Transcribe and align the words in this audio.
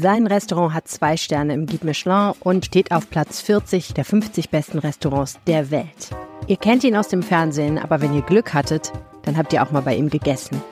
Sein 0.00 0.28
Restaurant 0.28 0.74
hat 0.74 0.86
zwei 0.86 1.16
Sterne 1.16 1.54
im 1.54 1.66
Guide 1.66 1.84
Michelin 1.84 2.32
und 2.38 2.66
steht 2.66 2.92
auf 2.92 3.10
Platz 3.10 3.40
40 3.40 3.94
der 3.94 4.04
50 4.04 4.48
besten 4.48 4.78
Restaurants 4.78 5.40
der 5.48 5.72
Welt. 5.72 6.10
Ihr 6.46 6.56
kennt 6.56 6.84
ihn 6.84 6.94
aus 6.94 7.08
dem 7.08 7.24
Fernsehen, 7.24 7.78
aber 7.78 8.00
wenn 8.00 8.14
ihr 8.14 8.22
Glück 8.22 8.54
hattet, 8.54 8.92
dann 9.22 9.36
habt 9.36 9.52
ihr 9.52 9.60
auch 9.60 9.72
mal 9.72 9.82
bei 9.82 9.96
ihm 9.96 10.08
gegessen. 10.08 10.62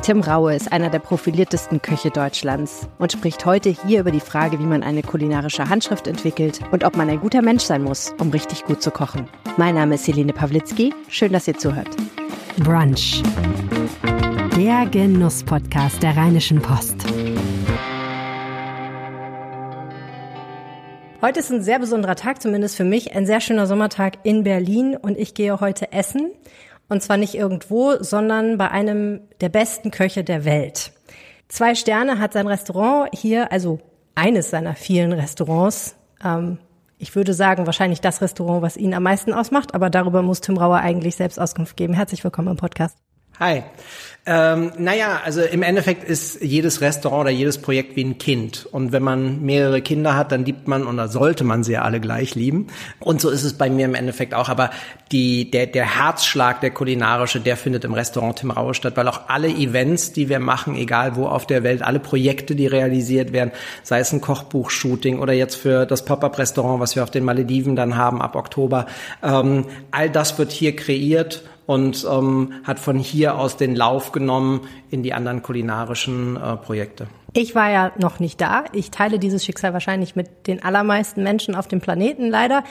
Tim 0.00 0.22
Raue 0.22 0.54
ist 0.54 0.72
einer 0.72 0.88
der 0.88 0.98
profiliertesten 0.98 1.82
Köche 1.82 2.08
Deutschlands 2.08 2.88
und 2.98 3.12
spricht 3.12 3.44
heute 3.44 3.68
hier 3.68 4.00
über 4.00 4.12
die 4.12 4.18
Frage, 4.18 4.58
wie 4.58 4.64
man 4.64 4.82
eine 4.82 5.02
kulinarische 5.02 5.68
Handschrift 5.68 6.06
entwickelt 6.06 6.60
und 6.70 6.82
ob 6.82 6.96
man 6.96 7.10
ein 7.10 7.20
guter 7.20 7.42
Mensch 7.42 7.64
sein 7.64 7.82
muss, 7.82 8.14
um 8.18 8.30
richtig 8.30 8.64
gut 8.64 8.80
zu 8.80 8.90
kochen. 8.90 9.28
Mein 9.58 9.74
Name 9.74 9.96
ist 9.96 10.08
Helene 10.08 10.32
Pawlitzki. 10.32 10.94
Schön, 11.08 11.34
dass 11.34 11.46
ihr 11.46 11.58
zuhört. 11.58 11.94
Brunch. 12.56 13.22
Der 14.56 14.86
Genuss-Podcast 14.86 16.02
der 16.02 16.16
Rheinischen 16.16 16.62
Post. 16.62 17.04
Heute 21.22 21.40
ist 21.40 21.50
ein 21.50 21.62
sehr 21.62 21.78
besonderer 21.78 22.16
Tag, 22.16 22.40
zumindest 22.40 22.76
für 22.76 22.84
mich, 22.84 23.14
ein 23.14 23.26
sehr 23.26 23.42
schöner 23.42 23.66
Sommertag 23.66 24.14
in 24.22 24.42
Berlin 24.42 24.96
und 24.96 25.18
ich 25.18 25.34
gehe 25.34 25.60
heute 25.60 25.92
essen. 25.92 26.30
Und 26.88 27.02
zwar 27.02 27.18
nicht 27.18 27.34
irgendwo, 27.34 28.02
sondern 28.02 28.56
bei 28.56 28.70
einem 28.70 29.20
der 29.42 29.50
besten 29.50 29.90
Köche 29.90 30.24
der 30.24 30.46
Welt. 30.46 30.92
Zwei 31.48 31.74
Sterne 31.74 32.18
hat 32.18 32.32
sein 32.32 32.46
Restaurant 32.46 33.10
hier, 33.12 33.52
also 33.52 33.80
eines 34.14 34.48
seiner 34.48 34.74
vielen 34.74 35.12
Restaurants. 35.12 35.94
Ähm, 36.24 36.56
ich 36.96 37.14
würde 37.14 37.34
sagen, 37.34 37.66
wahrscheinlich 37.66 38.00
das 38.00 38.22
Restaurant, 38.22 38.62
was 38.62 38.78
ihn 38.78 38.94
am 38.94 39.02
meisten 39.02 39.34
ausmacht, 39.34 39.74
aber 39.74 39.90
darüber 39.90 40.22
muss 40.22 40.40
Tim 40.40 40.56
Rauer 40.56 40.78
eigentlich 40.78 41.16
selbst 41.16 41.38
Auskunft 41.38 41.76
geben. 41.76 41.92
Herzlich 41.92 42.24
willkommen 42.24 42.48
im 42.48 42.56
Podcast. 42.56 42.96
Hi. 43.40 43.62
Ähm, 44.26 44.72
naja, 44.76 45.22
also 45.24 45.40
im 45.40 45.62
Endeffekt 45.62 46.04
ist 46.04 46.42
jedes 46.42 46.82
Restaurant 46.82 47.22
oder 47.22 47.30
jedes 47.30 47.56
Projekt 47.56 47.96
wie 47.96 48.04
ein 48.04 48.18
Kind. 48.18 48.66
Und 48.70 48.92
wenn 48.92 49.02
man 49.02 49.40
mehrere 49.40 49.80
Kinder 49.80 50.14
hat, 50.14 50.30
dann 50.30 50.44
liebt 50.44 50.68
man 50.68 50.86
oder 50.86 51.08
sollte 51.08 51.42
man 51.42 51.64
sie 51.64 51.72
ja 51.72 51.82
alle 51.82 52.00
gleich 52.00 52.34
lieben. 52.34 52.66
Und 52.98 53.22
so 53.22 53.30
ist 53.30 53.42
es 53.44 53.54
bei 53.54 53.70
mir 53.70 53.86
im 53.86 53.94
Endeffekt 53.94 54.34
auch. 54.34 54.50
Aber 54.50 54.68
die, 55.10 55.50
der, 55.50 55.68
der 55.68 55.98
Herzschlag, 55.98 56.60
der 56.60 56.70
kulinarische, 56.70 57.40
der 57.40 57.56
findet 57.56 57.86
im 57.86 57.94
Restaurant 57.94 58.40
Tim 58.40 58.50
Raue 58.50 58.74
statt, 58.74 58.98
weil 58.98 59.08
auch 59.08 59.22
alle 59.28 59.48
Events, 59.48 60.12
die 60.12 60.28
wir 60.28 60.38
machen, 60.38 60.76
egal 60.76 61.16
wo 61.16 61.24
auf 61.24 61.46
der 61.46 61.62
Welt, 61.62 61.80
alle 61.80 61.98
Projekte, 61.98 62.54
die 62.54 62.66
realisiert 62.66 63.32
werden, 63.32 63.52
sei 63.82 64.00
es 64.00 64.12
ein 64.12 64.20
Kochbuch-Shooting 64.20 65.18
oder 65.18 65.32
jetzt 65.32 65.54
für 65.54 65.86
das 65.86 66.04
Pop-Up-Restaurant, 66.04 66.78
was 66.78 66.94
wir 66.94 67.04
auf 67.04 67.10
den 67.10 67.24
Malediven 67.24 67.74
dann 67.74 67.96
haben 67.96 68.20
ab 68.20 68.36
Oktober, 68.36 68.84
ähm, 69.22 69.64
all 69.92 70.10
das 70.10 70.38
wird 70.38 70.52
hier 70.52 70.76
kreiert 70.76 71.42
und 71.70 72.04
ähm, 72.10 72.54
hat 72.64 72.80
von 72.80 72.98
hier 72.98 73.38
aus 73.38 73.56
den 73.56 73.76
Lauf 73.76 74.10
genommen 74.10 74.62
in 74.90 75.04
die 75.04 75.14
anderen 75.14 75.40
kulinarischen 75.40 76.34
äh, 76.34 76.56
Projekte. 76.56 77.06
Ich 77.32 77.54
war 77.54 77.70
ja 77.70 77.92
noch 77.96 78.18
nicht 78.18 78.40
da. 78.40 78.64
Ich 78.72 78.90
teile 78.90 79.20
dieses 79.20 79.44
Schicksal 79.44 79.72
wahrscheinlich 79.72 80.16
mit 80.16 80.48
den 80.48 80.64
allermeisten 80.64 81.22
Menschen 81.22 81.54
auf 81.54 81.68
dem 81.68 81.80
Planeten 81.80 82.28
leider, 82.28 82.64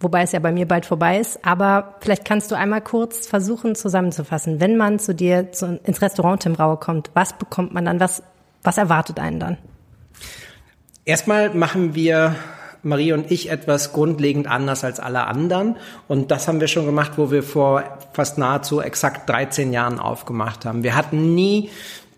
wobei 0.00 0.22
es 0.22 0.32
ja 0.32 0.40
bei 0.40 0.50
mir 0.50 0.66
bald 0.66 0.84
vorbei 0.84 1.20
ist. 1.20 1.46
Aber 1.46 1.94
vielleicht 2.00 2.24
kannst 2.24 2.50
du 2.50 2.56
einmal 2.56 2.80
kurz 2.80 3.28
versuchen 3.28 3.76
zusammenzufassen, 3.76 4.58
wenn 4.58 4.76
man 4.76 4.98
zu 4.98 5.14
dir 5.14 5.52
zu, 5.52 5.78
ins 5.84 6.02
Restaurant 6.02 6.42
Tim 6.42 6.56
Raue 6.56 6.76
kommt, 6.76 7.12
was 7.14 7.34
bekommt 7.34 7.72
man 7.72 7.84
dann, 7.84 8.00
was, 8.00 8.20
was 8.64 8.78
erwartet 8.78 9.20
einen 9.20 9.38
dann? 9.38 9.58
Erstmal 11.04 11.54
machen 11.54 11.94
wir 11.94 12.34
Marie 12.82 13.12
und 13.12 13.30
ich 13.30 13.50
etwas 13.50 13.92
grundlegend 13.92 14.46
anders 14.46 14.84
als 14.84 15.00
alle 15.00 15.26
anderen. 15.26 15.76
Und 16.08 16.30
das 16.30 16.48
haben 16.48 16.60
wir 16.60 16.68
schon 16.68 16.86
gemacht, 16.86 17.12
wo 17.16 17.30
wir 17.30 17.42
vor 17.42 17.84
fast 18.12 18.38
nahezu 18.38 18.80
exakt 18.80 19.28
13 19.28 19.72
Jahren 19.72 19.98
aufgemacht 19.98 20.64
haben. 20.64 20.82
Wir 20.82 20.96
hatten 20.96 21.34
nie 21.34 21.70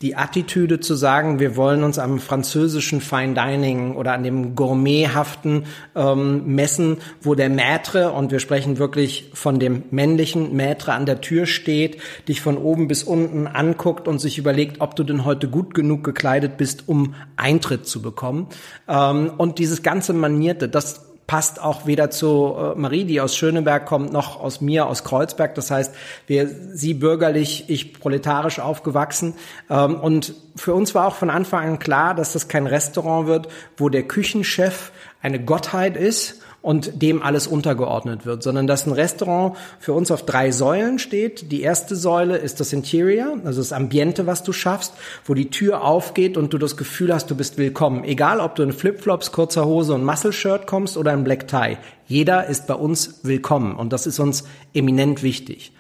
die 0.03 0.17
Attitüde 0.17 0.81
zu 0.81 0.97
sagen, 0.97 1.39
wir 1.39 1.57
wollen 1.57 1.85
uns 1.85 1.99
am 1.99 2.19
französischen 2.19 3.01
Fine 3.01 3.35
Dining 3.35 3.95
oder 3.95 4.13
an 4.13 4.25
dem 4.25 4.57
Gourmethaften 4.57 5.65
ähm, 5.95 6.55
messen, 6.55 6.99
wo 7.21 7.37
der 7.37 7.51
Maître, 7.51 8.09
und 8.09 8.33
wir 8.33 8.41
sprechen 8.41 8.79
wirklich 8.79 9.31
von 9.33 9.61
dem 9.61 9.85
männlichen 9.91 10.57
Maître 10.61 10.91
an 10.91 11.07
der 11.07 11.21
Tür 11.21 11.47
steht, 11.47 11.99
dich 12.27 12.41
von 12.41 12.59
oben 12.59 12.89
bis 12.89 13.05
unten 13.05 13.47
anguckt 13.47 14.09
und 14.09 14.19
sich 14.19 14.39
überlegt, 14.39 14.81
ob 14.81 14.97
du 14.97 15.05
denn 15.05 15.25
heute 15.25 15.49
gut 15.49 15.73
genug 15.73 16.03
gekleidet 16.03 16.57
bist, 16.57 16.89
um 16.89 17.15
Eintritt 17.37 17.87
zu 17.87 18.03
bekommen. 18.03 18.49
Ähm, 18.89 19.31
und 19.39 19.61
dieses 19.61 19.85
ganze 19.85 20.13
Manierte, 20.13 20.69
das 20.69 21.12
passt 21.27 21.61
auch 21.61 21.87
weder 21.87 22.11
zu 22.11 22.55
äh, 22.57 22.79
Marie, 22.79 23.05
die 23.05 23.21
aus 23.21 23.37
Schöneberg 23.37 23.87
kommt, 23.87 24.13
noch 24.13 24.41
aus 24.41 24.61
mir, 24.61 24.87
aus 24.87 25.05
Kreuzberg. 25.05 25.55
Das 25.55 25.71
heißt, 25.71 25.95
wir, 26.27 26.49
sie 26.49 26.95
bürgerlich, 26.95 27.65
ich 27.69 27.95
proletarisch 27.95 28.61
aufgewachsen. 28.61 29.35
Ähm, 29.71 29.95
und 30.01 30.35
für 30.57 30.75
uns 30.75 30.95
war 30.95 31.07
auch 31.07 31.15
von 31.15 31.31
Anfang 31.31 31.65
an 31.65 31.79
klar, 31.79 32.15
dass 32.15 32.33
das 32.33 32.49
kein 32.49 32.67
Restaurant 32.67 33.27
wird, 33.27 33.49
wo 33.77 33.89
der 33.89 34.03
Küchenchef 34.03 34.93
eine 35.23 35.43
Gottheit 35.43 35.97
ist 35.97 36.42
und 36.63 37.03
dem 37.03 37.23
alles 37.23 37.49
untergeordnet 37.49 38.25
wird, 38.25 38.43
sondern 38.43 38.67
dass 38.67 38.87
ein 38.87 38.93
Restaurant 38.93 39.57
für 39.81 39.93
uns 39.93 40.11
auf 40.11 40.25
drei 40.25 40.53
Säulen 40.53 41.01
steht. 41.01 41.51
Die 41.51 41.63
erste 41.63 41.97
Säule 41.97 42.37
ist 42.37 42.61
das 42.61 42.73
Interior, 42.73 43.37
also 43.45 43.61
das 43.61 43.73
Ambiente, 43.73 44.27
was 44.27 44.45
du 44.45 44.53
schaffst, 44.53 44.95
wo 45.25 45.35
die 45.35 45.51
Tür 45.51 45.83
aufgeht 45.83 46.37
und 46.37 46.53
du 46.53 46.59
das 46.59 46.77
Gefühl 46.77 47.13
hast, 47.13 47.31
du 47.31 47.35
bist 47.35 47.59
willkommen. 47.59 48.05
Egal, 48.05 48.39
ob 48.41 48.55
du 48.55 48.63
in 48.63 48.73
Flipflops, 48.73 49.33
kurzer 49.33 49.67
Hose 49.67 49.93
und 49.93 50.05
Muscle-Shirt 50.05 50.67
kommst 50.67 50.97
oder 50.97 51.13
in 51.13 51.25
Black 51.25 51.49
Tie. 51.49 51.77
Jeder 52.07 52.47
ist 52.47 52.67
bei 52.69 52.75
uns 52.75 53.21
willkommen 53.25 53.75
und 53.75 53.93
das 53.93 54.07
ist 54.07 54.21
uns 54.21 54.45
eminent 54.73 55.23
wichtig. 55.23 55.73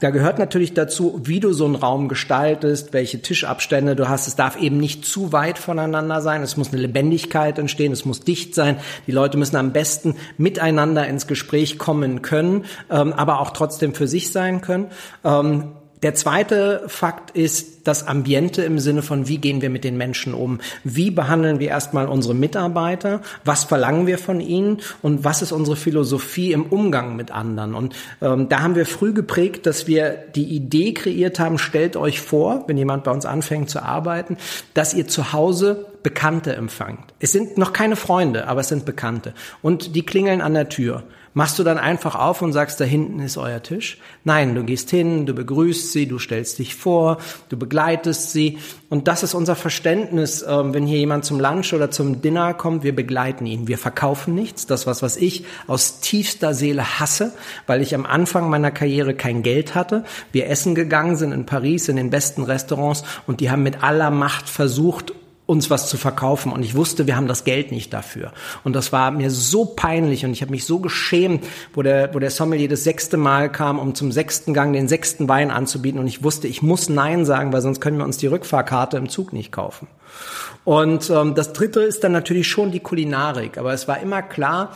Da 0.00 0.08
gehört 0.08 0.38
natürlich 0.38 0.72
dazu, 0.72 1.20
wie 1.24 1.40
du 1.40 1.52
so 1.52 1.66
einen 1.66 1.74
Raum 1.74 2.08
gestaltest, 2.08 2.94
welche 2.94 3.20
Tischabstände 3.20 3.94
du 3.94 4.08
hast. 4.08 4.26
Es 4.26 4.34
darf 4.34 4.58
eben 4.58 4.78
nicht 4.78 5.04
zu 5.04 5.32
weit 5.32 5.58
voneinander 5.58 6.22
sein. 6.22 6.42
Es 6.42 6.56
muss 6.56 6.72
eine 6.72 6.80
Lebendigkeit 6.80 7.58
entstehen. 7.58 7.92
Es 7.92 8.06
muss 8.06 8.20
dicht 8.20 8.54
sein. 8.54 8.78
Die 9.06 9.12
Leute 9.12 9.36
müssen 9.36 9.56
am 9.56 9.72
besten 9.72 10.16
miteinander 10.38 11.06
ins 11.06 11.26
Gespräch 11.26 11.78
kommen 11.78 12.22
können, 12.22 12.64
ähm, 12.90 13.12
aber 13.12 13.40
auch 13.40 13.50
trotzdem 13.50 13.94
für 13.94 14.08
sich 14.08 14.32
sein 14.32 14.62
können. 14.62 14.86
Ähm, 15.22 15.72
der 16.02 16.14
zweite 16.14 16.84
Fakt 16.86 17.36
ist 17.36 17.86
das 17.86 18.06
Ambiente 18.06 18.62
im 18.62 18.78
Sinne 18.78 19.02
von, 19.02 19.28
wie 19.28 19.38
gehen 19.38 19.60
wir 19.60 19.68
mit 19.70 19.84
den 19.84 19.96
Menschen 19.96 20.32
um? 20.32 20.60
Wie 20.82 21.10
behandeln 21.10 21.60
wir 21.60 21.68
erstmal 21.68 22.08
unsere 22.08 22.34
Mitarbeiter? 22.34 23.20
Was 23.44 23.64
verlangen 23.64 24.06
wir 24.06 24.18
von 24.18 24.40
ihnen? 24.40 24.78
Und 25.02 25.24
was 25.24 25.42
ist 25.42 25.52
unsere 25.52 25.76
Philosophie 25.76 26.52
im 26.52 26.64
Umgang 26.64 27.16
mit 27.16 27.30
anderen? 27.30 27.74
Und 27.74 27.94
ähm, 28.22 28.48
da 28.48 28.60
haben 28.60 28.76
wir 28.76 28.86
früh 28.86 29.12
geprägt, 29.12 29.66
dass 29.66 29.86
wir 29.86 30.10
die 30.34 30.44
Idee 30.44 30.94
kreiert 30.94 31.38
haben, 31.38 31.58
stellt 31.58 31.96
euch 31.96 32.20
vor, 32.20 32.64
wenn 32.66 32.78
jemand 32.78 33.04
bei 33.04 33.10
uns 33.10 33.26
anfängt 33.26 33.68
zu 33.68 33.82
arbeiten, 33.82 34.38
dass 34.74 34.94
ihr 34.94 35.06
zu 35.06 35.32
Hause 35.32 35.86
Bekannte 36.02 36.54
empfangt. 36.54 37.12
Es 37.18 37.32
sind 37.32 37.58
noch 37.58 37.74
keine 37.74 37.96
Freunde, 37.96 38.48
aber 38.48 38.62
es 38.62 38.68
sind 38.68 38.86
Bekannte. 38.86 39.34
Und 39.60 39.94
die 39.94 40.02
klingeln 40.02 40.40
an 40.40 40.54
der 40.54 40.70
Tür. 40.70 41.02
Machst 41.32 41.60
du 41.60 41.62
dann 41.62 41.78
einfach 41.78 42.16
auf 42.16 42.42
und 42.42 42.52
sagst, 42.52 42.80
da 42.80 42.84
hinten 42.84 43.20
ist 43.20 43.36
euer 43.36 43.62
Tisch? 43.62 43.98
Nein, 44.24 44.56
du 44.56 44.64
gehst 44.64 44.90
hin, 44.90 45.26
du 45.26 45.32
begrüßt 45.32 45.92
sie, 45.92 46.08
du 46.08 46.18
stellst 46.18 46.58
dich 46.58 46.74
vor, 46.74 47.18
du 47.50 47.56
begleitest 47.56 48.32
sie. 48.32 48.58
Und 48.88 49.06
das 49.06 49.22
ist 49.22 49.34
unser 49.34 49.54
Verständnis, 49.54 50.44
ähm, 50.46 50.74
wenn 50.74 50.88
hier 50.88 50.98
jemand 50.98 51.24
zum 51.24 51.38
Lunch 51.38 51.72
oder 51.72 51.92
zum 51.92 52.20
Dinner 52.20 52.52
kommt, 52.52 52.82
wir 52.82 52.96
begleiten 52.96 53.46
ihn. 53.46 53.68
Wir 53.68 53.78
verkaufen 53.78 54.34
nichts. 54.34 54.66
Das 54.66 54.88
was, 54.88 55.02
was 55.02 55.16
ich 55.16 55.44
aus 55.68 56.00
tiefster 56.00 56.52
Seele 56.52 56.98
hasse, 56.98 57.32
weil 57.68 57.80
ich 57.80 57.94
am 57.94 58.06
Anfang 58.06 58.50
meiner 58.50 58.72
Karriere 58.72 59.14
kein 59.14 59.44
Geld 59.44 59.76
hatte. 59.76 60.04
Wir 60.32 60.48
essen 60.48 60.74
gegangen 60.74 61.14
sind 61.14 61.30
in 61.30 61.46
Paris, 61.46 61.88
in 61.88 61.94
den 61.94 62.10
besten 62.10 62.42
Restaurants 62.42 63.04
und 63.28 63.38
die 63.38 63.52
haben 63.52 63.62
mit 63.62 63.84
aller 63.84 64.10
Macht 64.10 64.48
versucht, 64.48 65.12
uns 65.50 65.68
was 65.68 65.88
zu 65.88 65.96
verkaufen 65.96 66.52
und 66.52 66.62
ich 66.62 66.76
wusste, 66.76 67.08
wir 67.08 67.16
haben 67.16 67.26
das 67.26 67.42
Geld 67.42 67.72
nicht 67.72 67.92
dafür. 67.92 68.32
Und 68.62 68.76
das 68.76 68.92
war 68.92 69.10
mir 69.10 69.32
so 69.32 69.64
peinlich 69.64 70.24
und 70.24 70.30
ich 70.30 70.42
habe 70.42 70.52
mich 70.52 70.64
so 70.64 70.78
geschämt, 70.78 71.44
wo 71.74 71.82
der, 71.82 72.14
wo 72.14 72.20
der 72.20 72.30
Sommelier 72.30 72.68
das 72.68 72.84
sechste 72.84 73.16
Mal 73.16 73.50
kam, 73.50 73.80
um 73.80 73.96
zum 73.96 74.12
sechsten 74.12 74.54
Gang 74.54 74.72
den 74.72 74.86
sechsten 74.86 75.28
Wein 75.28 75.50
anzubieten 75.50 75.98
und 75.98 76.06
ich 76.06 76.22
wusste, 76.22 76.46
ich 76.46 76.62
muss 76.62 76.88
Nein 76.88 77.24
sagen, 77.24 77.52
weil 77.52 77.62
sonst 77.62 77.80
können 77.80 77.98
wir 77.98 78.04
uns 78.04 78.16
die 78.16 78.28
Rückfahrkarte 78.28 78.96
im 78.96 79.08
Zug 79.08 79.32
nicht 79.32 79.50
kaufen. 79.50 79.88
Und 80.64 81.10
ähm, 81.10 81.34
das 81.34 81.52
dritte 81.52 81.80
ist 81.80 82.04
dann 82.04 82.12
natürlich 82.12 82.46
schon 82.46 82.70
die 82.70 82.80
Kulinarik, 82.80 83.58
aber 83.58 83.72
es 83.72 83.88
war 83.88 83.98
immer 83.98 84.22
klar, 84.22 84.70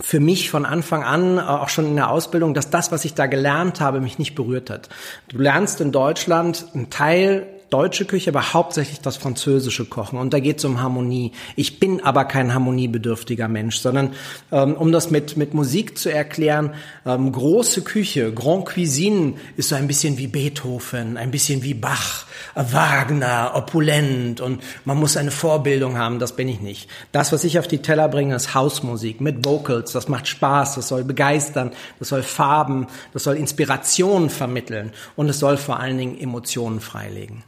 für 0.00 0.20
mich 0.20 0.48
von 0.48 0.64
Anfang 0.64 1.02
an, 1.02 1.38
äh, 1.38 1.40
auch 1.40 1.68
schon 1.68 1.86
in 1.86 1.96
der 1.96 2.08
Ausbildung, 2.08 2.54
dass 2.54 2.70
das, 2.70 2.92
was 2.92 3.04
ich 3.04 3.14
da 3.14 3.26
gelernt 3.26 3.80
habe, 3.80 4.00
mich 4.00 4.20
nicht 4.20 4.36
berührt 4.36 4.70
hat. 4.70 4.88
Du 5.28 5.38
lernst 5.38 5.80
in 5.80 5.90
Deutschland 5.90 6.66
einen 6.72 6.88
Teil 6.88 7.48
deutsche 7.72 8.04
Küche, 8.04 8.30
aber 8.30 8.52
hauptsächlich 8.52 9.00
das 9.00 9.16
französische 9.16 9.86
Kochen. 9.86 10.18
Und 10.18 10.34
da 10.34 10.40
geht 10.40 10.58
es 10.58 10.64
um 10.64 10.80
Harmonie. 10.80 11.32
Ich 11.56 11.80
bin 11.80 12.02
aber 12.02 12.24
kein 12.26 12.52
harmoniebedürftiger 12.52 13.48
Mensch, 13.48 13.78
sondern 13.78 14.12
ähm, 14.50 14.74
um 14.74 14.92
das 14.92 15.10
mit, 15.10 15.36
mit 15.36 15.54
Musik 15.54 15.96
zu 15.96 16.12
erklären, 16.12 16.74
ähm, 17.06 17.32
große 17.32 17.82
Küche, 17.82 18.32
Grand 18.32 18.66
Cuisine 18.66 19.34
ist 19.56 19.70
so 19.70 19.74
ein 19.74 19.86
bisschen 19.86 20.18
wie 20.18 20.26
Beethoven, 20.26 21.16
ein 21.16 21.30
bisschen 21.30 21.62
wie 21.62 21.74
Bach, 21.74 22.26
Wagner, 22.54 23.52
opulent 23.54 24.40
und 24.40 24.62
man 24.84 24.98
muss 24.98 25.16
eine 25.16 25.30
Vorbildung 25.30 25.96
haben, 25.96 26.18
das 26.18 26.36
bin 26.36 26.48
ich 26.48 26.60
nicht. 26.60 26.90
Das, 27.12 27.32
was 27.32 27.44
ich 27.44 27.58
auf 27.58 27.68
die 27.68 27.78
Teller 27.78 28.08
bringe, 28.08 28.34
ist 28.34 28.54
Hausmusik 28.54 29.20
mit 29.20 29.44
Vocals, 29.44 29.92
das 29.92 30.08
macht 30.08 30.28
Spaß, 30.28 30.74
das 30.74 30.88
soll 30.88 31.04
begeistern, 31.04 31.72
das 31.98 32.08
soll 32.08 32.22
Farben, 32.22 32.86
das 33.12 33.24
soll 33.24 33.36
Inspiration 33.36 34.28
vermitteln 34.28 34.92
und 35.16 35.28
es 35.28 35.38
soll 35.38 35.56
vor 35.56 35.80
allen 35.80 35.98
Dingen 35.98 36.18
Emotionen 36.18 36.80
freilegen. 36.80 37.44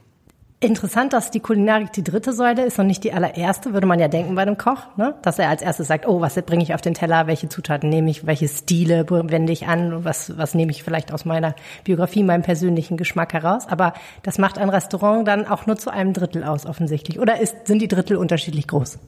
Interessant, 0.64 1.12
dass 1.12 1.30
die 1.30 1.40
Kulinarik 1.40 1.92
die 1.92 2.02
dritte 2.02 2.32
Säule 2.32 2.64
ist 2.64 2.78
und 2.78 2.86
nicht 2.86 3.04
die 3.04 3.12
allererste, 3.12 3.74
würde 3.74 3.86
man 3.86 3.98
ja 3.98 4.08
denken 4.08 4.34
bei 4.34 4.40
einem 4.40 4.56
Koch, 4.56 4.78
ne? 4.96 5.14
dass 5.20 5.38
er 5.38 5.50
als 5.50 5.60
erstes 5.60 5.88
sagt, 5.88 6.08
oh, 6.08 6.22
was 6.22 6.36
bringe 6.36 6.62
ich 6.62 6.72
auf 6.72 6.80
den 6.80 6.94
Teller, 6.94 7.26
welche 7.26 7.50
Zutaten 7.50 7.90
nehme 7.90 8.10
ich, 8.10 8.24
welche 8.24 8.48
Stile 8.48 9.04
wende 9.10 9.52
ich 9.52 9.66
an, 9.66 10.06
was, 10.06 10.38
was 10.38 10.54
nehme 10.54 10.72
ich 10.72 10.82
vielleicht 10.82 11.12
aus 11.12 11.26
meiner 11.26 11.54
Biografie, 11.84 12.22
meinem 12.22 12.40
persönlichen 12.40 12.96
Geschmack 12.96 13.34
heraus. 13.34 13.66
Aber 13.68 13.92
das 14.22 14.38
macht 14.38 14.56
ein 14.56 14.70
Restaurant 14.70 15.28
dann 15.28 15.46
auch 15.46 15.66
nur 15.66 15.76
zu 15.76 15.90
einem 15.90 16.14
Drittel 16.14 16.44
aus, 16.44 16.64
offensichtlich. 16.64 17.20
Oder 17.20 17.40
ist, 17.40 17.66
sind 17.66 17.82
die 17.82 17.88
Drittel 17.88 18.16
unterschiedlich 18.16 18.66
groß? 18.66 18.98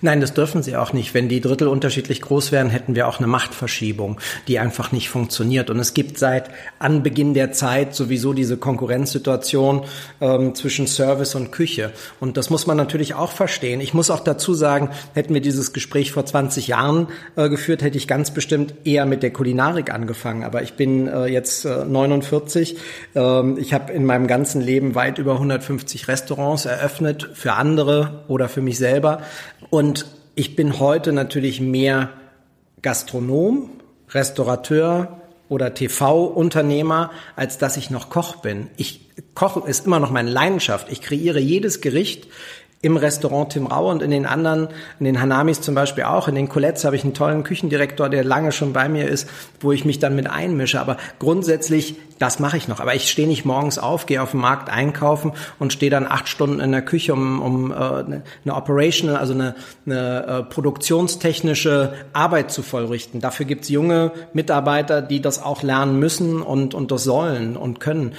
Nein, 0.00 0.20
das 0.20 0.34
dürfen 0.34 0.62
sie 0.62 0.76
auch 0.76 0.92
nicht. 0.92 1.14
Wenn 1.14 1.28
die 1.28 1.40
Drittel 1.40 1.68
unterschiedlich 1.68 2.20
groß 2.22 2.52
wären, 2.52 2.70
hätten 2.70 2.94
wir 2.94 3.08
auch 3.08 3.18
eine 3.18 3.26
Machtverschiebung, 3.26 4.20
die 4.48 4.58
einfach 4.58 4.92
nicht 4.92 5.10
funktioniert. 5.10 5.70
Und 5.70 5.78
es 5.78 5.94
gibt 5.94 6.18
seit 6.18 6.50
Anbeginn 6.78 7.34
der 7.34 7.52
Zeit 7.52 7.94
sowieso 7.94 8.32
diese 8.32 8.56
Konkurrenzsituation 8.56 9.84
ähm, 10.20 10.54
zwischen 10.54 10.86
Service 10.86 11.03
und 11.34 11.50
Küche. 11.50 11.92
Und 12.20 12.36
das 12.36 12.50
muss 12.50 12.66
man 12.66 12.76
natürlich 12.76 13.14
auch 13.14 13.30
verstehen. 13.30 13.80
Ich 13.80 13.94
muss 13.94 14.10
auch 14.10 14.20
dazu 14.20 14.54
sagen, 14.54 14.90
hätten 15.14 15.34
wir 15.34 15.40
dieses 15.40 15.72
Gespräch 15.72 16.12
vor 16.12 16.24
20 16.26 16.68
Jahren 16.68 17.08
äh, 17.36 17.48
geführt, 17.48 17.82
hätte 17.82 17.98
ich 17.98 18.08
ganz 18.08 18.32
bestimmt 18.32 18.74
eher 18.84 19.06
mit 19.06 19.22
der 19.22 19.32
Kulinarik 19.32 19.92
angefangen. 19.92 20.44
Aber 20.44 20.62
ich 20.62 20.74
bin 20.74 21.08
äh, 21.08 21.26
jetzt 21.26 21.64
äh, 21.64 21.84
49. 21.84 22.76
Ähm, 23.14 23.58
ich 23.58 23.72
habe 23.74 23.92
in 23.92 24.04
meinem 24.04 24.26
ganzen 24.26 24.60
Leben 24.60 24.94
weit 24.94 25.18
über 25.18 25.34
150 25.34 26.08
Restaurants 26.08 26.64
eröffnet, 26.64 27.30
für 27.34 27.54
andere 27.54 28.24
oder 28.28 28.48
für 28.48 28.60
mich 28.60 28.78
selber. 28.78 29.22
Und 29.70 30.06
ich 30.34 30.56
bin 30.56 30.78
heute 30.80 31.12
natürlich 31.12 31.60
mehr 31.60 32.10
Gastronom, 32.82 33.70
Restaurateur, 34.10 35.20
oder 35.48 35.74
TV-Unternehmer, 35.74 37.10
als 37.36 37.58
dass 37.58 37.76
ich 37.76 37.90
noch 37.90 38.10
Koch 38.10 38.36
bin. 38.36 38.68
Ich 38.76 39.04
Kochen 39.34 39.64
ist 39.64 39.86
immer 39.86 40.00
noch 40.00 40.10
meine 40.10 40.30
Leidenschaft. 40.30 40.90
Ich 40.90 41.00
kreiere 41.00 41.38
jedes 41.38 41.80
Gericht 41.80 42.28
im 42.84 42.98
Restaurant 42.98 43.50
Tim 43.50 43.66
Rau 43.66 43.90
und 43.90 44.02
in 44.02 44.10
den 44.10 44.26
anderen, 44.26 44.68
in 45.00 45.06
den 45.06 45.20
Hanamis 45.20 45.62
zum 45.62 45.74
Beispiel 45.74 46.04
auch. 46.04 46.28
In 46.28 46.34
den 46.34 46.50
Colettes 46.50 46.84
habe 46.84 46.96
ich 46.96 47.02
einen 47.02 47.14
tollen 47.14 47.42
Küchendirektor, 47.42 48.10
der 48.10 48.24
lange 48.24 48.52
schon 48.52 48.74
bei 48.74 48.90
mir 48.90 49.08
ist, 49.08 49.28
wo 49.60 49.72
ich 49.72 49.86
mich 49.86 50.00
dann 50.00 50.14
mit 50.14 50.28
einmische. 50.28 50.80
Aber 50.80 50.98
grundsätzlich, 51.18 51.96
das 52.18 52.40
mache 52.40 52.58
ich 52.58 52.68
noch. 52.68 52.80
Aber 52.80 52.94
ich 52.94 53.10
stehe 53.10 53.26
nicht 53.26 53.46
morgens 53.46 53.78
auf, 53.78 54.04
gehe 54.04 54.20
auf 54.20 54.32
den 54.32 54.40
Markt 54.40 54.68
einkaufen 54.68 55.32
und 55.58 55.72
stehe 55.72 55.90
dann 55.90 56.06
acht 56.06 56.28
Stunden 56.28 56.60
in 56.60 56.72
der 56.72 56.82
Küche, 56.82 57.14
um, 57.14 57.40
um 57.40 57.70
äh, 57.70 57.74
eine 57.74 58.22
Operational, 58.48 59.16
also 59.16 59.32
eine, 59.32 59.54
eine 59.86 60.26
äh, 60.26 60.42
produktionstechnische 60.42 61.94
Arbeit 62.12 62.50
zu 62.50 62.62
vollrichten. 62.62 63.20
Dafür 63.20 63.46
gibt's 63.46 63.70
junge 63.70 64.12
Mitarbeiter, 64.34 65.00
die 65.00 65.22
das 65.22 65.42
auch 65.42 65.62
lernen 65.62 65.98
müssen 65.98 66.42
und, 66.42 66.74
und 66.74 66.90
das 66.90 67.04
sollen 67.04 67.56
und 67.56 67.80
können. 67.80 68.12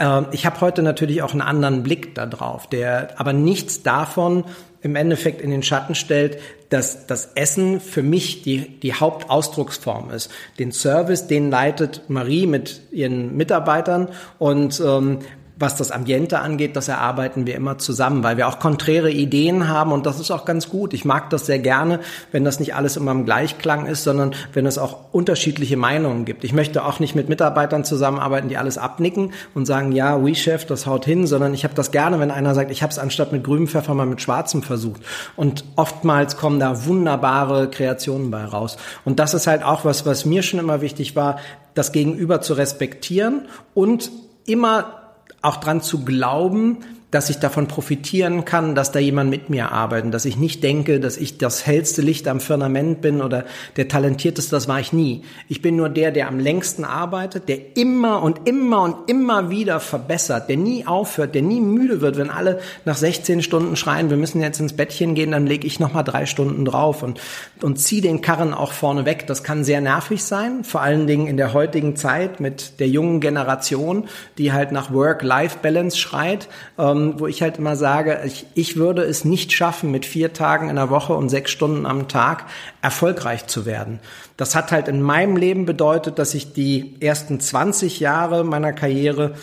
Ähm, 0.00 0.26
ich 0.32 0.46
habe 0.46 0.60
heute 0.60 0.82
natürlich 0.82 1.22
auch 1.22 1.32
einen 1.32 1.42
anderen 1.42 1.82
Blick 1.84 2.14
darauf, 2.14 2.66
der 2.66 3.20
aber 3.20 3.32
nichts 3.32 3.82
davon 3.82 4.44
im 4.82 4.96
Endeffekt 4.96 5.42
in 5.42 5.50
den 5.50 5.62
Schatten 5.62 5.94
stellt, 5.94 6.38
dass 6.70 7.06
das 7.06 7.32
Essen 7.34 7.80
für 7.80 8.02
mich 8.02 8.42
die, 8.42 8.80
die 8.80 8.94
Hauptausdrucksform 8.94 10.10
ist. 10.10 10.30
Den 10.58 10.72
Service, 10.72 11.26
den 11.26 11.50
leitet 11.50 12.08
Marie 12.08 12.46
mit 12.46 12.80
ihren 12.90 13.36
Mitarbeitern 13.36 14.08
und 14.38 14.80
ähm, 14.80 15.18
was 15.60 15.76
das 15.76 15.90
Ambiente 15.90 16.38
angeht, 16.38 16.74
das 16.74 16.88
erarbeiten 16.88 17.46
wir 17.46 17.54
immer 17.54 17.76
zusammen, 17.76 18.24
weil 18.24 18.38
wir 18.38 18.48
auch 18.48 18.58
konträre 18.58 19.10
Ideen 19.10 19.68
haben 19.68 19.92
und 19.92 20.06
das 20.06 20.18
ist 20.18 20.30
auch 20.30 20.46
ganz 20.46 20.70
gut. 20.70 20.94
Ich 20.94 21.04
mag 21.04 21.28
das 21.28 21.44
sehr 21.44 21.58
gerne, 21.58 22.00
wenn 22.32 22.44
das 22.44 22.58
nicht 22.58 22.74
alles 22.74 22.96
immer 22.96 23.12
im 23.12 23.26
Gleichklang 23.26 23.84
ist, 23.84 24.02
sondern 24.02 24.34
wenn 24.54 24.64
es 24.64 24.78
auch 24.78 25.12
unterschiedliche 25.12 25.76
Meinungen 25.76 26.24
gibt. 26.24 26.44
Ich 26.44 26.54
möchte 26.54 26.82
auch 26.82 26.98
nicht 26.98 27.14
mit 27.14 27.28
Mitarbeitern 27.28 27.84
zusammenarbeiten, 27.84 28.48
die 28.48 28.56
alles 28.56 28.78
abnicken 28.78 29.34
und 29.54 29.66
sagen, 29.66 29.92
ja, 29.92 30.24
we 30.24 30.34
Chef, 30.34 30.64
das 30.64 30.86
haut 30.86 31.04
hin, 31.04 31.26
sondern 31.26 31.52
ich 31.52 31.64
habe 31.64 31.74
das 31.74 31.90
gerne, 31.90 32.18
wenn 32.20 32.30
einer 32.30 32.54
sagt, 32.54 32.70
ich 32.70 32.82
habe 32.82 32.90
es 32.90 32.98
anstatt 32.98 33.30
mit 33.30 33.44
grünem 33.44 33.68
Pfeffer 33.68 33.92
mal 33.92 34.06
mit 34.06 34.22
schwarzem 34.22 34.62
versucht. 34.62 35.02
Und 35.36 35.64
oftmals 35.76 36.38
kommen 36.38 36.58
da 36.58 36.86
wunderbare 36.86 37.68
Kreationen 37.68 38.30
bei 38.30 38.44
raus. 38.44 38.78
Und 39.04 39.18
das 39.18 39.34
ist 39.34 39.46
halt 39.46 39.62
auch 39.62 39.84
was, 39.84 40.06
was 40.06 40.24
mir 40.24 40.42
schon 40.42 40.58
immer 40.58 40.80
wichtig 40.80 41.16
war, 41.16 41.38
das 41.74 41.92
Gegenüber 41.92 42.40
zu 42.40 42.54
respektieren 42.54 43.46
und 43.74 44.10
immer 44.46 44.99
auch 45.42 45.56
dran 45.56 45.80
zu 45.80 46.04
glauben, 46.04 46.78
dass 47.10 47.30
ich 47.30 47.38
davon 47.38 47.66
profitieren 47.66 48.44
kann, 48.44 48.74
dass 48.74 48.92
da 48.92 48.98
jemand 48.98 49.30
mit 49.30 49.50
mir 49.50 49.72
arbeitet, 49.72 50.14
dass 50.14 50.24
ich 50.24 50.36
nicht 50.36 50.62
denke, 50.62 51.00
dass 51.00 51.16
ich 51.16 51.38
das 51.38 51.66
hellste 51.66 52.02
Licht 52.02 52.28
am 52.28 52.40
Firmament 52.40 53.00
bin 53.00 53.20
oder 53.20 53.44
der 53.76 53.88
talentierteste, 53.88 54.50
das 54.52 54.68
war 54.68 54.80
ich 54.80 54.92
nie. 54.92 55.22
Ich 55.48 55.60
bin 55.60 55.76
nur 55.76 55.88
der, 55.88 56.12
der 56.12 56.28
am 56.28 56.38
längsten 56.38 56.84
arbeitet, 56.84 57.48
der 57.48 57.76
immer 57.76 58.22
und 58.22 58.48
immer 58.48 58.82
und 58.82 59.10
immer 59.10 59.50
wieder 59.50 59.80
verbessert, 59.80 60.48
der 60.48 60.56
nie 60.56 60.86
aufhört, 60.86 61.34
der 61.34 61.42
nie 61.42 61.60
müde 61.60 62.00
wird, 62.00 62.16
wenn 62.16 62.30
alle 62.30 62.60
nach 62.84 62.96
16 62.96 63.42
Stunden 63.42 63.76
schreien, 63.76 64.10
wir 64.10 64.16
müssen 64.16 64.40
jetzt 64.40 64.60
ins 64.60 64.74
Bettchen 64.74 65.14
gehen, 65.14 65.32
dann 65.32 65.46
lege 65.46 65.66
ich 65.66 65.80
noch 65.80 65.92
mal 65.92 66.02
drei 66.02 66.26
Stunden 66.26 66.64
drauf 66.64 67.02
und 67.02 67.20
und 67.62 67.78
ziehe 67.78 68.02
den 68.02 68.20
Karren 68.20 68.54
auch 68.54 68.72
vorne 68.72 69.04
weg. 69.04 69.26
Das 69.26 69.42
kann 69.42 69.64
sehr 69.64 69.80
nervig 69.80 70.24
sein, 70.24 70.64
vor 70.64 70.80
allen 70.80 71.06
Dingen 71.06 71.26
in 71.26 71.36
der 71.36 71.52
heutigen 71.52 71.96
Zeit 71.96 72.40
mit 72.40 72.80
der 72.80 72.88
jungen 72.88 73.20
Generation, 73.20 74.08
die 74.38 74.52
halt 74.52 74.72
nach 74.72 74.92
Work-Life-Balance 74.92 75.98
schreit. 75.98 76.48
Ähm, 76.78 76.99
ähm, 77.00 77.14
wo 77.18 77.26
ich 77.26 77.42
halt 77.42 77.58
immer 77.58 77.76
sage, 77.76 78.20
ich, 78.24 78.46
ich 78.54 78.76
würde 78.76 79.02
es 79.02 79.24
nicht 79.24 79.52
schaffen, 79.52 79.90
mit 79.90 80.06
vier 80.06 80.32
Tagen 80.32 80.68
in 80.68 80.76
der 80.76 80.90
Woche 80.90 81.14
und 81.14 81.28
sechs 81.28 81.50
Stunden 81.50 81.86
am 81.86 82.08
Tag 82.08 82.46
erfolgreich 82.82 83.46
zu 83.46 83.66
werden. 83.66 84.00
Das 84.36 84.54
hat 84.54 84.72
halt 84.72 84.88
in 84.88 85.02
meinem 85.02 85.36
Leben 85.36 85.66
bedeutet, 85.66 86.18
dass 86.18 86.34
ich 86.34 86.52
die 86.52 86.96
ersten 87.00 87.40
20 87.40 88.00
Jahre 88.00 88.44
meiner 88.44 88.72
Karriere 88.72 89.34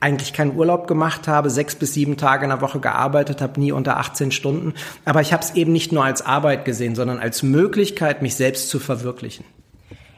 eigentlich 0.00 0.32
keinen 0.32 0.56
Urlaub 0.56 0.88
gemacht 0.88 1.28
habe, 1.28 1.48
sechs 1.48 1.76
bis 1.76 1.94
sieben 1.94 2.16
Tage 2.16 2.44
in 2.44 2.50
der 2.50 2.60
Woche 2.60 2.80
gearbeitet 2.80 3.40
habe, 3.40 3.60
nie 3.60 3.70
unter 3.70 3.98
18 3.98 4.32
Stunden. 4.32 4.74
Aber 5.04 5.20
ich 5.20 5.32
habe 5.32 5.44
es 5.44 5.54
eben 5.54 5.72
nicht 5.72 5.92
nur 5.92 6.04
als 6.04 6.22
Arbeit 6.22 6.64
gesehen, 6.64 6.96
sondern 6.96 7.20
als 7.20 7.44
Möglichkeit, 7.44 8.20
mich 8.20 8.34
selbst 8.34 8.68
zu 8.68 8.80
verwirklichen. 8.80 9.44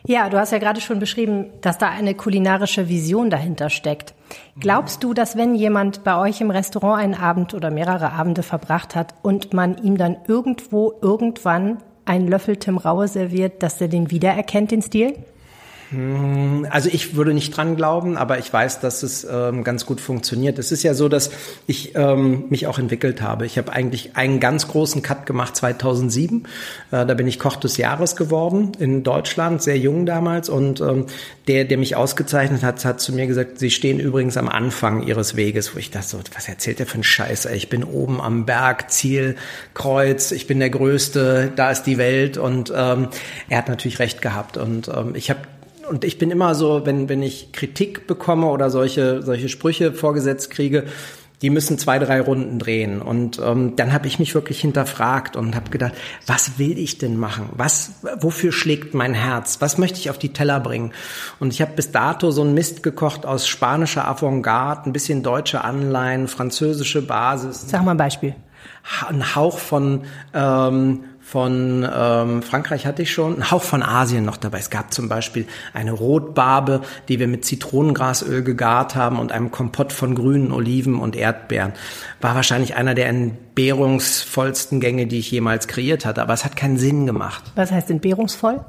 Ja, 0.06 0.28
du 0.28 0.38
hast 0.38 0.52
ja 0.52 0.58
gerade 0.58 0.82
schon 0.82 0.98
beschrieben, 0.98 1.46
dass 1.62 1.78
da 1.78 1.88
eine 1.88 2.14
kulinarische 2.14 2.90
Vision 2.90 3.30
dahinter 3.30 3.70
steckt. 3.70 4.12
Glaubst 4.60 5.02
du, 5.02 5.14
dass 5.14 5.34
wenn 5.36 5.54
jemand 5.54 6.04
bei 6.04 6.18
euch 6.18 6.42
im 6.42 6.50
Restaurant 6.50 7.02
einen 7.02 7.14
Abend 7.14 7.54
oder 7.54 7.70
mehrere 7.70 8.12
Abende 8.12 8.42
verbracht 8.42 8.94
hat 8.94 9.14
und 9.22 9.54
man 9.54 9.78
ihm 9.78 9.96
dann 9.96 10.18
irgendwo 10.28 10.92
irgendwann 11.00 11.78
einen 12.04 12.28
Löffel 12.28 12.58
Tim 12.58 12.76
Raue 12.76 13.08
serviert, 13.08 13.62
dass 13.62 13.80
er 13.80 13.88
den 13.88 14.10
wiedererkennt, 14.10 14.72
den 14.72 14.82
Stil? 14.82 15.14
Hm, 15.94 16.67
also 16.70 16.88
ich 16.93 17.14
würde 17.14 17.35
nicht 17.35 17.56
dran 17.56 17.76
glauben, 17.76 18.17
aber 18.17 18.38
ich 18.38 18.52
weiß, 18.52 18.81
dass 18.81 19.02
es 19.02 19.25
ähm, 19.31 19.62
ganz 19.62 19.87
gut 19.87 20.00
funktioniert. 20.00 20.58
Es 20.58 20.73
ist 20.73 20.82
ja 20.82 20.93
so, 20.94 21.08
dass 21.08 21.31
ich 21.67 21.94
ähm, 21.94 22.44
mich 22.49 22.67
auch 22.67 22.79
entwickelt 22.79 23.23
habe. 23.23 23.46
Ich 23.46 23.58
habe 23.58 23.73
eigentlich 23.73 24.17
einen 24.17 24.41
ganz 24.41 24.67
großen 24.67 25.02
Cut 25.02 25.26
gemacht 25.26 25.55
2007. 25.56 26.44
Äh, 26.91 27.06
da 27.06 27.15
bin 27.15 27.29
ich 27.29 27.39
Koch 27.39 27.56
des 27.56 27.77
Jahres 27.77 28.17
geworden 28.17 28.72
in 28.79 29.05
Deutschland, 29.05 29.63
sehr 29.63 29.79
jung 29.79 30.05
damals. 30.05 30.48
Und 30.48 30.81
ähm, 30.81 31.06
der, 31.46 31.65
der 31.65 31.79
mich 31.79 31.94
ausgezeichnet 31.94 32.63
hat, 32.63 32.84
hat 32.84 33.01
zu 33.01 33.13
mir 33.13 33.27
gesagt, 33.27 33.58
Sie 33.58 33.70
stehen 33.70 34.01
übrigens 34.01 34.36
am 34.36 34.48
Anfang 34.48 35.03
Ihres 35.03 35.36
Weges. 35.36 35.74
Wo 35.74 35.79
ich 35.79 35.91
dachte, 35.91 36.08
so, 36.08 36.20
was 36.34 36.48
erzählt 36.48 36.81
der 36.81 36.86
für 36.86 36.98
ein 36.98 37.05
Scheiß? 37.05 37.46
Ey? 37.46 37.56
Ich 37.56 37.69
bin 37.69 37.84
oben 37.84 38.20
am 38.20 38.46
Berg, 38.46 38.91
Ziel, 38.91 39.36
Kreuz, 39.74 40.32
ich 40.32 40.48
bin 40.48 40.58
der 40.58 40.70
Größte, 40.70 41.53
da 41.55 41.70
ist 41.70 41.84
die 41.84 41.98
Welt. 41.98 42.36
Und 42.36 42.72
ähm, 42.74 43.08
er 43.48 43.58
hat 43.58 43.69
natürlich 43.69 44.01
recht 44.01 44.22
gehabt. 44.22 44.56
Und 44.56 44.89
ähm, 44.89 45.15
ich 45.15 45.31
habe 45.31 45.41
und 45.88 46.05
ich 46.05 46.19
bin 46.19 46.31
immer 46.31 46.55
so, 46.55 46.86
wenn, 46.86 47.08
wenn 47.08 47.22
ich 47.22 47.53
Kritik 47.53 48.06
bekomme 48.06 48.46
oder 48.46 48.70
solche, 48.70 49.22
solche 49.22 49.48
Sprüche 49.48 49.93
vorgesetzt 49.93 50.50
kriege, 50.50 50.84
die 51.43 51.50
müssen 51.50 51.79
zwei, 51.79 51.98
drei 51.98 52.22
Runden 52.22 52.58
drehen. 52.58 53.03
Und 53.03 53.38
ähm, 53.38 53.76
dann 53.76 53.93
habe 53.93 54.06
ich 54.06 54.19
mich 54.19 54.34
wirklich 54.34 54.60
hinterfragt 54.60 55.36
und 55.36 55.55
habe 55.55 55.69
gedacht, 55.69 55.93
was 56.26 56.58
will 56.58 56.79
ich 56.79 56.96
denn 56.96 57.19
machen? 57.19 57.50
Was, 57.53 57.93
wofür 58.19 58.50
schlägt 58.50 58.94
mein 58.94 59.12
Herz? 59.12 59.58
Was 59.60 59.76
möchte 59.76 59.98
ich 59.98 60.08
auf 60.08 60.17
die 60.17 60.32
Teller 60.32 60.58
bringen? 60.60 60.93
Und 61.41 61.53
ich 61.53 61.60
habe 61.60 61.72
bis 61.76 61.91
dato 61.91 62.31
so 62.31 62.41
einen 62.41 62.55
Mist 62.55 62.82
gekocht 62.82 63.26
aus 63.26 63.46
spanischer 63.46 64.08
Avantgarde, 64.08 64.88
ein 64.88 64.93
bisschen 64.94 65.22
deutsche 65.22 65.64
Anleihen, 65.64 66.29
französische 66.29 67.03
Basis. 67.03 67.64
Sag 67.69 67.84
mal 67.84 67.91
ein 67.91 67.98
Beispiel. 67.98 68.34
Ein 69.08 69.34
Hauch 69.34 69.58
von 69.58 70.05
ähm, 70.32 71.05
von 71.34 71.84
ähm, 71.93 72.43
Frankreich 72.43 72.86
hatte 72.86 73.03
ich 73.03 73.12
schon, 73.12 73.38
ein 73.38 73.50
Hauch 73.50 73.64
von 73.64 73.82
Asien 73.82 74.24
noch 74.24 74.36
dabei. 74.36 74.60
Es 74.60 74.70
gab 74.70 74.94
zum 74.94 75.08
Beispiel 75.08 75.48
eine 75.72 75.91
Rotbarbe, 75.91 76.82
die 77.08 77.19
wir 77.19 77.26
mit 77.26 77.44
Zitronengrasöl 77.44 78.44
gegart 78.44 78.94
haben 78.94 79.19
und 79.19 79.32
einem 79.32 79.50
Kompott 79.50 79.93
von 79.93 80.14
grünen 80.14 80.53
Oliven 80.53 80.94
und 80.94 81.17
Erdbeeren. 81.17 81.72
War 82.20 82.36
wahrscheinlich 82.36 82.76
einer 82.76 82.94
der 82.94 83.08
entbehrungsvollsten 83.08 84.79
Gänge, 84.79 85.08
die 85.08 85.19
ich 85.19 85.29
jemals 85.32 85.67
kreiert 85.67 86.06
hatte, 86.06 86.22
aber 86.22 86.34
es 86.34 86.44
hat 86.44 86.55
keinen 86.55 86.76
Sinn 86.76 87.05
gemacht. 87.05 87.43
Was 87.56 87.72
heißt 87.72 87.91
entbehrungsvoll? 87.91 88.60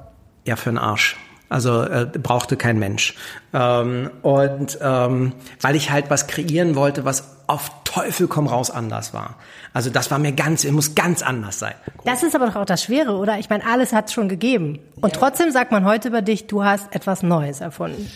Ja, 0.48 0.56
für 0.56 0.72
den 0.72 0.80
Arsch. 0.80 1.18
Also 1.50 1.84
äh, 1.84 2.08
brauchte 2.22 2.58
kein 2.58 2.80
Mensch. 2.80 3.16
Ähm, 3.54 4.10
und 4.22 4.78
ähm, 4.82 5.34
weil 5.62 5.76
ich 5.76 5.92
halt 5.92 6.10
was 6.10 6.28
kreieren 6.28 6.76
wollte, 6.76 7.06
was 7.06 7.36
auf 7.48 7.70
Teufel 7.84 8.28
komm 8.28 8.48
raus 8.48 8.72
anders 8.72 9.14
war. 9.14 9.36
Also 9.74 9.90
das 9.90 10.10
war 10.10 10.18
mir 10.18 10.32
ganz, 10.32 10.64
es 10.64 10.72
muss 10.72 10.96
ganz 10.96 11.22
anders 11.22 11.60
sein. 11.60 11.76
Das 12.04 12.24
ist 12.24 12.36
aber 12.36 12.48
doch 12.48 12.56
auch 12.56 12.66
das 12.66 12.84
Schwere, 12.84 13.16
oder? 13.16 13.38
Ich 13.40 13.50
meine, 13.50 13.66
alles 13.66 13.94
hat 13.94 14.08
es 14.08 14.14
schon 14.14 14.28
gegeben. 14.28 14.80
Und 15.02 15.14
ja. 15.14 15.20
trotzdem 15.20 15.52
sagt 15.52 15.72
man 15.72 15.86
heute 15.86 16.08
über 16.08 16.22
dich, 16.22 16.48
du 16.48 16.64
hast 16.64 16.94
etwas 16.96 17.24
Neues 17.24 17.62
erfunden. 17.62 18.10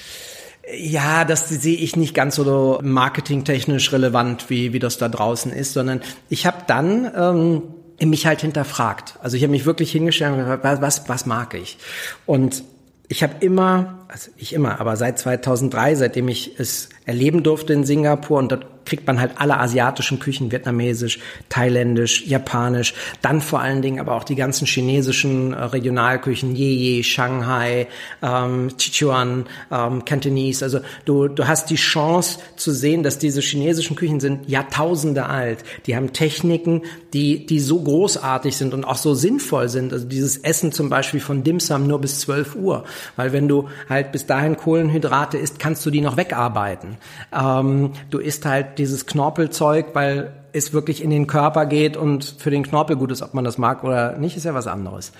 Ja, 0.75 1.25
das 1.25 1.49
sehe 1.49 1.77
ich 1.77 1.95
nicht 1.95 2.13
ganz 2.13 2.35
so 2.35 2.79
marketingtechnisch 2.83 3.91
relevant, 3.91 4.49
wie, 4.49 4.73
wie 4.73 4.79
das 4.79 4.97
da 4.97 5.09
draußen 5.09 5.51
ist, 5.51 5.73
sondern 5.73 6.01
ich 6.29 6.45
habe 6.45 6.57
dann 6.67 7.11
ähm, 7.15 8.09
mich 8.09 8.25
halt 8.25 8.41
hinterfragt. 8.41 9.15
Also 9.21 9.37
ich 9.37 9.43
habe 9.43 9.51
mich 9.51 9.65
wirklich 9.65 9.91
hingestellt 9.91 10.33
und 10.33 10.39
gesagt, 10.39 10.81
was, 10.81 11.09
was 11.09 11.25
mag 11.25 11.53
ich? 11.53 11.77
Und 12.25 12.63
ich 13.09 13.23
habe 13.23 13.33
immer, 13.43 14.05
also 14.07 14.31
ich 14.37 14.53
immer, 14.53 14.79
aber 14.79 14.95
seit 14.95 15.17
2003, 15.17 15.95
seitdem 15.95 16.27
ich 16.27 16.59
es 16.59 16.89
erleben 17.09 17.43
durfte 17.43 17.73
in 17.73 17.83
Singapur 17.83 18.37
und 18.37 18.51
dort 18.51 18.65
kriegt 18.89 19.05
man 19.05 19.19
halt 19.19 19.33
alle 19.37 19.59
asiatischen 19.59 20.19
Küchen, 20.19 20.51
vietnamesisch, 20.51 21.19
thailändisch, 21.49 22.25
japanisch, 22.25 22.95
dann 23.21 23.39
vor 23.39 23.59
allen 23.61 23.83
Dingen 23.83 23.99
aber 23.99 24.15
auch 24.15 24.23
die 24.23 24.35
ganzen 24.35 24.65
chinesischen 24.65 25.53
äh, 25.53 25.63
Regionalküchen, 25.63 26.55
Yeye, 26.55 27.03
Shanghai, 27.03 27.87
ähm, 28.23 28.71
Sichuan, 28.77 29.45
ähm, 29.71 30.05
Cantonese. 30.05 30.65
Also 30.65 30.79
du, 31.05 31.27
du 31.27 31.47
hast 31.47 31.69
die 31.69 31.75
Chance 31.75 32.39
zu 32.55 32.71
sehen, 32.71 33.03
dass 33.03 33.19
diese 33.19 33.41
chinesischen 33.41 33.95
Küchen 33.95 34.19
sind 34.19 34.49
Jahrtausende 34.49 35.27
alt. 35.27 35.59
Die 35.85 35.95
haben 35.95 36.11
Techniken, 36.11 36.81
die, 37.13 37.45
die 37.45 37.59
so 37.59 37.83
großartig 37.83 38.57
sind 38.57 38.73
und 38.73 38.85
auch 38.85 38.97
so 38.97 39.13
sinnvoll 39.13 39.69
sind. 39.69 39.93
Also 39.93 40.07
dieses 40.07 40.37
Essen 40.37 40.71
zum 40.71 40.89
Beispiel 40.89 41.19
von 41.19 41.43
Dim 41.43 41.59
Sum 41.59 41.85
nur 41.85 42.01
bis 42.01 42.21
12 42.21 42.55
Uhr. 42.55 42.85
Weil 43.15 43.33
wenn 43.33 43.47
du 43.47 43.69
halt 43.87 44.11
bis 44.11 44.25
dahin 44.25 44.57
Kohlenhydrate 44.57 45.37
isst, 45.37 45.59
kannst 45.59 45.85
du 45.85 45.91
die 45.91 46.01
noch 46.01 46.17
wegarbeiten. 46.17 46.97
Ähm, 47.33 47.91
du 48.09 48.19
isst 48.19 48.45
halt 48.45 48.77
dieses 48.77 49.05
Knorpelzeug, 49.05 49.87
weil 49.93 50.33
es 50.53 50.73
wirklich 50.73 51.03
in 51.03 51.09
den 51.09 51.27
Körper 51.27 51.65
geht 51.65 51.97
und 51.97 52.23
für 52.23 52.49
den 52.49 52.63
Knorpel 52.63 52.95
gut 52.95 53.11
ist, 53.11 53.21
ob 53.21 53.33
man 53.33 53.43
das 53.43 53.57
mag 53.57 53.83
oder 53.83 54.17
nicht, 54.17 54.35
ist 54.35 54.45
ja 54.45 54.53
was 54.53 54.67
anderes. 54.67 55.11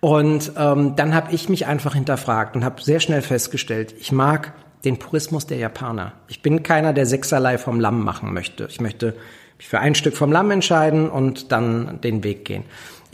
Und 0.00 0.52
ähm, 0.58 0.96
dann 0.96 1.14
habe 1.14 1.32
ich 1.32 1.48
mich 1.48 1.66
einfach 1.66 1.94
hinterfragt 1.94 2.56
und 2.56 2.64
habe 2.64 2.82
sehr 2.82 3.00
schnell 3.00 3.22
festgestellt, 3.22 3.94
ich 3.98 4.12
mag 4.12 4.52
den 4.84 4.98
Purismus 4.98 5.46
der 5.46 5.56
Japaner. 5.56 6.12
Ich 6.28 6.42
bin 6.42 6.62
keiner, 6.62 6.92
der 6.92 7.06
sechserlei 7.06 7.56
vom 7.56 7.80
Lamm 7.80 8.04
machen 8.04 8.34
möchte. 8.34 8.66
Ich 8.68 8.80
möchte 8.80 9.14
mich 9.56 9.66
für 9.66 9.78
ein 9.78 9.94
Stück 9.94 10.16
vom 10.16 10.30
Lamm 10.30 10.50
entscheiden 10.50 11.08
und 11.08 11.52
dann 11.52 12.00
den 12.02 12.22
Weg 12.22 12.44
gehen. 12.44 12.64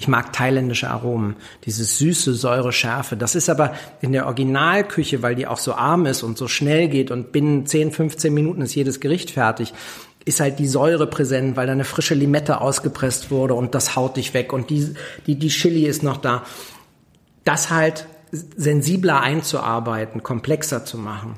Ich 0.00 0.08
mag 0.08 0.32
thailändische 0.32 0.88
Aromen, 0.88 1.36
dieses 1.66 1.98
süße, 1.98 2.32
säure, 2.32 2.72
schärfe. 2.72 3.18
Das 3.18 3.34
ist 3.34 3.50
aber 3.50 3.74
in 4.00 4.12
der 4.12 4.24
Originalküche, 4.24 5.20
weil 5.20 5.34
die 5.34 5.46
auch 5.46 5.58
so 5.58 5.74
arm 5.74 6.06
ist 6.06 6.22
und 6.22 6.38
so 6.38 6.48
schnell 6.48 6.88
geht 6.88 7.10
und 7.10 7.32
binnen 7.32 7.66
10, 7.66 7.92
15 7.92 8.32
Minuten 8.32 8.62
ist 8.62 8.74
jedes 8.74 9.00
Gericht 9.00 9.30
fertig, 9.30 9.74
ist 10.24 10.40
halt 10.40 10.58
die 10.58 10.66
Säure 10.66 11.06
präsent, 11.06 11.54
weil 11.58 11.66
da 11.66 11.72
eine 11.72 11.84
frische 11.84 12.14
Limette 12.14 12.62
ausgepresst 12.62 13.30
wurde 13.30 13.52
und 13.52 13.74
das 13.74 13.94
haut 13.94 14.16
dich 14.16 14.32
weg 14.32 14.54
und 14.54 14.70
die, 14.70 14.94
die, 15.26 15.34
die 15.34 15.48
Chili 15.48 15.84
ist 15.84 16.02
noch 16.02 16.16
da. 16.16 16.44
Das 17.44 17.68
halt 17.68 18.06
sensibler 18.32 19.20
einzuarbeiten, 19.20 20.22
komplexer 20.22 20.86
zu 20.86 20.96
machen 20.96 21.34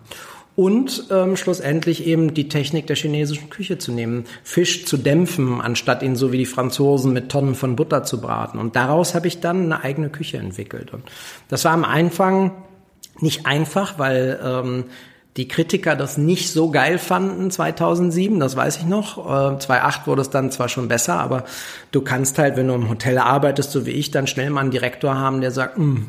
und 0.55 1.05
ähm, 1.11 1.37
schlussendlich 1.37 2.07
eben 2.07 2.35
die 2.35 2.49
Technik 2.49 2.87
der 2.87 2.97
chinesischen 2.97 3.49
Küche 3.49 3.79
zu 3.79 3.91
nehmen, 3.91 4.25
Fisch 4.43 4.85
zu 4.85 4.97
dämpfen, 4.97 5.61
anstatt 5.61 6.03
ihn 6.03 6.15
so 6.15 6.31
wie 6.31 6.39
die 6.39 6.47
Franzosen 6.47 7.13
mit 7.13 7.31
Tonnen 7.31 7.55
von 7.55 7.75
Butter 7.77 8.05
zu 8.05 8.21
braten. 8.21 8.59
Und 8.59 8.77
daraus 8.77 9.15
habe 9.15 9.29
ich 9.29 9.41
dann 9.41 9.65
eine 9.65 9.83
eigene 9.83 10.11
Küche 10.11 10.37
entwickelt. 10.37 10.93
Und 10.93 11.05
das 11.49 11.65
war 11.65 11.73
am 11.73 11.85
Anfang 11.85 12.53
nicht 13.21 13.47
einfach, 13.47 13.99
weil 13.99 14.39
ähm, 14.45 14.85
die 15.39 15.49
Kritiker 15.49 15.97
das 15.97 16.19
nicht 16.19 16.53
so 16.53 16.71
geil 16.71 16.99
fanden 16.99 17.51
2007, 17.51 18.39
das 18.39 18.55
weiß 18.55 18.77
ich 18.77 18.85
noch. 18.85 19.19
Äh, 19.19 19.59
2008 19.59 20.07
wurde 20.07 20.23
es 20.23 20.31
dann 20.31 20.51
zwar 20.51 20.69
schon 20.69 20.89
besser, 20.89 21.19
aber 21.19 21.45
du 21.91 22.03
kannst 22.03 22.39
halt, 22.39 22.57
wenn 22.57 22.69
du 22.69 22.75
im 22.75 22.91
Hotel 22.91 23.17
arbeitest, 23.17 23.71
so 23.71 23.87
wie 23.87 23.93
ich, 23.93 24.11
dann 24.11 24.27
schnell 24.27 24.51
mal 24.51 24.61
einen 24.61 24.71
Direktor 24.71 25.17
haben, 25.17 25.41
der 25.41 25.51
sagt, 25.51 25.79
hm, 25.79 26.09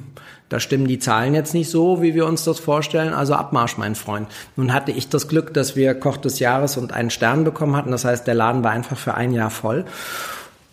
da 0.54 0.60
stimmen 0.60 0.86
die 0.86 1.00
Zahlen 1.00 1.34
jetzt 1.34 1.56
nicht 1.56 1.72
so, 1.72 2.04
wie 2.04 2.14
wir 2.14 2.28
uns 2.28 2.44
das 2.44 2.60
vorstellen, 2.60 3.16
also 3.16 3.34
Abmarsch, 3.34 3.80
mein 3.80 3.96
Freund. 3.96 4.28
Nun 4.56 4.72
hatte 4.72 4.92
ich 4.92 5.10
das 5.10 5.28
Glück, 5.28 5.52
dass 5.56 5.76
wir 5.76 5.96
Koch 5.96 6.18
des 6.18 6.38
Jahres 6.38 6.78
und 6.78 6.94
einen 6.94 7.10
Stern 7.10 7.44
bekommen 7.44 7.76
hatten, 7.76 7.90
das 7.90 8.06
heißt, 8.06 8.28
der 8.28 8.36
Laden 8.36 8.64
war 8.64 8.70
einfach 8.70 8.96
für 8.96 9.16
ein 9.16 9.34
Jahr 9.34 9.50
voll. 9.50 9.84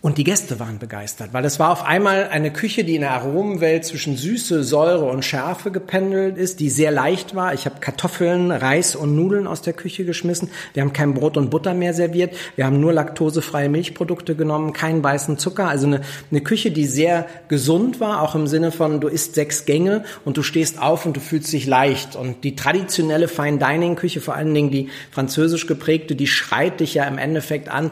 Und 0.03 0.17
die 0.17 0.25
Gäste 0.25 0.59
waren 0.59 0.79
begeistert, 0.79 1.35
weil 1.35 1.45
es 1.45 1.61
war 1.61 1.71
auf 1.71 1.85
einmal 1.85 2.29
eine 2.29 2.51
Küche, 2.51 2.85
die 2.85 2.95
in 2.95 3.03
der 3.03 3.11
Aromenwelt 3.11 3.85
zwischen 3.85 4.17
Süße, 4.17 4.65
Säure 4.65 5.05
und 5.05 5.27
Schärfe 5.27 5.71
gependelt 5.71 6.39
ist, 6.39 6.59
die 6.61 6.71
sehr 6.71 6.91
leicht 6.91 7.35
war. 7.35 7.53
Ich 7.53 7.67
habe 7.67 7.81
Kartoffeln, 7.81 8.51
Reis 8.51 8.97
und 8.97 9.15
Nudeln 9.15 9.47
aus 9.47 9.61
der 9.61 9.75
Küche 9.75 10.07
geschmissen. 10.07 10.49
Wir 10.73 10.83
haben 10.83 10.95
kein 10.95 11.13
Brot 11.13 11.37
und 11.37 11.51
Butter 11.51 11.75
mehr 11.75 11.93
serviert. 11.93 12.35
Wir 12.57 12.65
haben 12.65 12.81
nur 12.81 12.95
laktosefreie 12.95 13.69
Milchprodukte 13.69 14.37
genommen, 14.37 14.73
keinen 14.73 15.05
weißen 15.05 15.37
Zucker. 15.37 15.69
Also 15.69 15.87
eine, 15.87 16.01
eine 16.31 16.41
Küche, 16.41 16.71
die 16.71 16.87
sehr 16.87 17.27
gesund 17.49 18.01
war, 18.01 18.23
auch 18.23 18.35
im 18.35 18.47
Sinne 18.47 18.73
von, 18.73 19.03
du 19.03 19.09
isst 19.09 19.35
sechs 19.35 19.67
Gänge 19.67 20.05
und 20.25 20.39
du 20.39 20.43
stehst 20.43 20.81
auf 20.81 21.05
und 21.05 21.15
du 21.15 21.21
fühlst 21.21 21.53
dich 21.53 21.67
leicht. 21.67 22.17
Und 22.17 22.43
die 22.43 22.57
traditionelle 22.57 23.29
Fine 23.29 23.59
Dining 23.59 23.97
Küche, 23.97 24.23
vor 24.23 24.35
allen 24.35 24.55
Dingen 24.55 24.71
die 24.71 24.89
französisch 25.11 25.67
geprägte, 25.67 26.17
die 26.17 26.27
schreit 26.27 26.81
dich 26.81 26.95
ja 26.95 27.05
im 27.05 27.19
Endeffekt 27.19 27.69
an 27.69 27.91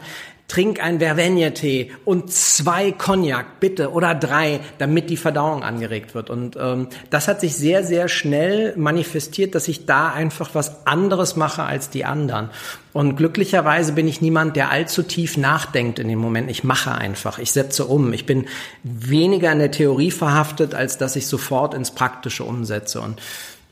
trink 0.48 0.82
ein 0.82 0.98
Vervegne-Tee 0.98 1.92
und 2.06 2.32
zwei 2.32 2.90
Cognac, 2.90 3.60
bitte, 3.60 3.92
oder 3.92 4.14
drei, 4.14 4.60
damit 4.78 5.10
die 5.10 5.18
Verdauung 5.18 5.62
angeregt 5.62 6.14
wird. 6.14 6.30
Und 6.30 6.56
ähm, 6.58 6.88
das 7.10 7.28
hat 7.28 7.42
sich 7.42 7.54
sehr, 7.54 7.84
sehr 7.84 8.08
schnell 8.08 8.74
manifestiert, 8.76 9.54
dass 9.54 9.68
ich 9.68 9.84
da 9.84 10.10
einfach 10.10 10.54
was 10.54 10.86
anderes 10.86 11.36
mache 11.36 11.64
als 11.64 11.90
die 11.90 12.06
anderen. 12.06 12.48
Und 12.94 13.16
glücklicherweise 13.16 13.92
bin 13.92 14.08
ich 14.08 14.22
niemand, 14.22 14.56
der 14.56 14.70
allzu 14.70 15.02
tief 15.02 15.36
nachdenkt 15.36 15.98
in 15.98 16.08
dem 16.08 16.18
Moment. 16.18 16.50
Ich 16.50 16.64
mache 16.64 16.92
einfach, 16.92 17.38
ich 17.38 17.52
setze 17.52 17.84
um. 17.84 18.14
Ich 18.14 18.24
bin 18.24 18.46
weniger 18.82 19.52
in 19.52 19.58
der 19.58 19.70
Theorie 19.70 20.10
verhaftet, 20.10 20.74
als 20.74 20.96
dass 20.96 21.14
ich 21.14 21.26
sofort 21.26 21.74
ins 21.74 21.90
Praktische 21.90 22.44
umsetze. 22.44 23.02
Und 23.02 23.20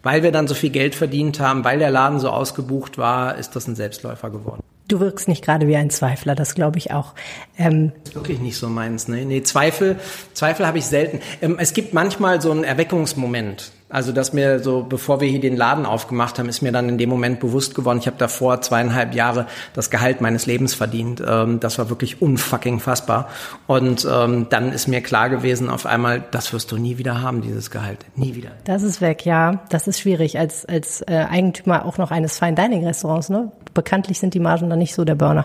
weil 0.02 0.22
wir 0.22 0.30
dann 0.30 0.46
so 0.46 0.54
viel 0.54 0.70
Geld 0.70 0.94
verdient 0.94 1.40
haben, 1.40 1.64
weil 1.64 1.78
der 1.78 1.90
Laden 1.90 2.20
so 2.20 2.28
ausgebucht 2.28 2.98
war, 2.98 3.38
ist 3.38 3.56
das 3.56 3.66
ein 3.66 3.76
Selbstläufer 3.76 4.28
geworden. 4.28 4.62
Du 4.88 5.00
wirkst 5.00 5.26
nicht 5.26 5.44
gerade 5.44 5.66
wie 5.66 5.76
ein 5.76 5.90
Zweifler, 5.90 6.34
das 6.34 6.54
glaube 6.54 6.78
ich 6.78 6.92
auch. 6.92 7.14
Ähm 7.58 7.92
Wirklich 8.12 8.38
nicht 8.38 8.56
so 8.56 8.68
meins. 8.68 9.08
Ne? 9.08 9.24
Nee, 9.24 9.42
Zweifel, 9.42 9.96
Zweifel 10.32 10.66
habe 10.66 10.78
ich 10.78 10.86
selten. 10.86 11.20
Ähm, 11.42 11.56
es 11.58 11.74
gibt 11.74 11.92
manchmal 11.92 12.40
so 12.40 12.52
einen 12.52 12.62
Erweckungsmoment. 12.62 13.72
Also, 13.88 14.10
dass 14.10 14.32
mir 14.32 14.58
so, 14.58 14.82
bevor 14.82 15.20
wir 15.20 15.28
hier 15.28 15.40
den 15.40 15.56
Laden 15.56 15.86
aufgemacht 15.86 16.38
haben, 16.38 16.48
ist 16.48 16.60
mir 16.60 16.72
dann 16.72 16.88
in 16.88 16.98
dem 16.98 17.08
Moment 17.08 17.38
bewusst 17.38 17.76
geworden, 17.76 17.98
ich 18.00 18.08
habe 18.08 18.16
davor 18.18 18.60
zweieinhalb 18.60 19.14
Jahre 19.14 19.46
das 19.74 19.90
Gehalt 19.90 20.20
meines 20.20 20.46
Lebens 20.46 20.74
verdient. 20.74 21.22
Ähm, 21.24 21.60
das 21.60 21.78
war 21.78 21.88
wirklich 21.88 22.20
unfucking 22.20 22.80
fassbar. 22.80 23.28
Und 23.68 24.06
ähm, 24.10 24.46
dann 24.50 24.72
ist 24.72 24.88
mir 24.88 25.02
klar 25.02 25.30
gewesen, 25.30 25.70
auf 25.70 25.86
einmal, 25.86 26.24
das 26.32 26.52
wirst 26.52 26.72
du 26.72 26.78
nie 26.78 26.98
wieder 26.98 27.22
haben, 27.22 27.42
dieses 27.42 27.70
Gehalt. 27.70 28.04
Nie 28.16 28.34
wieder. 28.34 28.50
Das 28.64 28.82
ist 28.82 29.00
weg, 29.00 29.24
ja. 29.24 29.64
Das 29.68 29.86
ist 29.86 30.00
schwierig 30.00 30.36
als, 30.36 30.66
als 30.66 31.02
äh, 31.02 31.26
Eigentümer 31.30 31.84
auch 31.84 31.96
noch 31.96 32.10
eines 32.10 32.38
Fine 32.38 32.54
Dining 32.54 32.84
Restaurants. 32.84 33.28
Ne? 33.28 33.52
Bekanntlich 33.76 34.18
sind 34.18 34.34
die 34.34 34.40
Margen 34.40 34.68
dann 34.68 34.80
nicht 34.80 34.94
so 34.94 35.04
der 35.04 35.14
Burner. 35.14 35.44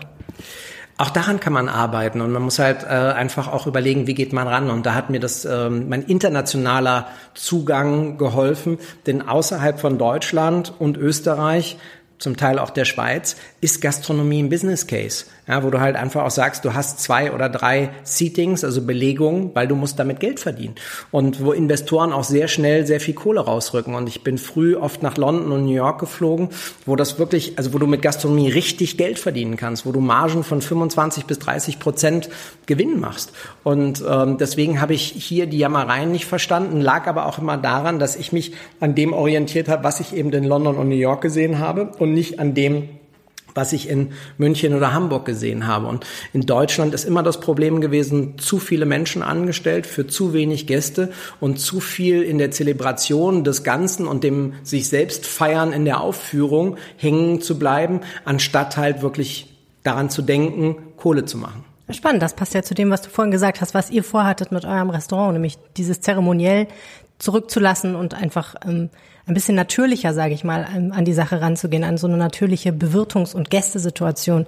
Auch 0.98 1.10
daran 1.10 1.38
kann 1.40 1.52
man 1.52 1.68
arbeiten 1.68 2.20
und 2.20 2.32
man 2.32 2.42
muss 2.42 2.58
halt 2.58 2.84
äh, 2.84 2.86
einfach 2.86 3.52
auch 3.52 3.66
überlegen, 3.66 4.06
wie 4.06 4.14
geht 4.14 4.32
man 4.32 4.48
ran. 4.48 4.70
Und 4.70 4.86
da 4.86 4.94
hat 4.94 5.10
mir 5.10 5.20
das 5.20 5.44
ähm, 5.44 5.88
mein 5.88 6.02
internationaler 6.02 7.06
Zugang 7.34 8.18
geholfen, 8.18 8.78
denn 9.06 9.26
außerhalb 9.28 9.80
von 9.80 9.98
Deutschland 9.98 10.72
und 10.78 10.96
Österreich 10.96 11.76
zum 12.22 12.36
Teil 12.36 12.58
auch 12.58 12.70
der 12.70 12.84
Schweiz, 12.84 13.36
ist 13.60 13.82
Gastronomie 13.82 14.42
ein 14.42 14.48
Business 14.48 14.86
Case 14.86 15.26
ja, 15.48 15.64
wo 15.64 15.70
du 15.70 15.80
halt 15.80 15.96
einfach 15.96 16.22
auch 16.22 16.30
sagst, 16.30 16.64
du 16.64 16.72
hast 16.72 17.00
zwei 17.00 17.32
oder 17.32 17.48
drei 17.48 17.90
Seatings, 18.04 18.62
also 18.62 18.80
Belegungen, 18.80 19.50
weil 19.54 19.66
du 19.66 19.74
musst 19.74 19.98
damit 19.98 20.20
Geld 20.20 20.38
verdienen. 20.38 20.76
Und 21.10 21.44
wo 21.44 21.50
Investoren 21.50 22.12
auch 22.12 22.22
sehr 22.22 22.46
schnell 22.46 22.86
sehr 22.86 23.00
viel 23.00 23.14
Kohle 23.14 23.40
rausrücken. 23.40 23.96
Und 23.96 24.08
ich 24.08 24.22
bin 24.22 24.38
früh 24.38 24.76
oft 24.76 25.02
nach 25.02 25.16
London 25.16 25.50
und 25.50 25.64
New 25.64 25.74
York 25.74 25.98
geflogen, 25.98 26.50
wo 26.86 26.94
das 26.94 27.18
wirklich, 27.18 27.58
also 27.58 27.74
wo 27.74 27.78
du 27.78 27.88
mit 27.88 28.02
Gastronomie 28.02 28.50
richtig 28.50 28.96
Geld 28.96 29.18
verdienen 29.18 29.56
kannst, 29.56 29.84
wo 29.84 29.90
du 29.90 29.98
Margen 29.98 30.44
von 30.44 30.62
25 30.62 31.24
bis 31.24 31.40
30 31.40 31.80
Prozent 31.80 32.28
Gewinn 32.66 33.00
machst. 33.00 33.32
Und 33.64 34.02
ähm, 34.08 34.38
deswegen 34.38 34.80
habe 34.80 34.94
ich 34.94 35.02
hier 35.02 35.46
die 35.46 35.58
Jammereien 35.58 36.12
nicht 36.12 36.26
verstanden, 36.26 36.80
lag 36.80 37.08
aber 37.08 37.26
auch 37.26 37.38
immer 37.38 37.56
daran, 37.56 37.98
dass 37.98 38.14
ich 38.14 38.32
mich 38.32 38.52
an 38.78 38.94
dem 38.94 39.12
orientiert 39.12 39.68
habe, 39.68 39.82
was 39.82 39.98
ich 39.98 40.14
eben 40.14 40.32
in 40.32 40.44
London 40.44 40.76
und 40.76 40.88
New 40.88 40.94
York 40.94 41.20
gesehen 41.20 41.58
habe 41.58 41.90
und 41.98 42.14
nicht 42.14 42.38
an 42.38 42.54
dem, 42.54 42.88
was 43.54 43.72
ich 43.72 43.88
in 43.88 44.12
München 44.38 44.74
oder 44.74 44.92
Hamburg 44.92 45.24
gesehen 45.24 45.66
habe. 45.66 45.86
Und 45.86 46.06
in 46.32 46.42
Deutschland 46.42 46.94
ist 46.94 47.04
immer 47.04 47.22
das 47.22 47.40
Problem 47.40 47.80
gewesen, 47.80 48.38
zu 48.38 48.58
viele 48.58 48.86
Menschen 48.86 49.22
angestellt 49.22 49.86
für 49.86 50.06
zu 50.06 50.32
wenig 50.32 50.66
Gäste 50.66 51.12
und 51.40 51.58
zu 51.58 51.80
viel 51.80 52.22
in 52.22 52.38
der 52.38 52.50
Zelebration 52.50 53.44
des 53.44 53.64
Ganzen 53.64 54.06
und 54.06 54.24
dem 54.24 54.54
sich 54.62 54.88
selbst 54.88 55.26
feiern 55.26 55.72
in 55.72 55.84
der 55.84 56.00
Aufführung 56.00 56.76
hängen 56.96 57.40
zu 57.40 57.58
bleiben, 57.58 58.00
anstatt 58.24 58.76
halt 58.76 59.02
wirklich 59.02 59.48
daran 59.82 60.10
zu 60.10 60.22
denken, 60.22 60.76
Kohle 60.96 61.24
zu 61.24 61.38
machen. 61.38 61.64
Spannend, 61.90 62.22
das 62.22 62.34
passt 62.34 62.54
ja 62.54 62.62
zu 62.62 62.74
dem, 62.74 62.90
was 62.90 63.02
du 63.02 63.10
vorhin 63.10 63.32
gesagt 63.32 63.60
hast, 63.60 63.74
was 63.74 63.90
ihr 63.90 64.04
vorhattet 64.04 64.52
mit 64.52 64.64
eurem 64.64 64.90
Restaurant, 64.90 65.34
nämlich 65.34 65.58
dieses 65.76 66.00
zeremoniell 66.00 66.68
zurückzulassen 67.18 67.94
und 67.94 68.14
einfach 68.14 68.54
ähm, 68.66 68.90
ein 69.26 69.34
bisschen 69.34 69.54
natürlicher, 69.54 70.14
sage 70.14 70.34
ich 70.34 70.44
mal, 70.44 70.64
an 70.64 71.04
die 71.04 71.12
Sache 71.12 71.40
ranzugehen, 71.40 71.84
an 71.84 71.96
so 71.96 72.06
eine 72.06 72.16
natürliche 72.16 72.70
Bewirtungs- 72.70 73.34
und 73.34 73.50
Gästesituation. 73.50 74.46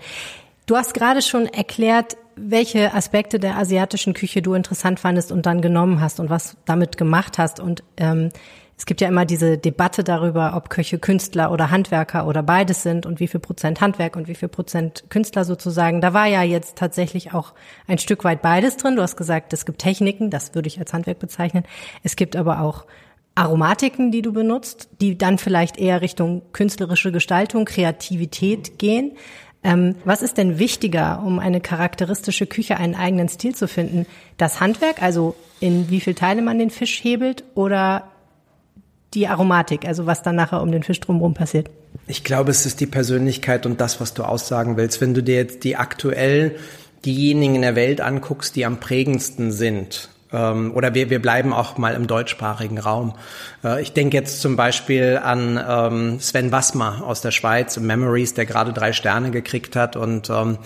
Du 0.66 0.76
hast 0.76 0.94
gerade 0.94 1.22
schon 1.22 1.46
erklärt, 1.46 2.16
welche 2.36 2.94
Aspekte 2.94 3.38
der 3.38 3.56
asiatischen 3.56 4.14
Küche 4.14 4.42
du 4.42 4.54
interessant 4.54 4.98
fandest 4.98 5.30
und 5.30 5.46
dann 5.46 5.60
genommen 5.60 6.00
hast 6.00 6.20
und 6.20 6.30
was 6.30 6.56
damit 6.64 6.96
gemacht 6.96 7.38
hast. 7.38 7.60
Und 7.60 7.84
ähm, 7.96 8.30
es 8.76 8.86
gibt 8.86 9.00
ja 9.00 9.08
immer 9.08 9.24
diese 9.24 9.56
Debatte 9.56 10.02
darüber, 10.02 10.54
ob 10.56 10.68
Köche 10.68 10.98
Künstler 10.98 11.52
oder 11.52 11.70
Handwerker 11.70 12.26
oder 12.26 12.42
beides 12.42 12.82
sind 12.82 13.06
und 13.06 13.20
wie 13.20 13.28
viel 13.28 13.40
Prozent 13.40 13.80
Handwerk 13.80 14.16
und 14.16 14.26
wie 14.26 14.34
viel 14.34 14.48
Prozent 14.48 15.04
Künstler 15.10 15.44
sozusagen. 15.44 16.00
Da 16.00 16.12
war 16.12 16.26
ja 16.26 16.42
jetzt 16.42 16.76
tatsächlich 16.76 17.34
auch 17.34 17.52
ein 17.86 17.98
Stück 17.98 18.24
weit 18.24 18.42
beides 18.42 18.76
drin. 18.76 18.96
Du 18.96 19.02
hast 19.02 19.16
gesagt, 19.16 19.52
es 19.52 19.64
gibt 19.64 19.80
Techniken, 19.80 20.30
das 20.30 20.54
würde 20.54 20.66
ich 20.66 20.80
als 20.80 20.92
Handwerk 20.92 21.20
bezeichnen. 21.20 21.64
Es 22.02 22.16
gibt 22.16 22.34
aber 22.34 22.60
auch 22.60 22.84
Aromatiken, 23.34 24.12
die 24.12 24.22
du 24.22 24.32
benutzt, 24.32 24.88
die 25.00 25.18
dann 25.18 25.38
vielleicht 25.38 25.76
eher 25.76 26.00
Richtung 26.02 26.42
künstlerische 26.52 27.10
Gestaltung, 27.10 27.64
Kreativität 27.64 28.78
gehen. 28.78 29.12
Ähm, 29.64 29.96
was 30.04 30.22
ist 30.22 30.36
denn 30.36 30.58
wichtiger, 30.58 31.22
um 31.24 31.38
eine 31.38 31.60
charakteristische 31.60 32.46
Küche 32.46 32.76
einen 32.76 32.94
eigenen 32.94 33.28
Stil 33.28 33.54
zu 33.54 33.66
finden? 33.66 34.06
Das 34.36 34.60
Handwerk, 34.60 35.02
also 35.02 35.34
in 35.58 35.90
wie 35.90 36.00
viel 36.00 36.14
Teile 36.14 36.42
man 36.42 36.58
den 36.58 36.70
Fisch 36.70 37.02
hebelt, 37.02 37.44
oder 37.54 38.10
die 39.14 39.26
Aromatik, 39.26 39.86
also 39.86 40.06
was 40.06 40.22
dann 40.22 40.36
nachher 40.36 40.60
um 40.60 40.70
den 40.70 40.82
Fisch 40.82 41.00
drumherum 41.00 41.34
passiert? 41.34 41.70
Ich 42.06 42.24
glaube, 42.24 42.50
es 42.50 42.66
ist 42.66 42.80
die 42.80 42.86
Persönlichkeit 42.86 43.64
und 43.64 43.80
das, 43.80 44.00
was 44.00 44.12
du 44.14 44.24
aussagen 44.24 44.76
willst. 44.76 45.00
Wenn 45.00 45.14
du 45.14 45.22
dir 45.22 45.36
jetzt 45.36 45.64
die 45.64 45.76
aktuell 45.76 46.56
diejenigen 47.04 47.54
in 47.56 47.62
der 47.62 47.76
Welt 47.76 48.00
anguckst, 48.00 48.56
die 48.56 48.66
am 48.66 48.80
prägendsten 48.80 49.52
sind, 49.52 50.10
ähm, 50.34 50.72
oder 50.74 50.94
wir, 50.94 51.08
wir 51.10 51.22
bleiben 51.22 51.52
auch 51.52 51.78
mal 51.78 51.94
im 51.94 52.06
deutschsprachigen 52.06 52.78
Raum. 52.78 53.14
Äh, 53.62 53.80
ich 53.82 53.92
denke 53.92 54.16
jetzt 54.16 54.40
zum 54.40 54.56
Beispiel 54.56 55.20
an 55.22 55.62
ähm, 55.66 56.20
Sven 56.20 56.52
Wassmer 56.52 57.02
aus 57.06 57.20
der 57.20 57.30
Schweiz, 57.30 57.78
Memories, 57.78 58.34
der 58.34 58.46
gerade 58.46 58.72
drei 58.72 58.92
Sterne 58.92 59.30
gekriegt 59.30 59.76
hat 59.76 59.96
und 59.96 60.28
ähm, 60.30 60.58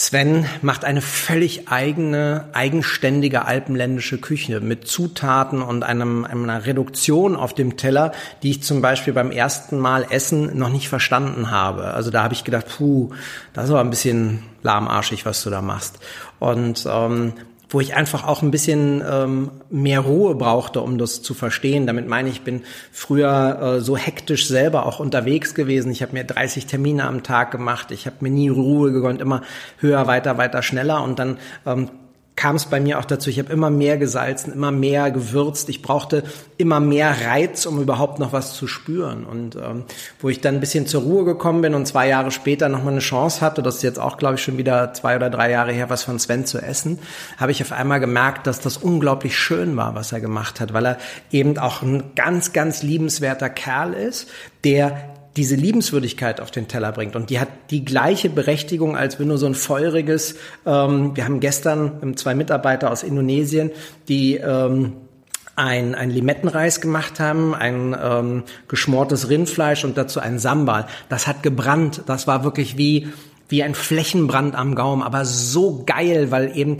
Sven 0.00 0.46
macht 0.62 0.86
eine 0.86 1.02
völlig 1.02 1.68
eigene, 1.68 2.46
eigenständige 2.54 3.44
alpenländische 3.44 4.16
Küche 4.16 4.60
mit 4.60 4.88
Zutaten 4.88 5.60
und 5.60 5.82
einem, 5.82 6.24
einer 6.24 6.64
Reduktion 6.64 7.36
auf 7.36 7.52
dem 7.52 7.76
Teller, 7.76 8.12
die 8.42 8.50
ich 8.50 8.62
zum 8.62 8.80
Beispiel 8.80 9.12
beim 9.12 9.30
ersten 9.30 9.78
Mal 9.78 10.06
essen 10.08 10.56
noch 10.56 10.70
nicht 10.70 10.88
verstanden 10.88 11.50
habe. 11.50 11.92
Also 11.92 12.10
da 12.10 12.22
habe 12.22 12.32
ich 12.32 12.44
gedacht, 12.44 12.64
puh, 12.78 13.10
das 13.52 13.64
ist 13.64 13.70
aber 13.72 13.80
ein 13.80 13.90
bisschen 13.90 14.42
lahmarschig, 14.62 15.26
was 15.26 15.42
du 15.42 15.50
da 15.50 15.60
machst. 15.60 15.98
Und 16.38 16.86
ähm, 16.90 17.34
wo 17.70 17.80
ich 17.80 17.94
einfach 17.94 18.26
auch 18.26 18.42
ein 18.42 18.50
bisschen 18.50 19.02
ähm, 19.08 19.50
mehr 19.70 20.00
Ruhe 20.00 20.34
brauchte, 20.34 20.80
um 20.80 20.98
das 20.98 21.22
zu 21.22 21.34
verstehen. 21.34 21.86
Damit 21.86 22.08
meine 22.08 22.28
ich, 22.28 22.42
bin 22.42 22.62
früher 22.90 23.76
äh, 23.76 23.80
so 23.80 23.96
hektisch 23.96 24.48
selber 24.48 24.86
auch 24.86 24.98
unterwegs 24.98 25.54
gewesen. 25.54 25.92
Ich 25.92 26.02
habe 26.02 26.12
mir 26.12 26.24
30 26.24 26.66
Termine 26.66 27.04
am 27.04 27.22
Tag 27.22 27.52
gemacht. 27.52 27.92
Ich 27.92 28.06
habe 28.06 28.16
mir 28.20 28.30
nie 28.30 28.48
Ruhe 28.48 28.90
gegönnt, 28.90 29.20
immer 29.20 29.42
höher, 29.78 30.08
weiter, 30.08 30.36
weiter, 30.36 30.62
schneller. 30.62 31.02
Und 31.02 31.20
dann 31.20 31.38
ähm, 31.64 31.90
kam 32.40 32.56
es 32.56 32.64
bei 32.64 32.80
mir 32.80 32.98
auch 32.98 33.04
dazu, 33.04 33.28
ich 33.28 33.38
habe 33.38 33.52
immer 33.52 33.68
mehr 33.68 33.98
gesalzen, 33.98 34.54
immer 34.54 34.72
mehr 34.72 35.10
gewürzt. 35.10 35.68
Ich 35.68 35.82
brauchte 35.82 36.24
immer 36.56 36.80
mehr 36.80 37.14
Reiz, 37.26 37.66
um 37.66 37.82
überhaupt 37.82 38.18
noch 38.18 38.32
was 38.32 38.54
zu 38.54 38.66
spüren. 38.66 39.26
Und 39.26 39.56
ähm, 39.56 39.84
wo 40.20 40.30
ich 40.30 40.40
dann 40.40 40.54
ein 40.54 40.60
bisschen 40.60 40.86
zur 40.86 41.02
Ruhe 41.02 41.26
gekommen 41.26 41.60
bin 41.60 41.74
und 41.74 41.84
zwei 41.84 42.08
Jahre 42.08 42.30
später 42.30 42.70
nochmal 42.70 42.94
eine 42.94 43.00
Chance 43.00 43.42
hatte, 43.42 43.62
das 43.62 43.76
ist 43.76 43.82
jetzt 43.82 43.98
auch, 43.98 44.16
glaube 44.16 44.36
ich, 44.36 44.42
schon 44.42 44.56
wieder 44.56 44.94
zwei 44.94 45.16
oder 45.16 45.28
drei 45.28 45.50
Jahre 45.50 45.72
her, 45.72 45.90
was 45.90 46.02
von 46.02 46.18
Sven 46.18 46.46
zu 46.46 46.56
essen, 46.56 46.98
habe 47.36 47.52
ich 47.52 47.60
auf 47.60 47.72
einmal 47.72 48.00
gemerkt, 48.00 48.46
dass 48.46 48.58
das 48.58 48.78
unglaublich 48.78 49.36
schön 49.36 49.76
war, 49.76 49.94
was 49.94 50.12
er 50.12 50.22
gemacht 50.22 50.60
hat, 50.60 50.72
weil 50.72 50.86
er 50.86 50.98
eben 51.30 51.58
auch 51.58 51.82
ein 51.82 52.14
ganz, 52.16 52.54
ganz 52.54 52.82
liebenswerter 52.82 53.50
Kerl 53.50 53.92
ist, 53.92 54.30
der 54.64 55.09
diese 55.36 55.54
Liebenswürdigkeit 55.54 56.40
auf 56.40 56.50
den 56.50 56.68
Teller 56.68 56.92
bringt. 56.92 57.14
Und 57.16 57.30
die 57.30 57.38
hat 57.38 57.48
die 57.70 57.84
gleiche 57.84 58.30
Berechtigung, 58.30 58.96
als 58.96 59.18
wenn 59.20 59.28
du 59.28 59.36
so 59.36 59.46
ein 59.46 59.54
feuriges, 59.54 60.36
ähm, 60.66 61.16
wir 61.16 61.24
haben 61.24 61.40
gestern 61.40 62.16
zwei 62.16 62.34
Mitarbeiter 62.34 62.90
aus 62.90 63.02
Indonesien, 63.02 63.70
die 64.08 64.36
ähm, 64.36 64.94
ein, 65.56 65.94
ein 65.94 66.10
Limettenreis 66.10 66.80
gemacht 66.80 67.20
haben, 67.20 67.54
ein 67.54 67.96
ähm, 68.02 68.42
geschmortes 68.66 69.28
Rindfleisch 69.28 69.84
und 69.84 69.96
dazu 69.96 70.20
ein 70.20 70.38
Sambal. 70.38 70.86
Das 71.08 71.26
hat 71.26 71.42
gebrannt. 71.42 72.02
Das 72.06 72.26
war 72.26 72.44
wirklich 72.44 72.76
wie 72.76 73.08
wie 73.50 73.64
ein 73.64 73.74
Flächenbrand 73.74 74.54
am 74.54 74.74
Gaumen, 74.76 75.02
aber 75.02 75.24
so 75.24 75.82
geil, 75.84 76.30
weil 76.30 76.56
eben 76.56 76.78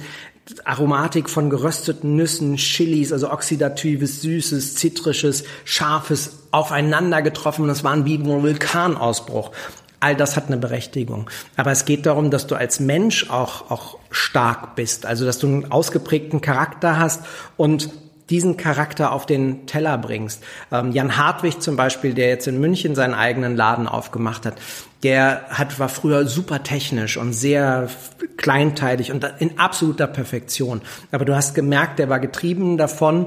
Aromatik 0.65 1.31
von 1.31 1.49
gerösteten 1.49 2.17
Nüssen, 2.17 2.57
Chilis, 2.57 3.13
also 3.13 3.31
oxidatives, 3.31 4.23
süßes, 4.23 4.75
zitrisches, 4.75 5.45
scharfes 5.65 6.41
aufeinander 6.51 7.23
getroffen. 7.23 7.69
Das 7.69 7.85
waren 7.85 8.05
wie 8.05 8.17
ein 8.17 8.27
Vulkanausbruch. 8.27 9.53
All 10.01 10.17
das 10.17 10.37
hat 10.37 10.47
eine 10.47 10.57
Berechtigung. 10.57 11.29
Aber 11.57 11.71
es 11.71 11.85
geht 11.85 12.07
darum, 12.07 12.31
dass 12.31 12.47
du 12.47 12.55
als 12.55 12.81
Mensch 12.81 13.29
auch, 13.31 13.71
auch 13.71 13.99
stark 14.11 14.75
bist. 14.75 15.05
Also, 15.05 15.27
dass 15.27 15.39
du 15.39 15.47
einen 15.47 15.71
ausgeprägten 15.71 16.41
Charakter 16.41 16.99
hast 16.99 17.23
und 17.57 17.91
diesen 18.31 18.57
Charakter 18.57 19.13
auf 19.13 19.27
den 19.27 19.67
Teller 19.67 19.99
bringst. 19.99 20.43
Ähm, 20.73 20.93
Jan 20.93 21.17
Hartwig 21.17 21.61
zum 21.61 21.77
Beispiel, 21.77 22.15
der 22.15 22.29
jetzt 22.29 22.47
in 22.47 22.61
München 22.61 22.95
seinen 22.95 23.15
eigenen 23.15 23.57
Laden 23.57 23.89
aufgemacht 23.89 24.47
hat, 24.47 24.55
der 25.03 25.43
hat, 25.49 25.79
war 25.79 25.89
früher 25.89 26.27
super 26.27 26.63
technisch 26.63 27.17
und 27.17 27.33
sehr 27.33 27.89
kleinteilig 28.37 29.13
und 29.13 29.25
in 29.39 29.59
absoluter 29.59 30.07
Perfektion. 30.07 30.83
Aber 31.11 31.25
du 31.25 31.35
hast 31.35 31.55
gemerkt, 31.55 31.99
der 31.99 32.09
war 32.09 32.21
getrieben 32.21 32.77
davon, 32.77 33.27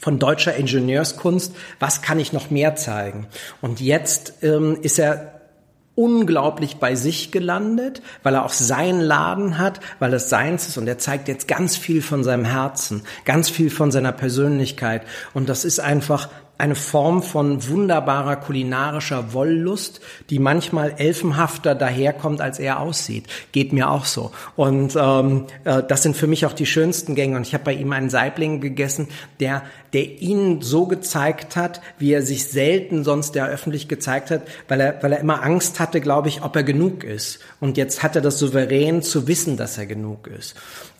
von 0.00 0.18
deutscher 0.18 0.56
Ingenieurskunst, 0.56 1.54
was 1.78 2.02
kann 2.02 2.18
ich 2.18 2.32
noch 2.32 2.50
mehr 2.50 2.74
zeigen? 2.74 3.28
Und 3.60 3.80
jetzt 3.80 4.42
ähm, 4.42 4.78
ist 4.82 4.98
er 4.98 5.41
unglaublich 5.94 6.76
bei 6.76 6.94
sich 6.94 7.32
gelandet, 7.32 8.02
weil 8.22 8.34
er 8.34 8.44
auch 8.44 8.52
seinen 8.52 9.00
Laden 9.00 9.58
hat, 9.58 9.80
weil 9.98 10.14
es 10.14 10.28
seins 10.28 10.68
ist 10.68 10.78
und 10.78 10.86
er 10.86 10.98
zeigt 10.98 11.28
jetzt 11.28 11.48
ganz 11.48 11.76
viel 11.76 12.02
von 12.02 12.24
seinem 12.24 12.44
Herzen, 12.44 13.02
ganz 13.24 13.50
viel 13.50 13.70
von 13.70 13.90
seiner 13.90 14.12
Persönlichkeit 14.12 15.02
und 15.34 15.48
das 15.48 15.64
ist 15.64 15.80
einfach 15.80 16.28
eine 16.62 16.76
Form 16.76 17.24
von 17.24 17.68
wunderbarer 17.68 18.36
kulinarischer 18.36 19.32
Wollust, 19.32 20.00
die 20.30 20.38
manchmal 20.38 20.94
elfenhafter 20.96 21.74
daherkommt, 21.74 22.40
als 22.40 22.60
er 22.60 22.78
aussieht. 22.78 23.26
Geht 23.50 23.72
mir 23.72 23.90
auch 23.90 24.04
so. 24.04 24.30
Und 24.54 24.94
ähm, 24.94 25.46
äh, 25.64 25.82
das 25.82 26.04
sind 26.04 26.16
für 26.16 26.28
mich 26.28 26.46
auch 26.46 26.52
die 26.52 26.66
schönsten 26.66 27.16
Gänge. 27.16 27.36
Und 27.36 27.48
ich 27.48 27.54
habe 27.54 27.64
bei 27.64 27.74
ihm 27.74 27.92
einen 27.92 28.10
Saibling 28.10 28.60
gegessen, 28.60 29.08
der, 29.40 29.62
der 29.92 30.22
ihn 30.22 30.62
so 30.62 30.86
gezeigt 30.86 31.54
hat, 31.56 31.82
wie 31.98 32.12
er 32.12 32.22
sich 32.22 32.46
selten 32.48 33.04
sonst 33.04 33.34
der 33.34 33.48
öffentlich 33.48 33.88
gezeigt 33.88 34.30
hat, 34.30 34.42
weil 34.68 34.80
er, 34.80 35.02
weil 35.02 35.12
er 35.12 35.20
immer 35.20 35.42
Angst 35.42 35.80
hatte, 35.80 36.00
glaube 36.00 36.28
ich, 36.28 36.42
ob 36.42 36.56
er 36.56 36.62
genug 36.62 37.04
ist. 37.04 37.40
Und 37.60 37.76
jetzt 37.76 38.02
hat 38.02 38.16
er 38.16 38.22
das 38.22 38.38
souverän 38.38 39.02
zu 39.02 39.28
wissen, 39.28 39.56
dass 39.56 39.76
er 39.76 39.86
genug 39.86 40.28
ist. 40.28 40.54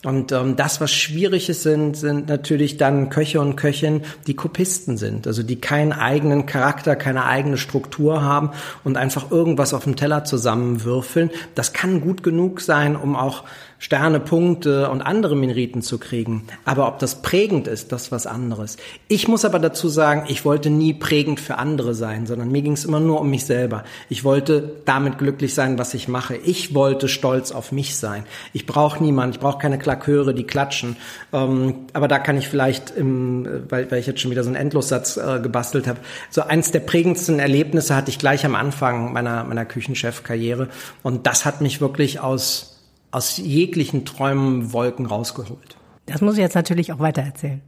Und 0.05 0.31
ähm, 0.31 0.55
das, 0.55 0.79
was 0.81 0.91
schwierig 0.91 1.49
ist, 1.49 1.63
sind, 1.63 1.97
sind 1.97 2.27
natürlich 2.27 2.77
dann 2.77 3.09
Köche 3.09 3.39
und 3.41 3.55
Köchinnen, 3.55 4.03
die 4.27 4.35
Kopisten 4.35 4.97
sind, 4.97 5.25
also 5.25 5.43
die 5.43 5.59
keinen 5.59 5.93
eigenen 5.93 6.45
Charakter, 6.45 6.95
keine 6.95 7.25
eigene 7.25 7.57
Struktur 7.57 8.21
haben 8.21 8.51
und 8.83 8.97
einfach 8.97 9.31
irgendwas 9.31 9.73
auf 9.73 9.85
dem 9.85 9.95
Teller 9.95 10.25
zusammenwürfeln. 10.25 11.31
Das 11.55 11.73
kann 11.73 12.01
gut 12.01 12.21
genug 12.21 12.61
sein, 12.61 12.95
um 12.95 13.15
auch 13.15 13.43
Sterne, 13.83 14.21
Punkte 14.21 14.89
und 14.89 15.01
andere 15.01 15.35
Meriten 15.35 15.81
zu 15.81 15.97
kriegen. 15.97 16.45
Aber 16.63 16.87
ob 16.87 16.99
das 16.99 17.21
prägend 17.21 17.67
ist, 17.67 17.91
das 17.91 18.03
ist 18.03 18.11
was 18.13 18.25
anderes. 18.25 18.77
Ich 19.09 19.27
muss 19.27 19.43
aber 19.43 19.59
dazu 19.59 19.89
sagen, 19.89 20.23
ich 20.29 20.45
wollte 20.45 20.69
nie 20.69 20.93
prägend 20.93 21.41
für 21.41 21.57
andere 21.57 21.93
sein, 21.93 22.25
sondern 22.25 22.49
mir 22.49 22.61
ging 22.61 22.71
es 22.71 22.85
immer 22.85 23.01
nur 23.01 23.19
um 23.19 23.29
mich 23.29 23.45
selber. 23.45 23.83
Ich 24.07 24.23
wollte 24.23 24.71
damit 24.85 25.17
glücklich 25.17 25.53
sein, 25.53 25.77
was 25.77 25.93
ich 25.95 26.07
mache. 26.07 26.37
Ich 26.37 26.73
wollte 26.73 27.09
stolz 27.09 27.51
auf 27.51 27.73
mich 27.73 27.97
sein. 27.97 28.23
Ich 28.53 28.65
brauche 28.65 29.03
niemanden, 29.03 29.35
ich 29.35 29.41
brauche 29.41 29.57
keine 29.57 29.77
Klaköre, 29.77 30.33
die 30.33 30.45
klatschen. 30.45 30.95
Ähm, 31.33 31.75
aber 31.91 32.07
da 32.07 32.19
kann 32.19 32.37
ich 32.37 32.47
vielleicht, 32.47 32.91
im, 32.91 33.65
weil, 33.67 33.91
weil 33.91 33.99
ich 33.99 34.07
jetzt 34.07 34.21
schon 34.21 34.31
wieder 34.31 34.45
so 34.45 34.49
einen 34.49 34.55
Endlossatz 34.55 35.17
äh, 35.17 35.41
gebastelt 35.43 35.87
habe, 35.87 35.99
so 36.29 36.41
eins 36.41 36.71
der 36.71 36.79
prägendsten 36.79 37.37
Erlebnisse 37.37 37.97
hatte 37.97 38.11
ich 38.11 38.17
gleich 38.17 38.45
am 38.45 38.55
Anfang 38.55 39.11
meiner, 39.11 39.43
meiner 39.43 39.65
Küchenchefkarriere. 39.65 40.69
Und 41.01 41.27
das 41.27 41.43
hat 41.43 41.59
mich 41.59 41.81
wirklich 41.81 42.21
aus 42.21 42.72
aus 43.13 43.37
jeglichen 43.37 44.05
Träumen, 44.05 44.73
Wolken 44.73 45.05
rausgeholt. 45.05 45.77
Das 46.07 46.21
muss 46.21 46.33
ich 46.33 46.41
jetzt 46.41 46.55
natürlich 46.55 46.91
auch 46.91 46.99
weitererzählen. 46.99 47.61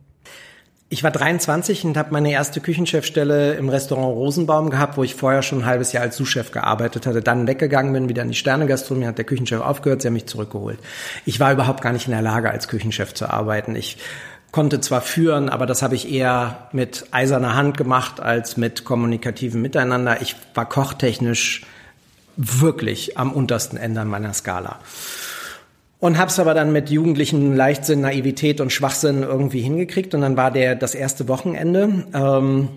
Ich 0.90 1.04
war 1.04 1.12
23 1.12 1.84
und 1.84 1.98
habe 1.98 2.12
meine 2.12 2.32
erste 2.32 2.62
Küchenchefstelle 2.62 3.56
im 3.56 3.70
Restaurant 3.70 4.16
Rosenbaum 4.16 4.70
gehabt, 4.70 4.98
wo 4.98 5.04
ich 5.04 5.16
vorher 5.16 5.42
schon 5.42 5.60
ein 5.60 5.66
halbes 5.66 5.94
Jahr 5.94 6.04
als 6.04 6.16
Sous-Chef 6.16 6.52
gearbeitet 6.52 7.08
hatte, 7.08 7.22
dann 7.22 7.48
weggegangen 7.48 7.92
bin, 7.94 8.08
wieder 8.08 8.22
in 8.22 8.30
die 8.30 8.36
Sternegastronomie, 8.36 9.08
hat 9.08 9.18
der 9.18 9.26
Küchenchef 9.26 9.62
aufgehört, 9.62 10.02
sie 10.02 10.08
haben 10.08 10.14
mich 10.14 10.28
zurückgeholt. 10.28 10.80
Ich 11.26 11.40
war 11.40 11.52
überhaupt 11.52 11.82
gar 11.82 11.92
nicht 11.92 12.06
in 12.06 12.12
der 12.12 12.22
Lage, 12.22 12.52
als 12.52 12.68
Küchenchef 12.68 13.14
zu 13.14 13.30
arbeiten. 13.30 13.76
Ich 13.76 13.98
konnte 14.52 14.80
zwar 14.80 15.02
führen, 15.02 15.50
aber 15.50 15.66
das 15.66 15.82
habe 15.82 15.96
ich 15.96 16.12
eher 16.12 16.70
mit 16.72 17.06
eiserner 17.12 17.56
Hand 17.56 17.78
gemacht 17.78 18.20
als 18.20 18.56
mit 18.56 18.86
kommunikativem 18.86 19.62
Miteinander. 19.62 20.22
Ich 20.22 20.36
war 20.54 20.70
kochtechnisch 20.70 21.66
wirklich 22.38 23.18
am 23.18 23.32
untersten 23.32 23.78
Ende 23.78 24.06
meiner 24.06 24.34
Skala. 24.34 24.80
Und 26.00 26.18
hab's 26.18 26.40
aber 26.40 26.54
dann 26.54 26.72
mit 26.72 26.90
jugendlichen 26.90 27.56
Leichtsinn, 27.56 28.02
Naivität 28.02 28.60
und 28.62 28.72
Schwachsinn 28.72 29.24
irgendwie 29.24 29.62
hingekriegt. 29.62 30.14
Und 30.14 30.22
dann 30.22 30.38
war 30.38 30.52
der 30.52 30.76
das 30.76 30.94
erste 30.94 31.28
Wochenende. 31.28 32.06
Ähm, 32.14 32.70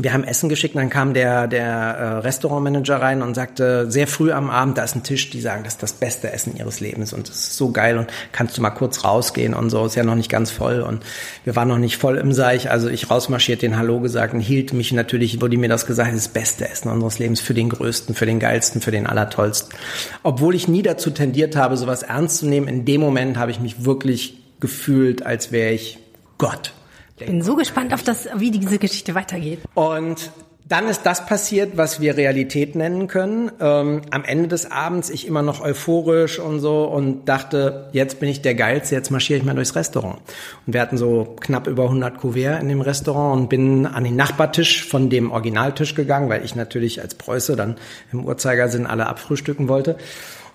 wir 0.00 0.12
haben 0.12 0.22
Essen 0.22 0.48
geschickt 0.48 0.76
dann 0.76 0.90
kam 0.90 1.12
der, 1.12 1.48
der 1.48 1.66
äh, 1.66 2.04
Restaurantmanager 2.18 3.00
rein 3.00 3.20
und 3.20 3.34
sagte 3.34 3.90
sehr 3.90 4.06
früh 4.06 4.30
am 4.30 4.48
Abend, 4.48 4.78
da 4.78 4.84
ist 4.84 4.94
ein 4.94 5.02
Tisch, 5.02 5.28
die 5.30 5.40
sagen, 5.40 5.64
das 5.64 5.74
ist 5.74 5.82
das 5.82 5.92
beste 5.92 6.32
Essen 6.32 6.56
ihres 6.56 6.78
Lebens 6.78 7.12
und 7.12 7.28
das 7.28 7.36
ist 7.36 7.56
so 7.56 7.72
geil 7.72 7.98
und 7.98 8.08
kannst 8.30 8.56
du 8.56 8.62
mal 8.62 8.70
kurz 8.70 9.04
rausgehen 9.04 9.54
und 9.54 9.70
so, 9.70 9.84
ist 9.84 9.96
ja 9.96 10.04
noch 10.04 10.14
nicht 10.14 10.30
ganz 10.30 10.52
voll 10.52 10.82
und 10.82 11.04
wir 11.44 11.56
waren 11.56 11.66
noch 11.66 11.78
nicht 11.78 11.96
voll 11.96 12.16
im 12.16 12.32
Seich, 12.32 12.70
also 12.70 12.88
ich 12.88 13.10
rausmarschiert, 13.10 13.60
den 13.60 13.76
Hallo 13.76 13.98
gesagt 13.98 14.34
und 14.34 14.40
hielt 14.40 14.72
mich 14.72 14.92
natürlich, 14.92 15.40
wurde 15.40 15.56
mir 15.56 15.68
das 15.68 15.84
gesagt, 15.84 16.14
das 16.14 16.28
beste 16.28 16.68
Essen 16.68 16.90
unseres 16.90 17.18
Lebens 17.18 17.40
für 17.40 17.54
den 17.54 17.68
größten, 17.68 18.14
für 18.14 18.26
den 18.26 18.38
geilsten, 18.38 18.80
für 18.80 18.92
den 18.92 19.06
allertollsten. 19.06 19.74
Obwohl 20.22 20.54
ich 20.54 20.68
nie 20.68 20.82
dazu 20.82 21.10
tendiert 21.10 21.56
habe, 21.56 21.76
sowas 21.76 22.04
ernst 22.04 22.38
zu 22.38 22.46
nehmen, 22.46 22.68
in 22.68 22.84
dem 22.84 23.00
Moment 23.00 23.36
habe 23.36 23.50
ich 23.50 23.58
mich 23.58 23.84
wirklich 23.84 24.38
gefühlt, 24.60 25.26
als 25.26 25.50
wäre 25.50 25.72
ich 25.72 25.98
Gott. 26.38 26.72
Ich 27.20 27.26
bin 27.26 27.42
so 27.42 27.56
gespannt 27.56 27.92
auf 27.94 28.02
das, 28.02 28.28
wie 28.36 28.50
diese 28.50 28.78
Geschichte 28.78 29.14
weitergeht. 29.14 29.60
Und 29.74 30.30
dann 30.68 30.86
ist 30.86 31.06
das 31.06 31.24
passiert, 31.24 31.78
was 31.78 32.00
wir 32.00 32.18
Realität 32.18 32.74
nennen 32.74 33.06
können. 33.06 33.50
Ähm, 33.58 34.02
am 34.10 34.24
Ende 34.24 34.48
des 34.48 34.70
Abends 34.70 35.08
ich 35.08 35.26
immer 35.26 35.40
noch 35.40 35.62
euphorisch 35.62 36.38
und 36.38 36.60
so 36.60 36.84
und 36.84 37.24
dachte, 37.24 37.88
jetzt 37.92 38.20
bin 38.20 38.28
ich 38.28 38.42
der 38.42 38.54
Geilste, 38.54 38.94
jetzt 38.94 39.10
marschiere 39.10 39.38
ich 39.38 39.46
mal 39.46 39.54
durchs 39.54 39.74
Restaurant. 39.74 40.18
Und 40.66 40.74
wir 40.74 40.82
hatten 40.82 40.98
so 40.98 41.36
knapp 41.40 41.66
über 41.68 41.84
100 41.84 42.18
Kuvert 42.18 42.60
in 42.60 42.68
dem 42.68 42.82
Restaurant 42.82 43.40
und 43.40 43.48
bin 43.48 43.86
an 43.86 44.04
den 44.04 44.16
Nachbartisch 44.16 44.86
von 44.86 45.08
dem 45.08 45.30
Originaltisch 45.30 45.94
gegangen, 45.94 46.28
weil 46.28 46.44
ich 46.44 46.54
natürlich 46.54 47.00
als 47.00 47.14
Preuße 47.14 47.56
dann 47.56 47.76
im 48.12 48.26
Uhrzeigersinn 48.26 48.86
alle 48.86 49.06
abfrühstücken 49.06 49.68
wollte. 49.68 49.96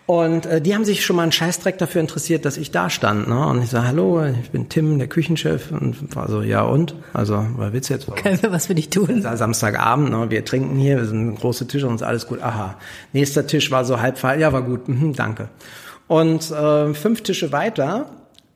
Und 0.05 0.45
äh, 0.45 0.59
die 0.59 0.75
haben 0.75 0.83
sich 0.83 1.05
schon 1.05 1.15
mal 1.15 1.23
einen 1.23 1.31
Scheißdreck 1.31 1.77
dafür 1.77 2.01
interessiert, 2.01 2.43
dass 2.43 2.57
ich 2.57 2.71
da 2.71 2.89
stand. 2.89 3.29
Ne? 3.29 3.47
Und 3.47 3.63
ich 3.63 3.69
sage, 3.69 3.87
hallo, 3.87 4.25
ich 4.25 4.51
bin 4.51 4.67
Tim, 4.67 4.99
der 4.99 5.07
Küchenchef. 5.07 5.71
Und 5.71 6.13
war 6.15 6.29
so, 6.29 6.41
ja 6.41 6.63
und? 6.63 6.95
Also, 7.13 7.45
was 7.55 7.71
willst 7.71 7.89
du 7.89 7.93
jetzt? 7.93 8.15
Können 8.15 8.41
wir 8.41 8.51
was 8.51 8.65
für 8.65 8.75
dich 8.75 8.89
tun? 8.89 9.21
Samstagabend, 9.21 10.09
ne? 10.11 10.29
wir 10.29 10.43
trinken 10.43 10.77
hier, 10.77 10.97
wir 10.97 11.05
sind 11.05 11.27
ein 11.27 11.35
großer 11.35 11.67
Tisch 11.67 11.83
und 11.83 11.95
ist 11.95 12.03
alles 12.03 12.27
gut. 12.27 12.41
Aha. 12.41 12.75
Nächster 13.13 13.47
Tisch 13.47 13.71
war 13.71 13.85
so 13.85 14.01
halb 14.01 14.17
voll, 14.17 14.39
ja, 14.39 14.51
war 14.51 14.63
gut, 14.63 14.89
mhm, 14.89 15.13
danke. 15.13 15.49
Und 16.07 16.51
äh, 16.51 16.93
fünf 16.93 17.21
Tische 17.21 17.53
weiter 17.53 18.09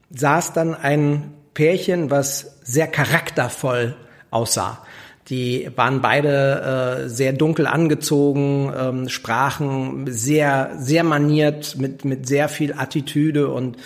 saß 0.09 0.51
dann 0.51 0.75
ein 0.75 1.33
Pärchen, 1.53 2.11
was 2.11 2.57
sehr 2.63 2.87
charaktervoll 2.87 3.95
aussah. 4.31 4.85
Die 5.29 5.69
waren 5.75 6.01
beide 6.01 7.05
äh, 7.05 7.09
sehr 7.09 7.33
dunkel 7.33 7.67
angezogen, 7.67 8.71
ähm, 8.77 9.09
sprachen 9.09 10.05
sehr, 10.07 10.71
sehr 10.77 11.03
maniert, 11.03 11.75
mit, 11.77 12.05
mit 12.05 12.27
sehr 12.27 12.47
viel 12.47 12.73
Attitüde 12.73 13.49
und 13.49 13.77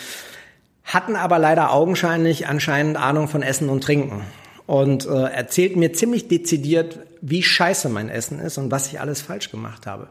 hatten 0.84 1.16
aber 1.16 1.40
leider 1.40 1.72
augenscheinlich 1.72 2.48
anscheinend 2.48 2.98
Ahnung 2.98 3.28
von 3.28 3.42
Essen 3.42 3.70
und 3.70 3.84
Trinken. 3.84 4.22
Und 4.68 5.06
äh, 5.06 5.24
erzählten 5.24 5.80
mir 5.80 5.94
ziemlich 5.94 6.28
dezidiert, 6.28 7.00
wie 7.22 7.42
scheiße 7.42 7.90
mein 7.90 8.10
Essen 8.10 8.40
ist 8.40 8.58
und 8.58 8.72
was 8.72 8.88
ich 8.88 9.00
alles 9.00 9.22
falsch 9.22 9.50
gemacht 9.50 9.88
habe. 9.88 10.10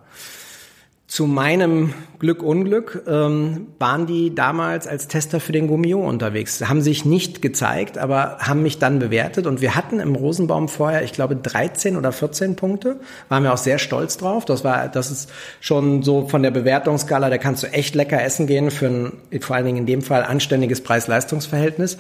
Zu 1.11 1.27
meinem 1.27 1.93
Glück 2.21 2.41
Unglück 2.41 3.03
ähm, 3.09 3.67
waren 3.81 4.07
die 4.07 4.33
damals 4.33 4.87
als 4.87 5.09
Tester 5.09 5.41
für 5.41 5.51
den 5.51 5.67
Gummio 5.67 6.07
unterwegs. 6.07 6.63
Haben 6.69 6.83
sich 6.83 7.05
nicht 7.05 7.43
gezeigt, 7.43 7.99
aber 7.99 8.37
haben 8.39 8.63
mich 8.63 8.79
dann 8.79 9.01
bewertet. 9.01 9.49
Und 9.49 9.61
wir 9.61 9.75
hatten 9.75 9.99
im 9.99 10.15
Rosenbaum 10.15 10.69
vorher, 10.69 11.03
ich 11.03 11.13
glaube, 11.13 11.35
13 11.35 11.97
oder 11.97 12.13
14 12.13 12.55
Punkte. 12.55 13.01
Waren 13.29 13.43
wir 13.43 13.53
auch 13.53 13.59
sehr 13.59 13.79
stolz 13.79 14.19
drauf. 14.19 14.45
Das 14.45 14.63
war, 14.63 14.87
das 14.87 15.11
ist 15.11 15.31
schon 15.61 16.05
so 16.05 16.29
von 16.29 16.45
der 16.45 16.53
Bewertungsskala, 16.53 17.29
da 17.29 17.39
kannst 17.39 17.65
du 17.65 17.67
echt 17.73 17.97
lecker 17.97 18.23
essen 18.23 18.47
gehen 18.47 18.71
für 18.71 18.87
ein, 18.87 19.41
vor 19.41 19.57
allen 19.57 19.67
Dingen 19.67 19.79
in 19.79 19.87
dem 19.87 20.03
Fall, 20.03 20.23
anständiges 20.23 20.81
Preis-Leistungs-Verhältnis. 20.83 21.99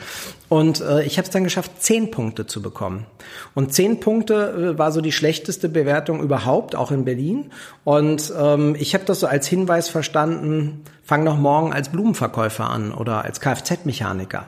Und 0.50 0.82
äh, 0.82 1.02
ich 1.02 1.16
habe 1.16 1.26
es 1.26 1.30
dann 1.30 1.44
geschafft, 1.44 1.72
10 1.78 2.10
Punkte 2.10 2.46
zu 2.46 2.60
bekommen. 2.60 3.06
Und 3.54 3.72
10 3.72 4.00
Punkte 4.00 4.74
äh, 4.74 4.78
war 4.78 4.92
so 4.92 5.00
die 5.00 5.12
schlechteste 5.12 5.68
Bewertung 5.68 6.20
überhaupt, 6.20 6.76
auch 6.76 6.90
in 6.90 7.04
Berlin. 7.04 7.50
Und 7.84 8.32
ähm, 8.38 8.76
ich 8.78 8.92
habe 8.94 8.99
das 9.08 9.20
so 9.20 9.26
als 9.26 9.46
Hinweis 9.46 9.88
verstanden, 9.88 10.84
fang 11.02 11.24
noch 11.24 11.38
morgen 11.38 11.72
als 11.72 11.90
Blumenverkäufer 11.90 12.68
an 12.68 12.92
oder 12.92 13.24
als 13.24 13.40
Kfz-Mechaniker. 13.40 14.46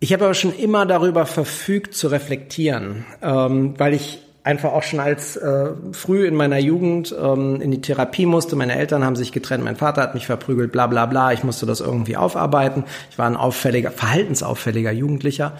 Ich 0.00 0.12
habe 0.12 0.24
aber 0.24 0.34
schon 0.34 0.54
immer 0.54 0.84
darüber 0.84 1.24
verfügt 1.24 1.94
zu 1.94 2.08
reflektieren, 2.08 3.06
ähm, 3.22 3.74
weil 3.78 3.94
ich 3.94 4.23
einfach 4.44 4.72
auch 4.72 4.82
schon 4.82 5.00
als 5.00 5.36
äh, 5.36 5.70
früh 5.92 6.26
in 6.26 6.34
meiner 6.34 6.58
Jugend 6.58 7.14
ähm, 7.18 7.60
in 7.62 7.70
die 7.70 7.80
Therapie 7.80 8.26
musste. 8.26 8.56
Meine 8.56 8.76
Eltern 8.76 9.02
haben 9.02 9.16
sich 9.16 9.32
getrennt, 9.32 9.64
mein 9.64 9.76
Vater 9.76 10.02
hat 10.02 10.14
mich 10.14 10.26
verprügelt, 10.26 10.70
bla 10.70 10.86
bla 10.86 11.06
bla. 11.06 11.32
Ich 11.32 11.42
musste 11.42 11.64
das 11.64 11.80
irgendwie 11.80 12.16
aufarbeiten. 12.16 12.84
Ich 13.10 13.18
war 13.18 13.26
ein 13.26 13.36
auffälliger, 13.36 13.90
verhaltensauffälliger 13.90 14.92
Jugendlicher. 14.92 15.54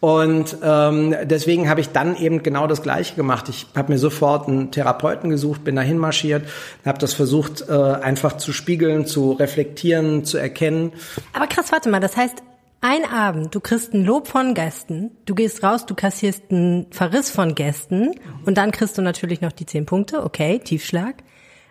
Und 0.00 0.56
ähm, 0.62 1.14
deswegen 1.24 1.68
habe 1.68 1.82
ich 1.82 1.90
dann 1.90 2.16
eben 2.16 2.42
genau 2.42 2.66
das 2.66 2.82
Gleiche 2.82 3.14
gemacht. 3.14 3.50
Ich 3.50 3.66
habe 3.76 3.92
mir 3.92 3.98
sofort 3.98 4.48
einen 4.48 4.70
Therapeuten 4.70 5.28
gesucht, 5.28 5.62
bin 5.62 5.76
dahin 5.76 5.98
marschiert, 5.98 6.48
habe 6.86 6.98
das 6.98 7.12
versucht 7.12 7.68
äh, 7.68 7.72
einfach 7.72 8.38
zu 8.38 8.54
spiegeln, 8.54 9.04
zu 9.04 9.32
reflektieren, 9.32 10.24
zu 10.24 10.38
erkennen. 10.38 10.92
Aber 11.34 11.46
krass, 11.46 11.70
warte 11.70 11.90
mal, 11.90 12.00
das 12.00 12.16
heißt, 12.16 12.42
ein 12.80 13.04
Abend, 13.04 13.54
du 13.54 13.60
kriegst 13.60 13.92
ein 13.92 14.04
Lob 14.04 14.26
von 14.26 14.54
Gästen, 14.54 15.10
du 15.26 15.34
gehst 15.34 15.62
raus, 15.62 15.84
du 15.84 15.94
kassierst 15.94 16.44
einen 16.50 16.90
Verriss 16.92 17.30
von 17.30 17.54
Gästen 17.54 18.14
und 18.46 18.56
dann 18.56 18.70
kriegst 18.70 18.96
du 18.96 19.02
natürlich 19.02 19.40
noch 19.42 19.52
die 19.52 19.66
zehn 19.66 19.84
Punkte, 19.84 20.24
okay, 20.24 20.58
Tiefschlag. 20.58 21.16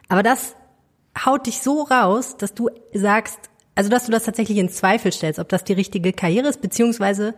Aber 0.08 0.22
das 0.22 0.56
haut 1.26 1.48
dich 1.48 1.62
so 1.62 1.82
raus, 1.82 2.38
dass 2.38 2.54
du 2.54 2.69
sagst, 2.93 3.39
also 3.76 3.89
dass 3.89 4.06
du 4.06 4.12
das 4.12 4.24
tatsächlich 4.24 4.58
in 4.58 4.69
Zweifel 4.69 5.12
stellst, 5.12 5.39
ob 5.39 5.50
das 5.50 5.63
die 5.63 5.74
richtige 5.74 6.13
Karriere 6.13 6.48
ist, 6.48 6.62
beziehungsweise 6.62 7.34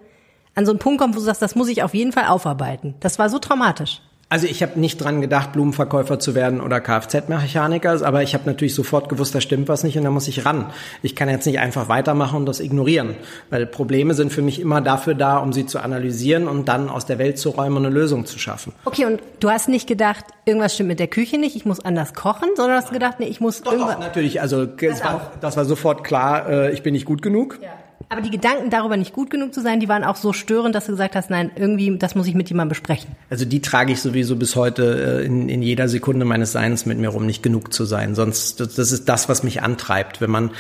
an 0.54 0.66
so 0.66 0.72
einen 0.72 0.80
Punkt 0.80 1.00
kommt, 1.00 1.16
wo 1.16 1.20
du 1.20 1.26
sagst, 1.26 1.42
das 1.42 1.56
muss 1.56 1.70
ich 1.70 1.84
auf 1.84 1.94
jeden 1.94 2.12
Fall 2.12 2.26
aufarbeiten. 2.26 2.96
Das 3.00 3.20
war 3.20 3.30
so 3.30 3.40
traumatisch. 3.40 4.02
Also 4.32 4.48
ich 4.48 4.64
habe 4.64 4.80
nicht 4.80 4.96
dran 5.04 5.20
gedacht, 5.20 5.52
Blumenverkäufer 5.52 6.18
zu 6.18 6.36
werden 6.36 6.62
oder 6.62 6.80
Kfz-Mechaniker, 6.80 8.02
aber 8.06 8.24
ich 8.24 8.34
habe 8.34 8.46
natürlich 8.46 8.74
sofort 8.74 9.10
gewusst, 9.10 9.36
da 9.36 9.42
stimmt 9.42 9.68
was 9.68 9.84
nicht 9.84 9.98
und 9.98 10.06
da 10.06 10.10
muss 10.10 10.30
ich 10.30 10.46
ran. 10.46 10.68
Ich 11.02 11.18
kann 11.18 11.28
jetzt 11.28 11.46
nicht 11.46 11.60
einfach 11.60 11.90
weitermachen 11.90 12.38
und 12.38 12.46
das 12.46 12.62
ignorieren, 12.62 13.16
weil 13.50 13.66
Probleme 13.66 14.14
sind 14.14 14.32
für 14.32 14.42
mich 14.42 14.62
immer 14.62 14.80
dafür 14.80 15.16
da, 15.16 15.40
um 15.40 15.52
sie 15.52 15.66
zu 15.66 15.80
analysieren 15.80 16.48
und 16.48 16.70
dann 16.70 16.88
aus 16.88 17.06
der 17.06 17.20
Welt 17.20 17.40
zu 17.40 17.50
räumen 17.50 17.76
und 17.76 17.86
eine 17.88 17.94
Lösung 17.94 18.26
zu 18.26 18.40
schaffen. 18.40 18.72
Okay, 18.86 19.04
und 19.04 19.20
du 19.42 19.50
hast 19.50 19.68
nicht 19.68 19.86
gedacht, 19.86 20.24
irgendwas 20.46 20.76
stimmt 20.76 20.88
mit 20.88 21.00
der 21.02 21.08
Küche 21.08 21.38
nicht, 21.38 21.58
ich 21.58 21.66
muss 21.66 21.82
anders 21.82 22.14
kochen, 22.14 22.52
sondern 22.56 22.78
hast 22.78 22.94
gedacht, 22.94 23.20
nee, 23.20 23.28
ich 23.28 23.42
muss 23.42 23.64
doch, 23.64 23.74
irgendwas... 23.74 23.96
Doch, 23.96 24.02
natürlich, 24.02 24.40
also 24.40 24.66
das 24.66 25.04
war, 25.04 25.34
das 25.42 25.58
war 25.58 25.66
sofort 25.66 26.06
klar, 26.06 26.50
äh, 26.50 26.72
ich 26.72 26.84
bin 26.84 26.94
nicht 26.94 27.06
gut 27.06 27.22
genug. 27.22 27.60
Ja. 27.62 27.68
Aber 28.10 28.22
die 28.22 28.30
Gedanken 28.30 28.70
darüber 28.70 28.98
nicht 28.98 29.14
gut 29.14 29.30
genug 29.30 29.54
zu 29.54 29.62
sein, 29.62 29.80
die 29.80 29.90
waren 29.90 30.04
auch 30.04 30.16
so 30.16 30.34
störend, 30.34 30.76
dass 30.76 30.86
du 30.86 30.92
gesagt 30.92 31.16
hast, 31.16 31.30
nein, 31.30 31.52
irgendwie, 31.56 31.98
das 31.98 32.16
muss 32.16 32.28
ich 32.28 32.36
mit 32.36 32.50
jemandem 32.50 32.70
besprechen. 32.70 33.16
Also 33.30 33.46
die 33.46 33.62
trage 33.62 33.94
ich 33.94 34.02
sowieso 34.02 34.36
bis 34.36 34.56
heute 34.56 35.22
äh, 35.22 35.26
in, 35.26 35.50
in 35.50 35.62
jeder 35.62 35.88
Sekunde 35.88 36.26
meines 36.26 36.52
Seins 36.52 36.86
mit 36.86 36.98
mir 36.98 37.10
rum, 37.10 37.26
nicht 37.26 37.44
genug 37.44 37.74
zu 37.74 37.86
sein. 37.86 38.16
Sonst, 38.16 38.60
das, 38.60 38.76
das 38.76 38.92
ist 38.92 39.10
das, 39.10 39.30
was 39.30 39.44
mich 39.44 39.62
antreibt. 39.62 40.22
Wenn 40.22 40.32
man, 40.32 40.52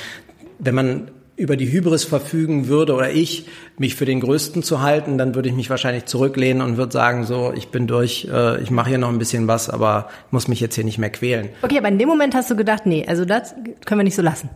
wenn 0.59 0.75
man 0.75 1.11
über 1.41 1.57
die 1.57 1.71
Hybris 1.71 2.03
verfügen 2.03 2.67
würde 2.67 2.93
oder 2.93 3.11
ich, 3.11 3.47
mich 3.77 3.95
für 3.95 4.05
den 4.05 4.19
Größten 4.19 4.61
zu 4.61 4.81
halten, 4.81 5.17
dann 5.17 5.33
würde 5.33 5.49
ich 5.49 5.55
mich 5.55 5.69
wahrscheinlich 5.71 6.05
zurücklehnen 6.05 6.61
und 6.61 6.77
würde 6.77 6.91
sagen, 6.91 7.25
so, 7.25 7.51
ich 7.55 7.69
bin 7.69 7.87
durch, 7.87 8.27
äh, 8.31 8.61
ich 8.61 8.69
mache 8.69 8.89
hier 8.89 8.99
noch 8.99 9.09
ein 9.09 9.17
bisschen 9.17 9.47
was, 9.47 9.69
aber 9.69 10.09
muss 10.29 10.47
mich 10.47 10.59
jetzt 10.59 10.75
hier 10.75 10.83
nicht 10.83 10.99
mehr 10.99 11.09
quälen. 11.09 11.49
Okay, 11.63 11.79
aber 11.79 11.87
in 11.87 11.97
dem 11.97 12.07
Moment 12.07 12.35
hast 12.35 12.51
du 12.51 12.55
gedacht, 12.55 12.85
nee, 12.85 13.05
also 13.07 13.25
das 13.25 13.55
können 13.85 13.99
wir 13.99 14.03
nicht 14.03 14.15
so 14.15 14.21
lassen. 14.21 14.49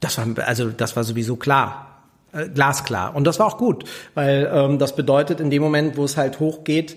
Das 0.00 0.18
war, 0.18 0.26
also 0.44 0.70
das 0.70 0.96
war 0.96 1.04
sowieso 1.04 1.36
klar. 1.36 1.93
Äh, 2.34 2.48
glasklar. 2.48 3.14
Und 3.14 3.24
das 3.24 3.38
war 3.38 3.46
auch 3.46 3.58
gut, 3.58 3.84
weil 4.14 4.50
ähm, 4.52 4.78
das 4.80 4.96
bedeutet, 4.96 5.38
in 5.38 5.50
dem 5.50 5.62
Moment, 5.62 5.96
wo 5.96 6.04
es 6.04 6.16
halt 6.16 6.40
hochgeht, 6.40 6.96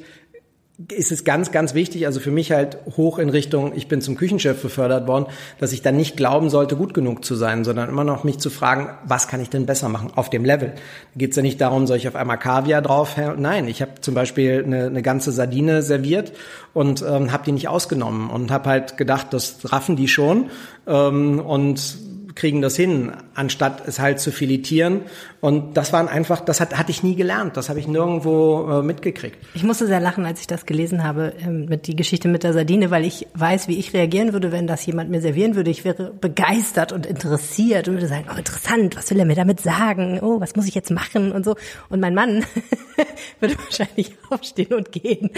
ist 0.92 1.12
es 1.12 1.24
ganz, 1.24 1.52
ganz 1.52 1.74
wichtig, 1.74 2.06
also 2.06 2.20
für 2.20 2.32
mich 2.32 2.52
halt 2.52 2.78
hoch 2.98 3.20
in 3.20 3.30
Richtung, 3.30 3.74
ich 3.76 3.88
bin 3.88 4.00
zum 4.02 4.16
Küchenchef 4.16 4.62
befördert 4.62 5.08
worden, 5.08 5.26
dass 5.60 5.74
ich 5.74 5.82
dann 5.82 5.96
nicht 5.96 6.18
glauben 6.18 6.50
sollte, 6.50 6.76
gut 6.76 6.94
genug 6.94 7.26
zu 7.26 7.36
sein, 7.36 7.64
sondern 7.64 7.90
immer 7.90 8.04
noch 8.04 8.24
mich 8.24 8.40
zu 8.40 8.50
fragen, 8.50 8.90
was 9.04 9.28
kann 9.28 9.42
ich 9.42 9.50
denn 9.50 9.66
besser 9.66 9.90
machen 9.90 10.12
auf 10.16 10.30
dem 10.30 10.46
Level? 10.46 10.74
Geht 11.16 11.32
es 11.32 11.36
ja 11.36 11.42
nicht 11.42 11.62
darum, 11.62 11.88
soll 11.88 11.98
ich 11.98 12.08
auf 12.08 12.16
einmal 12.16 12.38
Kaviar 12.38 12.82
drauf? 12.82 13.16
Nein, 13.38 13.68
ich 13.68 13.82
habe 13.82 14.02
zum 14.02 14.14
Beispiel 14.16 14.64
eine, 14.66 14.86
eine 14.86 15.02
ganze 15.02 15.32
Sardine 15.32 15.84
serviert 15.84 16.32
und 16.74 17.04
ähm, 17.04 17.32
habe 17.32 17.44
die 17.44 17.52
nicht 17.52 17.68
ausgenommen 17.68 18.30
und 18.30 18.52
habe 18.52 18.70
halt 18.70 18.98
gedacht, 18.98 19.34
das 19.34 19.60
raffen 19.66 19.96
die 19.96 20.08
schon 20.08 20.50
ähm, 20.88 21.40
und 21.40 21.98
kriegen 22.38 22.62
das 22.62 22.76
hin, 22.76 23.12
anstatt 23.34 23.88
es 23.88 24.00
halt 24.00 24.20
zu 24.20 24.32
filetieren. 24.32 25.02
Und 25.40 25.78
das 25.78 25.94
waren 25.94 26.08
einfach, 26.08 26.42
das 26.42 26.60
hat, 26.60 26.78
hatte 26.78 26.90
ich 26.90 27.04
nie 27.04 27.16
gelernt, 27.16 27.58
das 27.58 27.70
habe 27.70 27.80
ich 27.80 27.88
nirgendwo 27.88 28.80
äh, 28.80 28.82
mitgekriegt. 28.82 29.38
Ich 29.54 29.64
musste 29.64 29.86
sehr 29.86 30.00
lachen, 30.00 30.26
als 30.26 30.42
ich 30.42 30.48
das 30.48 30.66
gelesen 30.66 31.04
habe, 31.04 31.34
ähm, 31.40 31.66
mit 31.66 31.86
die 31.86 31.96
Geschichte 31.96 32.28
mit 32.28 32.44
der 32.44 32.54
Sardine, 32.54 32.90
weil 32.90 33.06
ich 33.06 33.28
weiß, 33.36 33.68
wie 33.68 33.78
ich 33.78 33.94
reagieren 33.94 34.34
würde, 34.34 34.52
wenn 34.52 34.66
das 34.66 34.86
jemand 34.86 35.12
mir 35.12 35.22
servieren 35.22 35.56
würde. 35.56 35.70
Ich 35.70 35.86
wäre 35.86 36.12
begeistert 36.12 36.92
und 36.92 37.06
interessiert 37.06 37.88
und 37.88 37.96
würde 37.96 38.08
sagen, 38.08 38.26
oh 38.34 38.38
interessant, 38.38 38.98
was 38.98 39.12
will 39.12 39.20
er 39.20 39.26
mir 39.26 39.36
damit 39.36 39.60
sagen? 39.60 40.20
Oh, 40.22 40.40
was 40.40 40.56
muss 40.56 40.68
ich 40.68 40.74
jetzt 40.74 40.90
machen 40.90 41.32
und 41.32 41.46
so. 41.46 41.56
Und 41.90 42.00
mein 42.00 42.16
Mann 42.16 42.44
würde 43.40 43.56
wahrscheinlich 43.60 44.16
aufstehen 44.32 44.74
und 44.74 44.92
gehen. 44.92 45.30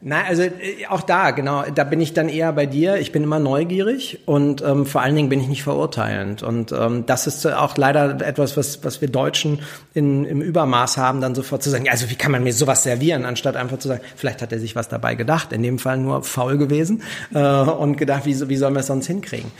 Nein, 0.00 0.24
also 0.26 0.42
äh, 0.42 0.86
auch 0.88 1.02
da, 1.02 1.30
genau, 1.30 1.62
da 1.72 1.84
bin 1.84 2.00
ich 2.00 2.12
dann 2.12 2.28
eher 2.28 2.52
bei 2.52 2.66
dir. 2.66 2.96
Ich 2.96 3.12
bin 3.12 3.22
immer 3.22 3.38
neugierig 3.38 4.20
und 4.26 4.62
ähm, 4.62 4.84
vor 4.84 5.02
allen 5.02 5.14
Dingen 5.14 5.28
bin 5.28 5.40
ich 5.40 5.48
nicht 5.48 5.62
verurteilend. 5.62 6.42
Und 6.42 6.72
ähm, 6.72 7.06
das 7.06 7.28
ist 7.28 7.46
auch 7.46 7.76
leider 7.76 8.20
etwas, 8.26 8.56
was, 8.56 8.79
was 8.84 9.00
wir 9.00 9.08
Deutschen 9.08 9.60
in, 9.94 10.24
im 10.24 10.40
Übermaß 10.40 10.96
haben, 10.96 11.20
dann 11.20 11.34
sofort 11.34 11.62
zu 11.62 11.70
sagen, 11.70 11.88
also 11.88 12.10
wie 12.10 12.14
kann 12.14 12.32
man 12.32 12.42
mir 12.42 12.52
sowas 12.52 12.82
servieren, 12.82 13.24
anstatt 13.24 13.56
einfach 13.56 13.78
zu 13.78 13.88
sagen, 13.88 14.00
vielleicht 14.16 14.42
hat 14.42 14.52
er 14.52 14.58
sich 14.58 14.76
was 14.76 14.88
dabei 14.88 15.14
gedacht, 15.14 15.52
in 15.52 15.62
dem 15.62 15.78
Fall 15.78 15.98
nur 15.98 16.22
faul 16.22 16.58
gewesen 16.58 17.02
äh, 17.34 17.40
und 17.40 17.96
gedacht, 17.96 18.26
wie, 18.26 18.48
wie 18.48 18.56
sollen 18.56 18.74
wir 18.74 18.80
es 18.80 18.86
sonst 18.86 19.06
hinkriegen. 19.06 19.50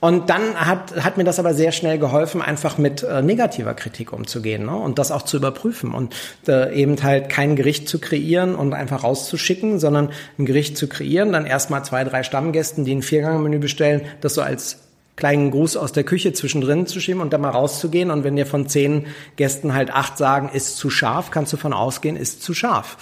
Und 0.00 0.30
dann 0.30 0.54
hat, 0.54 1.04
hat 1.04 1.16
mir 1.16 1.24
das 1.24 1.38
aber 1.38 1.54
sehr 1.54 1.72
schnell 1.72 1.98
geholfen, 1.98 2.42
einfach 2.42 2.78
mit 2.78 3.02
äh, 3.02 3.22
negativer 3.22 3.74
Kritik 3.74 4.12
umzugehen 4.12 4.66
ne? 4.66 4.76
und 4.76 4.98
das 4.98 5.10
auch 5.10 5.22
zu 5.22 5.36
überprüfen 5.36 5.92
und 5.92 6.14
äh, 6.48 6.74
eben 6.74 7.02
halt 7.02 7.28
kein 7.28 7.56
Gericht 7.56 7.88
zu 7.88 7.98
kreieren 7.98 8.54
und 8.54 8.74
einfach 8.74 9.04
rauszuschicken, 9.04 9.78
sondern 9.78 10.10
ein 10.38 10.46
Gericht 10.46 10.76
zu 10.76 10.88
kreieren, 10.88 11.32
dann 11.32 11.46
erstmal 11.46 11.84
zwei, 11.84 12.04
drei 12.04 12.22
Stammgästen, 12.22 12.84
die 12.84 12.94
ein 12.94 13.02
Viergangmenü 13.02 13.58
bestellen, 13.58 14.02
das 14.20 14.34
so 14.34 14.42
als 14.42 14.78
kleinen 15.20 15.52
Gruß 15.52 15.76
aus 15.76 15.92
der 15.92 16.02
Küche 16.02 16.32
zwischendrin 16.32 16.86
zu 16.86 16.98
schieben 16.98 17.20
und 17.20 17.32
dann 17.32 17.42
mal 17.42 17.50
rauszugehen. 17.50 18.10
Und 18.10 18.24
wenn 18.24 18.34
dir 18.34 18.46
von 18.46 18.66
zehn 18.68 19.06
Gästen 19.36 19.74
halt 19.74 19.92
acht 19.92 20.18
sagen, 20.18 20.50
ist 20.52 20.76
zu 20.76 20.90
scharf, 20.90 21.30
kannst 21.30 21.52
du 21.52 21.56
von 21.56 21.72
ausgehen, 21.72 22.16
ist 22.16 22.42
zu 22.42 22.54
scharf. 22.54 22.96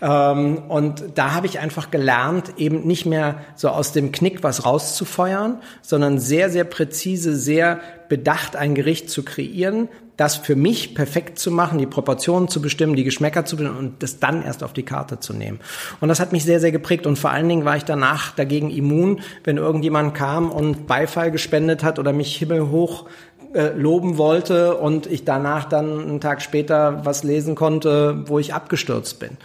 Ähm, 0.00 0.58
und 0.68 1.04
da 1.14 1.32
habe 1.32 1.46
ich 1.46 1.58
einfach 1.58 1.90
gelernt, 1.90 2.54
eben 2.56 2.86
nicht 2.86 3.06
mehr 3.06 3.40
so 3.56 3.68
aus 3.68 3.92
dem 3.92 4.12
Knick 4.12 4.42
was 4.42 4.64
rauszufeuern, 4.64 5.60
sondern 5.82 6.18
sehr, 6.18 6.48
sehr 6.48 6.64
präzise, 6.64 7.36
sehr 7.36 7.80
bedacht 8.08 8.54
ein 8.54 8.74
Gericht 8.74 9.10
zu 9.10 9.22
kreieren, 9.22 9.88
das 10.16 10.36
für 10.36 10.54
mich 10.54 10.94
perfekt 10.94 11.38
zu 11.38 11.50
machen, 11.50 11.78
die 11.78 11.86
Proportionen 11.86 12.48
zu 12.48 12.62
bestimmen, 12.62 12.94
die 12.94 13.04
Geschmäcker 13.04 13.44
zu 13.44 13.56
bestimmen 13.56 13.78
und 13.78 14.02
das 14.02 14.20
dann 14.20 14.44
erst 14.44 14.62
auf 14.62 14.72
die 14.72 14.84
Karte 14.84 15.18
zu 15.18 15.32
nehmen. 15.32 15.60
Und 16.00 16.08
das 16.08 16.20
hat 16.20 16.32
mich 16.32 16.44
sehr, 16.44 16.60
sehr 16.60 16.72
geprägt. 16.72 17.06
Und 17.06 17.18
vor 17.18 17.30
allen 17.30 17.48
Dingen 17.48 17.64
war 17.64 17.76
ich 17.76 17.84
danach 17.84 18.32
dagegen 18.32 18.70
immun, 18.70 19.20
wenn 19.42 19.56
irgendjemand 19.56 20.14
kam 20.14 20.50
und 20.50 20.86
Beifall 20.86 21.30
gespendet 21.30 21.82
hat 21.82 21.98
oder 21.98 22.12
mich 22.12 22.36
himmelhoch 22.36 23.06
äh, 23.54 23.68
loben 23.68 24.18
wollte 24.18 24.76
und 24.76 25.06
ich 25.06 25.24
danach 25.24 25.64
dann 25.64 26.00
einen 26.00 26.20
Tag 26.20 26.42
später 26.42 27.04
was 27.04 27.24
lesen 27.24 27.54
konnte, 27.54 28.24
wo 28.26 28.38
ich 28.38 28.54
abgestürzt 28.54 29.18
bin. 29.18 29.36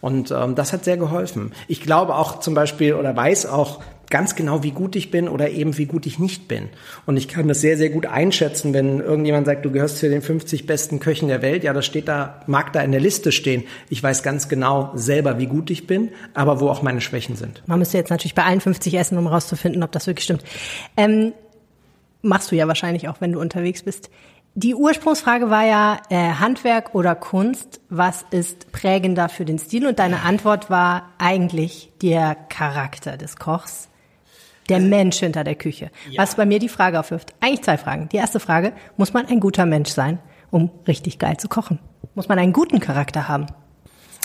Und 0.00 0.32
ähm, 0.32 0.56
das 0.56 0.72
hat 0.72 0.84
sehr 0.84 0.96
geholfen. 0.96 1.52
Ich 1.68 1.80
glaube 1.80 2.16
auch 2.16 2.40
zum 2.40 2.54
Beispiel 2.54 2.94
oder 2.94 3.16
weiß 3.16 3.46
auch, 3.46 3.80
ganz 4.12 4.36
genau, 4.36 4.62
wie 4.62 4.70
gut 4.72 4.94
ich 4.94 5.10
bin 5.10 5.26
oder 5.26 5.50
eben 5.50 5.78
wie 5.78 5.86
gut 5.86 6.06
ich 6.06 6.18
nicht 6.18 6.46
bin. 6.46 6.68
Und 7.06 7.16
ich 7.16 7.28
kann 7.28 7.48
das 7.48 7.62
sehr, 7.62 7.78
sehr 7.78 7.88
gut 7.88 8.04
einschätzen, 8.04 8.74
wenn 8.74 9.00
irgendjemand 9.00 9.46
sagt, 9.46 9.64
du 9.64 9.72
gehörst 9.72 9.96
zu 9.96 10.08
den 10.08 10.20
50 10.20 10.66
besten 10.66 11.00
Köchen 11.00 11.28
der 11.28 11.40
Welt. 11.40 11.64
Ja, 11.64 11.72
das 11.72 11.86
steht 11.86 12.08
da, 12.08 12.42
mag 12.46 12.74
da 12.74 12.82
in 12.82 12.92
der 12.92 13.00
Liste 13.00 13.32
stehen. 13.32 13.64
Ich 13.88 14.02
weiß 14.02 14.22
ganz 14.22 14.50
genau 14.50 14.92
selber, 14.94 15.38
wie 15.38 15.46
gut 15.46 15.70
ich 15.70 15.86
bin, 15.86 16.10
aber 16.34 16.60
wo 16.60 16.68
auch 16.68 16.82
meine 16.82 17.00
Schwächen 17.00 17.36
sind. 17.36 17.62
Man 17.66 17.78
müsste 17.78 17.96
jetzt 17.96 18.10
natürlich 18.10 18.34
bei 18.34 18.44
allen 18.44 18.60
50 18.60 18.94
essen, 18.94 19.16
um 19.16 19.26
rauszufinden, 19.26 19.82
ob 19.82 19.90
das 19.92 20.06
wirklich 20.06 20.24
stimmt. 20.24 20.44
Ähm, 20.98 21.32
machst 22.20 22.52
du 22.52 22.56
ja 22.56 22.68
wahrscheinlich 22.68 23.08
auch, 23.08 23.20
wenn 23.20 23.32
du 23.32 23.40
unterwegs 23.40 23.82
bist. 23.82 24.10
Die 24.54 24.74
Ursprungsfrage 24.74 25.48
war 25.48 25.64
ja 25.64 26.02
äh, 26.10 26.34
Handwerk 26.34 26.94
oder 26.94 27.14
Kunst. 27.14 27.80
Was 27.88 28.26
ist 28.30 28.70
prägender 28.72 29.30
für 29.30 29.46
den 29.46 29.58
Stil? 29.58 29.86
Und 29.86 29.98
deine 29.98 30.20
Antwort 30.20 30.68
war 30.68 31.08
eigentlich 31.16 31.90
der 32.02 32.34
Charakter 32.34 33.16
des 33.16 33.36
Kochs 33.36 33.88
der 34.68 34.80
Mensch 34.80 35.18
hinter 35.18 35.44
der 35.44 35.54
Küche. 35.54 35.90
Ja. 36.10 36.22
Was 36.22 36.36
bei 36.36 36.46
mir 36.46 36.58
die 36.58 36.68
Frage 36.68 36.98
aufwirft. 37.00 37.32
Eigentlich 37.40 37.62
zwei 37.62 37.78
Fragen. 37.78 38.08
Die 38.10 38.16
erste 38.16 38.40
Frage, 38.40 38.72
muss 38.96 39.12
man 39.12 39.26
ein 39.26 39.40
guter 39.40 39.66
Mensch 39.66 39.90
sein, 39.90 40.18
um 40.50 40.70
richtig 40.86 41.18
geil 41.18 41.36
zu 41.36 41.48
kochen? 41.48 41.78
Muss 42.14 42.28
man 42.28 42.38
einen 42.38 42.52
guten 42.52 42.80
Charakter 42.80 43.28
haben? 43.28 43.46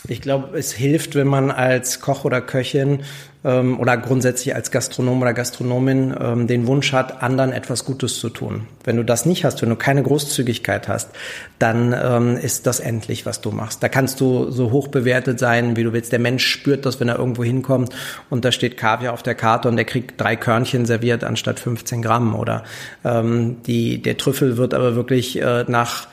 Ich 0.08 0.21
glaube, 0.21 0.58
es 0.58 0.71
hilft, 0.71 1.15
wenn 1.15 1.28
man 1.28 1.52
als 1.52 2.00
Koch 2.00 2.23
oder 2.23 2.41
Köchin 2.41 3.04
ähm, 3.48 3.80
oder 3.80 3.98
grundsätzlich 3.98 4.54
als 4.54 4.72
Gastronom 4.72 5.22
oder 5.22 5.34
Gastronomin 5.34 6.14
ähm, 6.20 6.48
den 6.48 6.68
Wunsch 6.68 6.92
hat, 6.92 7.24
anderen 7.24 7.54
etwas 7.54 7.86
Gutes 7.86 8.20
zu 8.20 8.30
tun. 8.30 8.68
Wenn 8.84 8.98
du 8.98 9.04
das 9.04 9.26
nicht 9.26 9.46
hast, 9.46 9.62
wenn 9.62 9.70
du 9.70 9.78
keine 9.78 10.04
Großzügigkeit 10.04 10.88
hast, 10.88 11.10
dann 11.58 11.96
ähm, 12.00 12.38
ist 12.38 12.68
das 12.68 12.82
endlich, 12.82 13.26
was 13.26 13.40
du 13.42 13.52
machst. 13.52 13.82
Da 13.82 13.90
kannst 13.90 14.20
du 14.20 14.52
so 14.52 14.72
hoch 14.72 14.90
bewertet 14.90 15.40
sein, 15.40 15.78
wie 15.78 15.84
du 15.84 15.94
willst. 15.94 16.12
Der 16.12 16.20
Mensch 16.20 16.46
spürt 16.46 16.86
das, 16.86 17.00
wenn 17.00 17.08
er 17.08 17.18
irgendwo 17.18 17.44
hinkommt 17.44 17.96
und 18.30 18.44
da 18.44 18.52
steht 18.52 18.78
Kaviar 18.78 19.14
auf 19.14 19.24
der 19.24 19.36
Karte 19.36 19.70
und 19.70 19.78
der 19.78 19.86
kriegt 19.86 20.20
drei 20.20 20.36
Körnchen 20.36 20.86
serviert 20.86 21.24
anstatt 21.24 21.60
15 21.60 22.02
Gramm 22.02 22.36
oder 22.36 22.64
ähm, 23.06 23.58
die, 23.66 24.02
der 24.02 24.18
Trüffel 24.18 24.58
wird 24.58 24.74
aber 24.74 24.96
wirklich 24.96 25.42
äh, 25.42 25.64
nach 25.68 26.08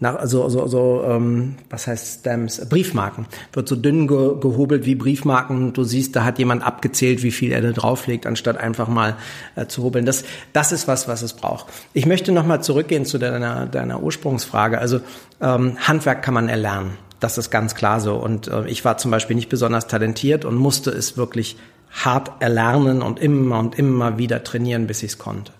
nach, 0.00 0.14
also, 0.16 0.48
so, 0.48 0.66
so 0.68 1.04
ähm, 1.04 1.56
was 1.70 1.86
heißt 1.86 2.20
Stamps, 2.20 2.66
Briefmarken. 2.68 3.26
Wird 3.52 3.68
so 3.68 3.74
dünn 3.74 4.06
ge 4.06 4.38
gehobelt 4.40 4.86
wie 4.86 4.94
Briefmarken. 4.94 5.72
Du 5.72 5.82
siehst, 5.82 6.14
da 6.14 6.24
hat 6.24 6.38
jemand 6.38 6.62
abgezählt, 6.62 7.22
wie 7.22 7.32
viel 7.32 7.50
er 7.50 7.62
da 7.62 7.72
drauflegt, 7.72 8.26
anstatt 8.26 8.58
einfach 8.58 8.88
mal 8.88 9.16
äh, 9.56 9.66
zu 9.66 9.82
hobeln. 9.82 10.06
Das, 10.06 10.24
das 10.52 10.70
ist 10.70 10.86
was, 10.86 11.08
was 11.08 11.22
es 11.22 11.32
braucht. 11.32 11.66
Ich 11.94 12.06
möchte 12.06 12.30
nochmal 12.30 12.62
zurückgehen 12.62 13.04
zu 13.04 13.18
deiner, 13.18 13.66
deiner 13.66 14.02
Ursprungsfrage. 14.02 14.78
Also 14.78 15.00
ähm, 15.40 15.76
Handwerk 15.80 16.22
kann 16.22 16.34
man 16.34 16.48
erlernen. 16.48 16.92
Das 17.18 17.36
ist 17.36 17.50
ganz 17.50 17.74
klar 17.74 18.00
so. 18.00 18.14
Und 18.14 18.46
äh, 18.46 18.66
ich 18.68 18.84
war 18.84 18.98
zum 18.98 19.10
Beispiel 19.10 19.34
nicht 19.34 19.48
besonders 19.48 19.88
talentiert 19.88 20.44
und 20.44 20.54
musste 20.54 20.90
es 20.90 21.16
wirklich 21.16 21.56
hart 21.90 22.30
erlernen 22.40 23.02
und 23.02 23.18
immer 23.18 23.58
und 23.58 23.78
immer 23.78 24.18
wieder 24.18 24.44
trainieren, 24.44 24.86
bis 24.86 25.02
ich 25.02 25.12
es 25.12 25.18
konnte. 25.18 25.52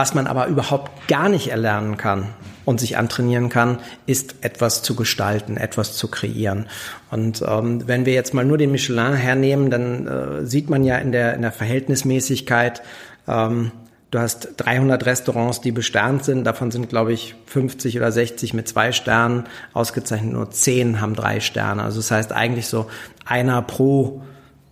Was 0.00 0.14
man 0.14 0.26
aber 0.26 0.46
überhaupt 0.46 1.08
gar 1.08 1.28
nicht 1.28 1.48
erlernen 1.48 1.98
kann 1.98 2.28
und 2.64 2.80
sich 2.80 2.96
antrainieren 2.96 3.50
kann, 3.50 3.80
ist 4.06 4.36
etwas 4.40 4.82
zu 4.82 4.96
gestalten, 4.96 5.58
etwas 5.58 5.94
zu 5.94 6.08
kreieren. 6.08 6.68
Und 7.10 7.44
ähm, 7.46 7.86
wenn 7.86 8.06
wir 8.06 8.14
jetzt 8.14 8.32
mal 8.32 8.46
nur 8.46 8.56
den 8.56 8.72
Michelin 8.72 9.12
hernehmen, 9.12 9.68
dann 9.68 10.06
äh, 10.06 10.46
sieht 10.46 10.70
man 10.70 10.84
ja 10.84 10.96
in 10.96 11.12
der, 11.12 11.34
in 11.34 11.42
der 11.42 11.52
Verhältnismäßigkeit, 11.52 12.80
ähm, 13.28 13.72
Du 14.10 14.18
hast 14.18 14.54
300 14.56 15.04
Restaurants, 15.04 15.60
die 15.60 15.70
besternt 15.70 16.24
sind. 16.24 16.44
Davon 16.44 16.70
sind, 16.70 16.88
glaube 16.88 17.12
ich, 17.12 17.34
50 17.44 17.98
oder 17.98 18.10
60 18.10 18.54
mit 18.54 18.66
zwei 18.68 18.92
Sternen 18.92 19.44
ausgezeichnet. 19.74 20.32
Nur 20.32 20.50
10 20.50 21.02
haben 21.02 21.14
drei 21.14 21.40
Sterne. 21.40 21.84
Also 21.84 21.98
das 21.98 22.10
heißt 22.10 22.32
eigentlich 22.32 22.66
so 22.66 22.86
einer 23.26 23.60
pro 23.60 24.22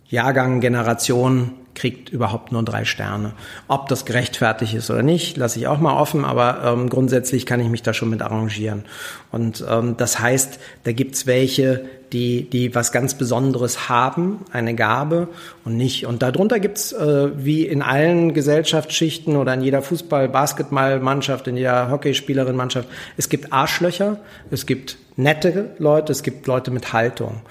Jahrgang, 0.09 0.59
Generation 0.59 1.51
kriegt 1.79 2.09
überhaupt 2.09 2.51
nur 2.51 2.61
drei 2.61 2.83
Sterne. 2.83 3.31
Ob 3.69 3.87
das 3.87 4.03
gerechtfertigt 4.03 4.73
ist 4.73 4.91
oder 4.91 5.01
nicht, 5.01 5.37
lasse 5.37 5.59
ich 5.59 5.67
auch 5.67 5.79
mal 5.79 5.97
offen, 5.97 6.25
aber 6.25 6.61
ähm, 6.65 6.89
grundsätzlich 6.89 7.45
kann 7.45 7.61
ich 7.61 7.69
mich 7.69 7.81
da 7.81 7.93
schon 7.93 8.09
mit 8.09 8.21
arrangieren. 8.21 8.83
Und 9.31 9.63
ähm, 9.67 9.95
das 9.95 10.19
heißt, 10.19 10.59
da 10.83 10.91
gibt's 10.91 11.25
welche, 11.25 11.85
die, 12.11 12.49
die 12.49 12.75
was 12.75 12.91
ganz 12.91 13.13
Besonderes 13.13 13.87
haben, 13.87 14.43
eine 14.51 14.75
Gabe 14.75 15.29
und 15.63 15.77
nicht. 15.77 16.05
Und 16.05 16.21
darunter 16.21 16.59
gibt's 16.59 16.91
äh, 16.91 17.29
wie 17.37 17.65
in 17.65 17.81
allen 17.81 18.33
Gesellschaftsschichten 18.33 19.37
oder 19.37 19.53
in 19.53 19.61
jeder 19.61 19.81
Fußball-, 19.81 20.27
Basketball-Mannschaft, 20.27 21.47
in 21.47 21.55
jeder 21.55 21.89
Hockeyspielerin-Mannschaft, 21.89 22.89
es 23.15 23.29
gibt 23.29 23.53
Arschlöcher, 23.53 24.17
es 24.51 24.65
gibt 24.65 24.97
nette 25.15 25.75
Leute, 25.77 26.11
es 26.11 26.23
gibt 26.23 26.45
Leute 26.45 26.71
mit 26.71 26.91
Haltung. 26.91 27.41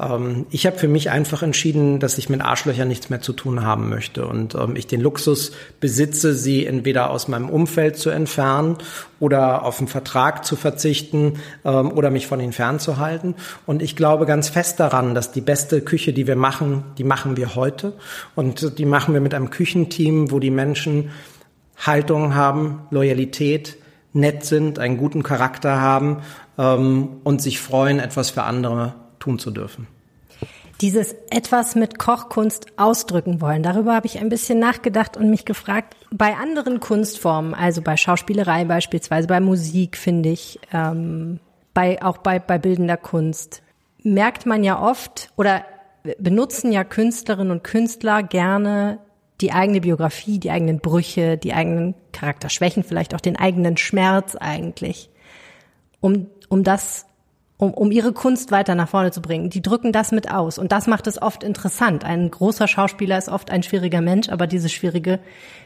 Ähm, 0.00 0.46
ich 0.50 0.66
habe 0.66 0.78
für 0.78 0.88
mich 0.88 1.10
einfach 1.10 1.42
entschieden, 1.42 2.00
dass 2.00 2.18
ich 2.18 2.28
mit 2.28 2.40
Arschlöchern 2.40 2.88
nichts 2.88 3.10
mehr 3.10 3.20
zu 3.20 3.32
tun 3.32 3.64
haben 3.64 3.88
möchte 3.88 4.26
und 4.26 4.54
ähm, 4.54 4.76
ich 4.76 4.86
den 4.86 5.00
Luxus 5.00 5.52
besitze, 5.80 6.34
sie 6.34 6.66
entweder 6.66 7.10
aus 7.10 7.28
meinem 7.28 7.48
Umfeld 7.48 7.96
zu 7.96 8.10
entfernen 8.10 8.76
oder 9.20 9.64
auf 9.64 9.78
einen 9.78 9.88
Vertrag 9.88 10.44
zu 10.44 10.56
verzichten 10.56 11.34
ähm, 11.64 11.92
oder 11.92 12.10
mich 12.10 12.26
von 12.26 12.40
ihnen 12.40 12.52
fernzuhalten. 12.52 13.34
Und 13.66 13.82
ich 13.82 13.96
glaube 13.96 14.26
ganz 14.26 14.48
fest 14.48 14.80
daran, 14.80 15.14
dass 15.14 15.32
die 15.32 15.40
beste 15.40 15.80
Küche, 15.80 16.12
die 16.12 16.26
wir 16.26 16.36
machen, 16.36 16.84
die 16.98 17.04
machen 17.04 17.36
wir 17.36 17.54
heute 17.54 17.92
und 18.34 18.78
die 18.78 18.86
machen 18.86 19.14
wir 19.14 19.20
mit 19.20 19.34
einem 19.34 19.50
Küchenteam, 19.50 20.30
wo 20.30 20.40
die 20.40 20.50
Menschen 20.50 21.10
Haltung 21.76 22.34
haben, 22.34 22.82
Loyalität, 22.90 23.76
nett 24.12 24.44
sind, 24.44 24.78
einen 24.78 24.96
guten 24.96 25.24
Charakter 25.24 25.80
haben 25.80 26.18
ähm, 26.56 27.08
und 27.24 27.42
sich 27.42 27.60
freuen, 27.60 27.98
etwas 27.98 28.30
für 28.30 28.44
andere 28.44 28.94
tun 29.24 29.38
zu 29.38 29.50
dürfen. 29.50 29.86
Dieses 30.80 31.14
etwas 31.30 31.76
mit 31.76 31.98
Kochkunst 31.98 32.66
ausdrücken 32.76 33.40
wollen, 33.40 33.62
darüber 33.62 33.94
habe 33.94 34.06
ich 34.06 34.18
ein 34.18 34.28
bisschen 34.28 34.58
nachgedacht 34.58 35.16
und 35.16 35.30
mich 35.30 35.44
gefragt, 35.44 35.96
bei 36.10 36.34
anderen 36.34 36.80
Kunstformen, 36.80 37.54
also 37.54 37.80
bei 37.80 37.96
Schauspielerei 37.96 38.64
beispielsweise, 38.64 39.28
bei 39.28 39.40
Musik 39.40 39.96
finde 39.96 40.30
ich, 40.30 40.58
ähm, 40.72 41.38
bei, 41.72 42.02
auch 42.02 42.18
bei, 42.18 42.38
bei 42.38 42.58
bildender 42.58 42.96
Kunst, 42.96 43.62
merkt 44.02 44.46
man 44.46 44.64
ja 44.64 44.80
oft 44.80 45.30
oder 45.36 45.64
benutzen 46.18 46.70
ja 46.72 46.84
Künstlerinnen 46.84 47.52
und 47.52 47.64
Künstler 47.64 48.22
gerne 48.22 48.98
die 49.40 49.52
eigene 49.52 49.80
Biografie, 49.80 50.38
die 50.38 50.50
eigenen 50.50 50.80
Brüche, 50.80 51.38
die 51.38 51.54
eigenen 51.54 51.94
Charakterschwächen, 52.12 52.82
vielleicht 52.82 53.14
auch 53.14 53.20
den 53.20 53.36
eigenen 53.36 53.76
Schmerz 53.76 54.36
eigentlich, 54.36 55.08
um, 56.00 56.26
um 56.48 56.62
das 56.62 57.06
um, 57.64 57.74
um 57.74 57.90
ihre 57.90 58.12
Kunst 58.12 58.50
weiter 58.52 58.74
nach 58.74 58.88
vorne 58.88 59.10
zu 59.10 59.22
bringen. 59.22 59.50
Die 59.50 59.62
drücken 59.62 59.92
das 59.92 60.12
mit 60.12 60.30
aus. 60.30 60.58
Und 60.58 60.72
das 60.72 60.86
macht 60.86 61.06
es 61.06 61.20
oft 61.20 61.42
interessant. 61.42 62.04
Ein 62.04 62.30
großer 62.30 62.68
Schauspieler 62.68 63.18
ist 63.18 63.28
oft 63.28 63.50
ein 63.50 63.62
schwieriger 63.62 64.00
Mensch, 64.00 64.28
aber 64.28 64.46
dieses 64.46 64.72
Schwierige 64.72 65.20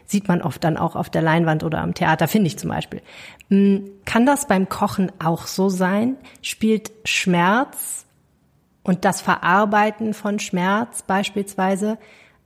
sieht 0.06 0.28
man 0.28 0.40
oft 0.40 0.62
dann 0.64 0.76
auch 0.76 0.96
auf 0.96 1.10
der 1.10 1.22
Leinwand 1.22 1.64
oder 1.64 1.80
am 1.80 1.94
Theater, 1.94 2.28
finde 2.28 2.46
ich 2.46 2.58
zum 2.58 2.70
Beispiel. 2.70 3.02
Hm, 3.50 3.90
kann 4.04 4.26
das 4.26 4.46
beim 4.46 4.68
Kochen 4.68 5.12
auch 5.22 5.46
so 5.46 5.68
sein? 5.68 6.16
Spielt 6.40 6.90
Schmerz 7.04 8.06
und 8.82 9.04
das 9.04 9.20
Verarbeiten 9.20 10.14
von 10.14 10.38
Schmerz 10.38 11.02
beispielsweise 11.02 11.98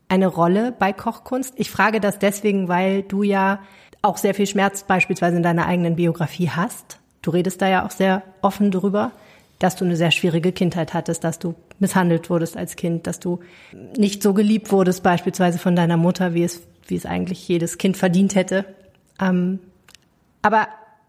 eine 0.08 0.26
Rolle 0.26 0.72
bei 0.76 0.92
Kochkunst? 0.92 1.54
Ich 1.56 1.70
frage 1.70 2.00
das 2.00 2.18
deswegen, 2.18 2.68
weil 2.68 3.02
du 3.02 3.22
ja 3.22 3.60
auch 4.02 4.16
sehr 4.16 4.34
viel 4.34 4.46
Schmerz 4.46 4.82
beispielsweise 4.82 5.36
in 5.36 5.42
deiner 5.42 5.66
eigenen 5.66 5.94
Biografie 5.94 6.50
hast. 6.50 6.98
Du 7.22 7.30
redest 7.30 7.62
da 7.62 7.68
ja 7.68 7.86
auch 7.86 7.92
sehr 7.92 8.22
offen 8.40 8.72
drüber, 8.72 9.12
dass 9.62 9.76
du 9.76 9.84
eine 9.84 9.96
sehr 9.96 10.10
schwierige 10.10 10.52
Kindheit 10.52 10.94
hattest, 10.94 11.24
dass 11.24 11.38
du 11.38 11.54
misshandelt 11.78 12.30
wurdest 12.30 12.56
als 12.56 12.76
Kind, 12.76 13.06
dass 13.06 13.20
du 13.20 13.40
nicht 13.96 14.22
so 14.22 14.34
geliebt 14.34 14.72
wurdest 14.72 15.02
beispielsweise 15.02 15.58
von 15.58 15.76
deiner 15.76 15.96
Mutter, 15.96 16.34
wie 16.34 16.42
es, 16.42 16.62
wie 16.86 16.96
es 16.96 17.06
eigentlich 17.06 17.46
jedes 17.46 17.78
Kind 17.78 17.96
verdient 17.96 18.34
hätte. 18.34 18.64
Ähm, 19.20 19.60
aber 20.42 20.68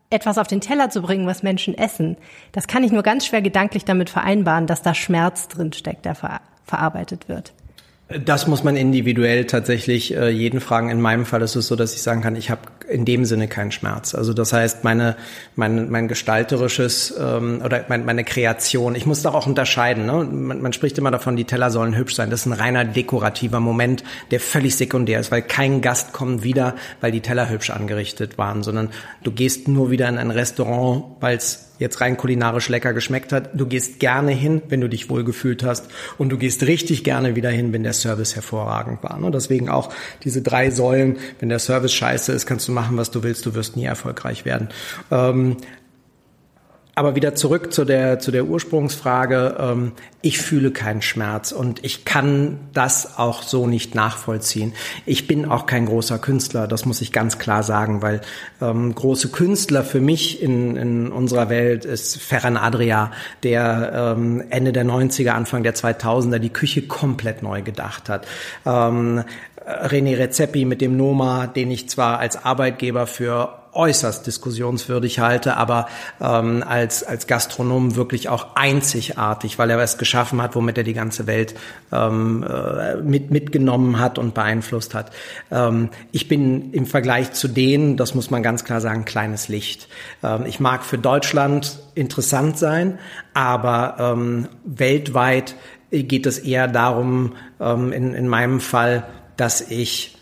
etwas 0.09 0.37
auf 0.37 0.47
den 0.47 0.61
Teller 0.61 0.89
zu 0.91 1.01
bringen, 1.01 1.25
was 1.25 1.41
Menschen 1.41 1.75
essen, 1.75 2.17
das 2.51 2.67
kann 2.67 2.83
ich 2.83 2.91
nur 2.91 3.01
ganz 3.01 3.25
schwer 3.25 3.41
gedanklich 3.41 3.85
damit 3.85 4.11
vereinbaren, 4.11 4.67
dass 4.67 4.83
da 4.83 4.93
Schmerz 4.93 5.47
drin 5.47 5.73
steckt, 5.73 6.05
der 6.05 6.15
ver 6.15 6.41
verarbeitet 6.65 7.27
wird. 7.27 7.53
Das 8.26 8.47
muss 8.47 8.63
man 8.63 8.76
individuell 8.76 9.45
tatsächlich 9.45 10.15
äh, 10.15 10.30
jeden 10.30 10.60
fragen. 10.60 10.89
In 10.89 11.02
meinem 11.02 11.26
Fall 11.26 11.41
ist 11.41 11.56
es 11.56 11.67
so, 11.67 11.76
dass 11.76 11.93
ich 11.93 12.02
sagen 12.02 12.21
kann, 12.21 12.36
ich 12.36 12.49
habe 12.49 12.62
in 12.88 13.06
dem 13.06 13.26
Sinne 13.26 13.47
keinen 13.47 13.71
Schmerz. 13.71 14.13
Also 14.13 14.34
das 14.34 14.54
heißt, 14.54 14.84
meine, 14.84 15.15
mein, 15.56 15.89
mein 15.89 16.08
gestalterisches 16.08 17.13
ähm, 17.19 17.62
oder 17.63 17.86
mein, 17.88 18.06
meine 18.06 18.23
Kreation, 18.23 18.95
ich 18.95 19.06
muss 19.06 19.23
doch 19.23 19.34
auch 19.34 19.47
unterscheiden. 19.47 20.06
Ne? 20.06 20.28
Man, 20.32 20.62
man 20.62 20.73
spricht 20.73 20.97
immer 20.97 21.12
davon, 21.12 21.36
die 21.36 21.45
Teller 21.45 21.71
sollen 21.71 21.95
hübsch 21.95 22.15
sein. 22.15 22.30
Das 22.30 22.41
ist 22.41 22.45
ein 22.45 22.54
reiner 22.54 22.86
dekorativer 22.86 23.60
Moment, 23.60 24.04
der 24.32 24.39
völlig 24.39 24.76
sekundär 24.76 25.19
ist, 25.19 25.32
weil 25.32 25.41
kein 25.41 25.82
Gast 25.82 26.13
kommt 26.13 26.43
wieder, 26.43 26.76
weil 27.02 27.12
die 27.12 27.21
Teller 27.21 27.49
hübsch 27.49 27.69
angerichtet 27.69 28.38
waren, 28.38 28.63
sondern 28.63 28.89
du 29.23 29.32
gehst 29.32 29.67
nur 29.67 29.91
wieder 29.91 30.08
in 30.10 30.17
ein 30.17 30.32
Restaurant, 30.32 31.06
weil 31.19 31.38
es 31.38 31.72
jetzt 31.84 32.02
rein 32.02 32.17
kulinarisch 32.17 32.69
lecker 32.69 32.93
geschmeckt 32.93 33.32
hat. 33.32 33.52
Du 33.54 33.67
gehst 33.67 34.00
gerne 34.00 34.32
hin, 34.32 34.63
wenn 34.69 34.82
du 34.82 34.89
dich 34.89 35.10
wohlgefühlt 35.10 35.63
hast 35.63 35.88
und 36.17 36.30
du 36.30 36.38
gehst 36.39 36.63
richtig 36.63 37.04
gerne 37.04 37.36
wieder 37.36 37.52
hin, 37.52 37.72
wenn 37.74 37.84
der 37.84 37.93
Service 37.93 38.34
hervorragend 38.36 39.04
war. 39.04 39.17
Und 39.17 39.22
ne? 39.22 39.32
deswegen 39.32 39.69
auch 39.69 39.93
diese 40.24 40.41
drei 40.41 40.72
Säulen, 40.72 41.17
wenn 41.39 41.50
der 41.50 41.60
Service 41.60 41.93
scheiße 41.93 42.32
ist, 42.32 42.48
kannst 42.48 42.67
du 42.67 42.72
machen, 42.72 42.98
was 42.98 43.12
du 43.12 43.22
willst, 43.22 43.46
du 43.46 43.54
wirst 43.54 43.76
nie 43.76 43.86
erfolgreich 43.86 44.46
werden. 44.46 44.69
Ähm, 45.12 45.58
aber 46.95 47.15
wieder 47.15 47.34
zurück 47.34 47.73
zu 47.73 47.86
der, 47.86 48.19
zu 48.19 48.32
der 48.32 48.45
Ursprungsfrage. 48.45 49.56
Ähm, 49.60 49.91
ich 50.21 50.39
fühle 50.39 50.71
keinen 50.71 51.01
Schmerz 51.01 51.51
und 51.51 51.84
ich 51.84 52.06
kann 52.06 52.60
das 52.73 53.17
auch 53.17 53.41
so 53.41 53.67
nicht 53.67 53.95
nachvollziehen. 53.95 54.73
Ich 55.06 55.27
bin 55.27 55.45
auch 55.49 55.65
kein 55.65 55.86
großer 55.86 56.19
Künstler, 56.19 56.67
das 56.67 56.86
muss 56.86 57.01
ich 57.01 57.12
ganz 57.12 57.39
klar 57.39 57.63
sagen, 57.63 58.01
weil 58.01 58.21
ähm, 58.62 58.93
große 58.93 59.29
Künstler 59.29 59.84
für 59.84 60.01
mich 60.01 60.41
in, 60.41 60.77
in 60.77 61.12
unserer 61.12 61.49
Welt 61.49 61.84
ist 61.84 62.21
Ferran 62.21 62.58
Adria, 62.58 63.12
der 63.41 64.15
ähm, 64.15 64.43
Ende 64.49 64.71
der 64.71 64.86
90er, 64.86 65.32
Anfang 65.32 65.63
der 65.63 65.75
2000er 65.75 66.39
die 66.39 66.49
Küche 66.51 66.84
komplett 66.84 67.41
neu 67.41 67.63
gedacht 67.63 68.08
hat. 68.08 68.27
Ähm, 68.65 69.23
René 69.65 70.17
Rezepi 70.17 70.65
mit 70.65 70.82
dem 70.82 70.97
Noma, 70.97 71.47
den 71.47 71.71
ich 71.71 71.89
zwar 71.89 72.19
als 72.19 72.43
Arbeitgeber 72.43 73.08
für 73.08 73.63
äußerst 73.73 74.26
diskussionswürdig 74.26 75.19
halte, 75.19 75.58
aber 75.58 75.88
ähm, 76.21 76.63
als, 76.67 77.04
als 77.04 77.28
Gastronom 77.28 77.95
wirklich 77.95 78.30
auch 78.30 78.56
einzigartig, 78.56 79.58
weil 79.58 79.69
er 79.69 79.78
was 79.78 79.97
geschaffen 79.97 80.41
hat, 80.41 80.56
womit 80.56 80.78
er 80.78 80.84
die 80.84 80.93
ganze 80.93 81.28
Welt 81.28 81.56
ähm, 81.91 82.43
äh, 82.47 82.97
mit, 82.97 83.32
mitgenommen 83.32 83.99
hat 83.99 84.19
und 84.19 84.34
beeinflusst 84.34 84.93
hat. 84.93 85.12
Ähm, 85.52 85.89
ich 86.12 86.28
bin 86.28 86.71
im 86.71 86.86
Vergleich 86.86 87.32
zu 87.34 87.47
denen, 87.47 87.97
das 87.97 88.13
muss 88.15 88.30
man 88.30 88.43
ganz 88.43 88.63
klar 88.63 88.82
sagen, 88.82 89.06
kleines 89.06 89.47
Licht. 89.47 89.88
Ähm, 90.23 90.45
ich 90.45 90.60
mag 90.60 90.84
für 90.84 90.97
Deutschland 90.97 91.80
interessant 91.95 92.58
sein, 92.58 92.99
aber 93.34 93.95
ähm, 93.99 94.49
weltweit 94.63 95.56
geht 95.89 96.26
es 96.26 96.39
eher 96.39 96.67
darum, 96.67 97.34
ähm, 97.60 97.91
in, 97.91 98.13
in 98.13 98.28
meinem 98.28 98.60
Fall, 98.60 99.06
dass 99.38 99.62
ich 99.62 100.17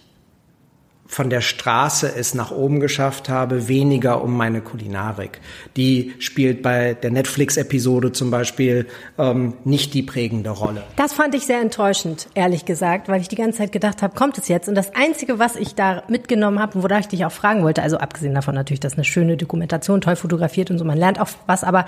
von 1.11 1.29
der 1.29 1.41
Straße 1.41 2.09
es 2.15 2.33
nach 2.35 2.51
oben 2.51 2.79
geschafft 2.79 3.27
habe, 3.27 3.67
weniger 3.67 4.23
um 4.23 4.35
meine 4.37 4.61
Kulinarik. 4.61 5.41
Die 5.75 6.13
spielt 6.19 6.61
bei 6.61 6.93
der 6.93 7.11
Netflix-Episode 7.11 8.13
zum 8.13 8.31
Beispiel 8.31 8.87
ähm, 9.17 9.55
nicht 9.65 9.93
die 9.93 10.03
prägende 10.03 10.51
Rolle. 10.51 10.83
Das 10.95 11.11
fand 11.11 11.35
ich 11.35 11.45
sehr 11.45 11.59
enttäuschend, 11.59 12.29
ehrlich 12.33 12.63
gesagt, 12.63 13.09
weil 13.09 13.19
ich 13.19 13.27
die 13.27 13.35
ganze 13.35 13.57
Zeit 13.57 13.73
gedacht 13.73 14.01
habe, 14.01 14.15
kommt 14.15 14.37
es 14.37 14.47
jetzt? 14.47 14.69
Und 14.69 14.75
das 14.75 14.95
Einzige, 14.95 15.37
was 15.37 15.57
ich 15.57 15.75
da 15.75 16.03
mitgenommen 16.07 16.59
habe 16.59 16.77
und 16.77 16.83
wonach 16.83 17.01
ich 17.01 17.09
dich 17.09 17.25
auch 17.25 17.31
fragen 17.33 17.61
wollte, 17.63 17.83
also 17.83 17.97
abgesehen 17.97 18.33
davon 18.33 18.55
natürlich, 18.55 18.79
dass 18.79 18.93
eine 18.93 19.03
schöne 19.03 19.35
Dokumentation, 19.35 19.99
toll 19.99 20.15
fotografiert 20.15 20.71
und 20.71 20.77
so, 20.77 20.85
man 20.85 20.97
lernt 20.97 21.19
auch 21.19 21.27
was, 21.45 21.65
aber 21.65 21.87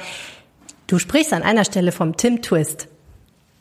du 0.87 0.99
sprichst 0.99 1.31
an 1.31 1.43
einer 1.43 1.63
Stelle 1.63 1.93
vom 1.93 2.17
Tim 2.17 2.41
Twist. 2.41 2.89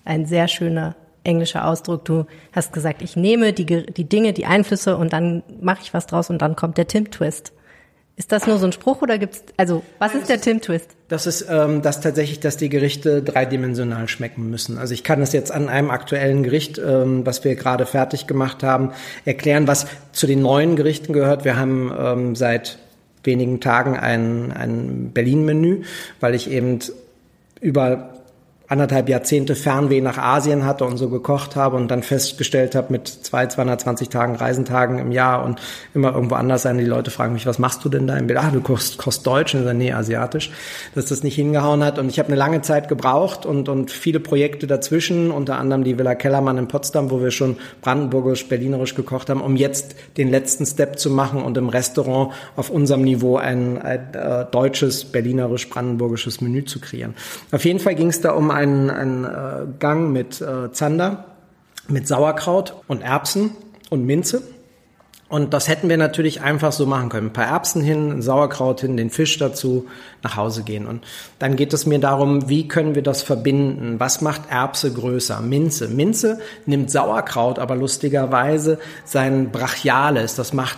Ein 0.04 0.26
sehr 0.26 0.48
schöner 0.48 0.96
englischer 1.24 1.66
Ausdruck. 1.66 2.04
Du 2.04 2.26
hast 2.52 2.72
gesagt, 2.72 3.02
ich 3.02 3.16
nehme 3.16 3.52
die, 3.52 3.66
die 3.66 4.04
Dinge, 4.04 4.32
die 4.32 4.46
Einflüsse 4.46 4.96
und 4.96 5.12
dann 5.12 5.42
mache 5.60 5.80
ich 5.82 5.94
was 5.94 6.06
draus 6.06 6.30
und 6.30 6.42
dann 6.42 6.56
kommt 6.56 6.78
der 6.78 6.86
Tim-Twist. 6.86 7.52
Ist 8.14 8.30
das 8.30 8.46
nur 8.46 8.58
so 8.58 8.66
ein 8.66 8.72
Spruch 8.72 9.00
oder 9.00 9.16
gibt's 9.16 9.42
also 9.56 9.82
was 9.98 10.14
ist 10.14 10.28
der 10.28 10.40
Tim-Twist? 10.40 10.90
Das 11.08 11.26
ist 11.26 11.46
ähm, 11.48 11.80
das 11.80 12.00
tatsächlich, 12.02 12.40
dass 12.40 12.58
die 12.58 12.68
Gerichte 12.68 13.22
dreidimensional 13.22 14.06
schmecken 14.06 14.50
müssen. 14.50 14.76
Also 14.76 14.92
ich 14.92 15.02
kann 15.02 15.22
es 15.22 15.32
jetzt 15.32 15.50
an 15.50 15.70
einem 15.70 15.90
aktuellen 15.90 16.42
Gericht, 16.42 16.78
ähm, 16.78 17.24
was 17.24 17.42
wir 17.42 17.54
gerade 17.54 17.86
fertig 17.86 18.26
gemacht 18.26 18.62
haben, 18.62 18.92
erklären, 19.24 19.66
was 19.66 19.86
zu 20.12 20.26
den 20.26 20.42
neuen 20.42 20.76
Gerichten 20.76 21.14
gehört. 21.14 21.46
Wir 21.46 21.56
haben 21.56 21.90
ähm, 21.98 22.36
seit 22.36 22.78
wenigen 23.24 23.60
Tagen 23.60 23.96
ein, 23.96 24.52
ein 24.52 25.12
Berlin-Menü, 25.12 25.82
weil 26.20 26.34
ich 26.34 26.50
eben 26.50 26.80
über 27.60 28.11
anderthalb 28.72 29.10
Jahrzehnte 29.10 29.54
Fernweh 29.54 30.00
nach 30.00 30.16
Asien 30.16 30.64
hatte 30.64 30.86
und 30.86 30.96
so 30.96 31.10
gekocht 31.10 31.56
habe 31.56 31.76
und 31.76 31.90
dann 31.90 32.02
festgestellt 32.02 32.74
habe 32.74 32.90
mit 32.90 33.06
zwei, 33.06 33.46
220 33.46 34.08
Tagen 34.08 34.34
Reisentagen 34.34 34.98
im 34.98 35.12
Jahr 35.12 35.44
und 35.44 35.60
immer 35.92 36.14
irgendwo 36.14 36.36
anders 36.36 36.62
sein. 36.62 36.78
Die 36.78 36.86
Leute 36.86 37.10
fragen 37.10 37.34
mich, 37.34 37.44
was 37.44 37.58
machst 37.58 37.84
du 37.84 37.90
denn 37.90 38.06
da 38.06 38.16
im 38.16 38.28
Bild? 38.28 38.38
Ah, 38.38 38.50
du 38.50 38.62
kochst, 38.62 38.96
kochst 38.96 39.26
Deutsch. 39.26 39.54
Und 39.54 39.60
ich 39.60 39.66
sage, 39.66 39.76
nee, 39.76 39.92
asiatisch. 39.92 40.50
Dass 40.94 41.04
das 41.04 41.22
nicht 41.22 41.34
hingehauen 41.34 41.84
hat. 41.84 41.98
Und 41.98 42.08
ich 42.08 42.18
habe 42.18 42.28
eine 42.28 42.36
lange 42.36 42.62
Zeit 42.62 42.88
gebraucht 42.88 43.44
und, 43.44 43.68
und 43.68 43.90
viele 43.90 44.20
Projekte 44.20 44.66
dazwischen, 44.66 45.30
unter 45.30 45.58
anderem 45.58 45.84
die 45.84 45.98
Villa 45.98 46.14
Kellermann 46.14 46.56
in 46.56 46.66
Potsdam, 46.66 47.10
wo 47.10 47.20
wir 47.20 47.30
schon 47.30 47.58
brandenburgisch, 47.82 48.48
berlinerisch 48.48 48.94
gekocht 48.94 49.28
haben, 49.28 49.42
um 49.42 49.54
jetzt 49.54 49.96
den 50.16 50.30
letzten 50.30 50.64
Step 50.64 50.98
zu 50.98 51.10
machen 51.10 51.42
und 51.42 51.58
im 51.58 51.68
Restaurant 51.68 52.32
auf 52.56 52.70
unserem 52.70 53.02
Niveau 53.02 53.36
ein, 53.36 53.76
ein 53.82 54.14
äh, 54.14 54.46
deutsches, 54.50 55.04
berlinerisch, 55.04 55.68
brandenburgisches 55.68 56.40
Menü 56.40 56.64
zu 56.64 56.80
kreieren. 56.80 57.14
Auf 57.50 57.66
jeden 57.66 57.78
Fall 57.78 57.96
ging 57.96 58.08
es 58.08 58.22
da 58.22 58.32
um 58.32 58.50
ein 58.50 58.61
einen, 58.62 58.90
einen 58.90 59.24
äh, 59.24 59.66
Gang 59.78 60.12
mit 60.12 60.40
äh, 60.40 60.72
Zander, 60.72 61.24
mit 61.88 62.06
Sauerkraut 62.06 62.74
und 62.86 63.02
Erbsen 63.02 63.50
und 63.90 64.06
Minze. 64.06 64.42
Und 65.28 65.54
das 65.54 65.66
hätten 65.66 65.88
wir 65.88 65.96
natürlich 65.96 66.42
einfach 66.42 66.72
so 66.72 66.84
machen 66.84 67.08
können. 67.08 67.28
Ein 67.28 67.32
paar 67.32 67.46
Erbsen 67.46 67.82
hin, 67.82 68.20
Sauerkraut 68.20 68.82
hin, 68.82 68.98
den 68.98 69.08
Fisch 69.08 69.38
dazu, 69.38 69.86
nach 70.22 70.36
Hause 70.36 70.62
gehen. 70.62 70.86
Und 70.86 71.04
dann 71.38 71.56
geht 71.56 71.72
es 71.72 71.86
mir 71.86 71.98
darum, 71.98 72.50
wie 72.50 72.68
können 72.68 72.94
wir 72.94 73.02
das 73.02 73.22
verbinden? 73.22 73.98
Was 73.98 74.20
macht 74.20 74.42
Erbse 74.50 74.92
größer? 74.92 75.40
Minze. 75.40 75.88
Minze 75.88 76.38
nimmt 76.66 76.90
Sauerkraut, 76.90 77.58
aber 77.58 77.76
lustigerweise 77.76 78.78
sein 79.06 79.50
Brachiales. 79.50 80.34
Das 80.34 80.52
macht, 80.52 80.76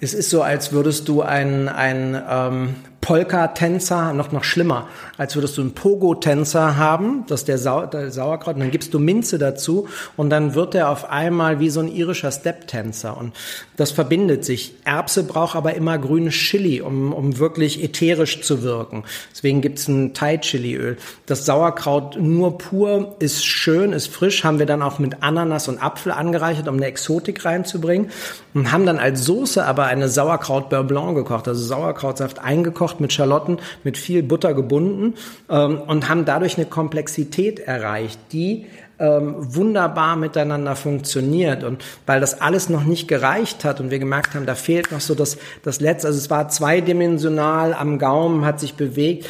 es 0.00 0.14
ist 0.14 0.30
so, 0.30 0.40
als 0.40 0.72
würdest 0.72 1.06
du 1.06 1.20
ein, 1.20 1.68
ein 1.68 2.20
ähm, 2.26 2.74
Polka-Tänzer, 3.00 4.12
noch, 4.12 4.30
noch 4.30 4.44
schlimmer, 4.44 4.86
als 5.16 5.34
würdest 5.34 5.56
du 5.56 5.62
einen 5.62 5.74
Pogo-Tänzer 5.74 6.76
haben, 6.76 7.24
das 7.26 7.40
ist 7.40 7.48
der, 7.48 7.58
Sau 7.58 7.86
der 7.86 8.10
Sauerkraut, 8.10 8.54
und 8.54 8.60
dann 8.60 8.70
gibst 8.70 8.92
du 8.92 8.98
Minze 8.98 9.38
dazu 9.38 9.88
und 10.16 10.30
dann 10.30 10.54
wird 10.54 10.74
er 10.74 10.90
auf 10.90 11.08
einmal 11.10 11.60
wie 11.60 11.70
so 11.70 11.80
ein 11.80 11.88
irischer 11.88 12.30
Step-Tänzer 12.30 13.16
und 13.16 13.34
das 13.76 13.90
verbindet 13.90 14.44
sich. 14.44 14.74
Erbse 14.84 15.24
braucht 15.24 15.56
aber 15.56 15.74
immer 15.74 15.98
grünes 15.98 16.34
Chili, 16.34 16.82
um, 16.82 17.12
um 17.12 17.38
wirklich 17.38 17.82
ätherisch 17.82 18.42
zu 18.42 18.62
wirken. 18.62 19.04
Deswegen 19.32 19.62
gibt's 19.62 19.88
ein 19.88 20.12
Thai-Chili-Öl. 20.12 20.98
Das 21.24 21.46
Sauerkraut 21.46 22.18
nur 22.20 22.58
pur 22.58 23.16
ist 23.18 23.44
schön, 23.44 23.92
ist 23.92 24.08
frisch, 24.08 24.44
haben 24.44 24.58
wir 24.58 24.66
dann 24.66 24.82
auch 24.82 24.98
mit 24.98 25.22
Ananas 25.22 25.68
und 25.68 25.82
Apfel 25.82 26.12
angereichert, 26.12 26.68
um 26.68 26.76
eine 26.76 26.86
Exotik 26.86 27.44
reinzubringen 27.44 28.10
und 28.52 28.70
haben 28.72 28.84
dann 28.84 28.98
als 28.98 29.24
Soße 29.24 29.64
aber 29.64 29.86
eine 29.86 30.08
Sauerkraut-Beurre 30.08 30.84
Blanc 30.84 31.14
gekocht, 31.14 31.48
also 31.48 31.62
Sauerkrautsaft 31.64 32.38
eingekocht 32.38 32.89
gekocht 32.90 33.00
mit 33.00 33.12
Schalotten, 33.12 33.58
mit 33.84 33.96
viel 33.96 34.22
Butter 34.22 34.54
gebunden 34.54 35.14
ähm, 35.48 35.80
und 35.80 36.08
haben 36.08 36.24
dadurch 36.24 36.56
eine 36.56 36.66
Komplexität 36.66 37.60
erreicht, 37.60 38.18
die 38.32 38.66
ähm, 38.98 39.34
wunderbar 39.38 40.16
miteinander 40.16 40.76
funktioniert. 40.76 41.64
Und 41.64 41.82
weil 42.06 42.20
das 42.20 42.40
alles 42.40 42.68
noch 42.68 42.84
nicht 42.84 43.08
gereicht 43.08 43.64
hat 43.64 43.80
und 43.80 43.90
wir 43.90 43.98
gemerkt 43.98 44.34
haben, 44.34 44.46
da 44.46 44.54
fehlt 44.54 44.92
noch 44.92 45.00
so 45.00 45.14
das, 45.14 45.38
das 45.62 45.80
Letzte, 45.80 46.08
also 46.08 46.18
es 46.18 46.30
war 46.30 46.48
zweidimensional 46.48 47.72
am 47.72 47.98
Gaumen, 47.98 48.44
hat 48.44 48.60
sich 48.60 48.74
bewegt, 48.74 49.26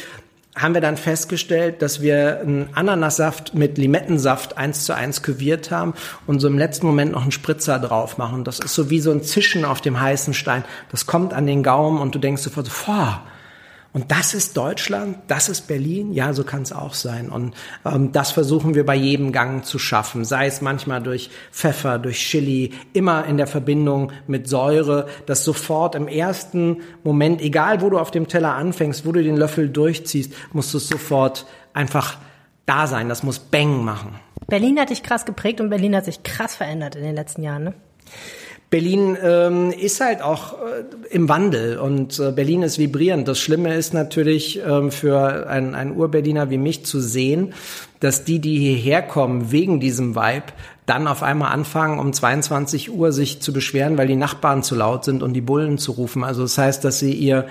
haben 0.55 0.73
wir 0.73 0.81
dann 0.81 0.97
festgestellt, 0.97 1.81
dass 1.81 2.01
wir 2.01 2.41
einen 2.41 2.69
Ananassaft 2.73 3.53
mit 3.53 3.77
Limettensaft 3.77 4.57
eins 4.57 4.83
zu 4.83 4.93
eins 4.93 5.23
küviert 5.23 5.71
haben 5.71 5.93
und 6.27 6.39
so 6.39 6.47
im 6.47 6.57
letzten 6.57 6.87
Moment 6.87 7.13
noch 7.13 7.21
einen 7.21 7.31
Spritzer 7.31 7.79
drauf 7.79 8.17
machen. 8.17 8.43
Das 8.43 8.59
ist 8.59 8.75
so 8.75 8.89
wie 8.89 8.99
so 8.99 9.11
ein 9.11 9.23
Zischen 9.23 9.63
auf 9.63 9.79
dem 9.79 9.99
heißen 9.99 10.33
Stein. 10.33 10.65
Das 10.91 11.05
kommt 11.05 11.33
an 11.33 11.47
den 11.47 11.63
Gaumen 11.63 11.99
und 12.01 12.15
du 12.15 12.19
denkst 12.19 12.41
sofort, 12.41 12.69
boah, 12.85 13.23
Und 13.93 14.09
das 14.09 14.33
ist 14.33 14.55
Deutschland, 14.55 15.17
das 15.27 15.49
ist 15.49 15.67
Berlin, 15.67 16.13
ja, 16.13 16.31
so 16.31 16.45
kann 16.45 16.61
es 16.61 16.71
auch 16.71 16.93
sein. 16.93 17.29
Und 17.29 17.53
ähm, 17.85 18.13
das 18.13 18.31
versuchen 18.31 18.73
wir 18.73 18.85
bei 18.85 18.95
jedem 18.95 19.33
Gang 19.33 19.65
zu 19.65 19.79
schaffen, 19.79 20.23
sei 20.23 20.45
es 20.45 20.61
manchmal 20.61 21.03
durch 21.03 21.29
Pfeffer, 21.51 21.99
durch 21.99 22.19
Chili, 22.19 22.71
immer 22.93 23.25
in 23.25 23.35
der 23.35 23.47
Verbindung 23.47 24.13
mit 24.27 24.47
Säure, 24.47 25.07
dass 25.25 25.43
sofort 25.43 25.95
im 25.95 26.07
ersten 26.07 26.77
Moment, 27.03 27.41
egal 27.41 27.81
wo 27.81 27.89
du 27.89 27.99
auf 27.99 28.11
dem 28.11 28.29
Teller 28.29 28.55
anfängst, 28.55 29.05
wo 29.05 29.11
du 29.11 29.21
den 29.21 29.35
Löffel 29.35 29.67
durchziehst, 29.67 30.33
musst 30.53 30.73
du 30.73 30.77
es 30.77 30.87
sofort 30.87 31.45
einfach 31.73 32.17
da 32.65 32.87
sein. 32.87 33.09
Das 33.09 33.23
muss 33.23 33.39
Bang 33.39 33.83
machen. 33.83 34.15
Berlin 34.47 34.79
hat 34.79 34.89
dich 34.89 35.03
krass 35.03 35.25
geprägt 35.25 35.59
und 35.59 35.69
Berlin 35.69 35.95
hat 35.97 36.05
sich 36.05 36.23
krass 36.23 36.55
verändert 36.55 36.95
in 36.95 37.03
den 37.03 37.15
letzten 37.15 37.43
Jahren, 37.43 37.63
ne? 37.65 37.73
Berlin 38.71 39.17
ähm, 39.21 39.71
ist 39.71 39.99
halt 39.99 40.21
auch 40.21 40.53
äh, 40.53 40.85
im 41.09 41.27
Wandel 41.27 41.77
und 41.77 42.17
äh, 42.19 42.31
Berlin 42.31 42.63
ist 42.63 42.79
vibrierend. 42.79 43.27
Das 43.27 43.37
Schlimme 43.37 43.75
ist 43.75 43.93
natürlich 43.93 44.61
ähm, 44.65 44.91
für 44.91 45.47
einen, 45.47 45.75
einen 45.75 45.97
Ur-Berliner 45.97 46.49
wie 46.49 46.57
mich 46.57 46.85
zu 46.85 47.01
sehen, 47.01 47.53
dass 47.99 48.23
die, 48.23 48.39
die 48.39 48.57
hierher 48.57 49.01
kommen 49.01 49.51
wegen 49.51 49.81
diesem 49.81 50.15
Vibe, 50.15 50.53
dann 50.85 51.07
auf 51.07 51.21
einmal 51.21 51.51
anfangen, 51.51 51.99
um 51.99 52.13
22 52.13 52.93
Uhr 52.93 53.11
sich 53.11 53.41
zu 53.41 53.51
beschweren, 53.51 53.97
weil 53.97 54.07
die 54.07 54.15
Nachbarn 54.15 54.63
zu 54.63 54.75
laut 54.75 55.03
sind 55.03 55.21
und 55.21 55.33
die 55.33 55.41
Bullen 55.41 55.77
zu 55.77 55.91
rufen. 55.91 56.23
Also 56.23 56.43
das 56.43 56.57
heißt, 56.57 56.85
dass 56.85 56.97
sie 56.97 57.11
ihr 57.11 57.47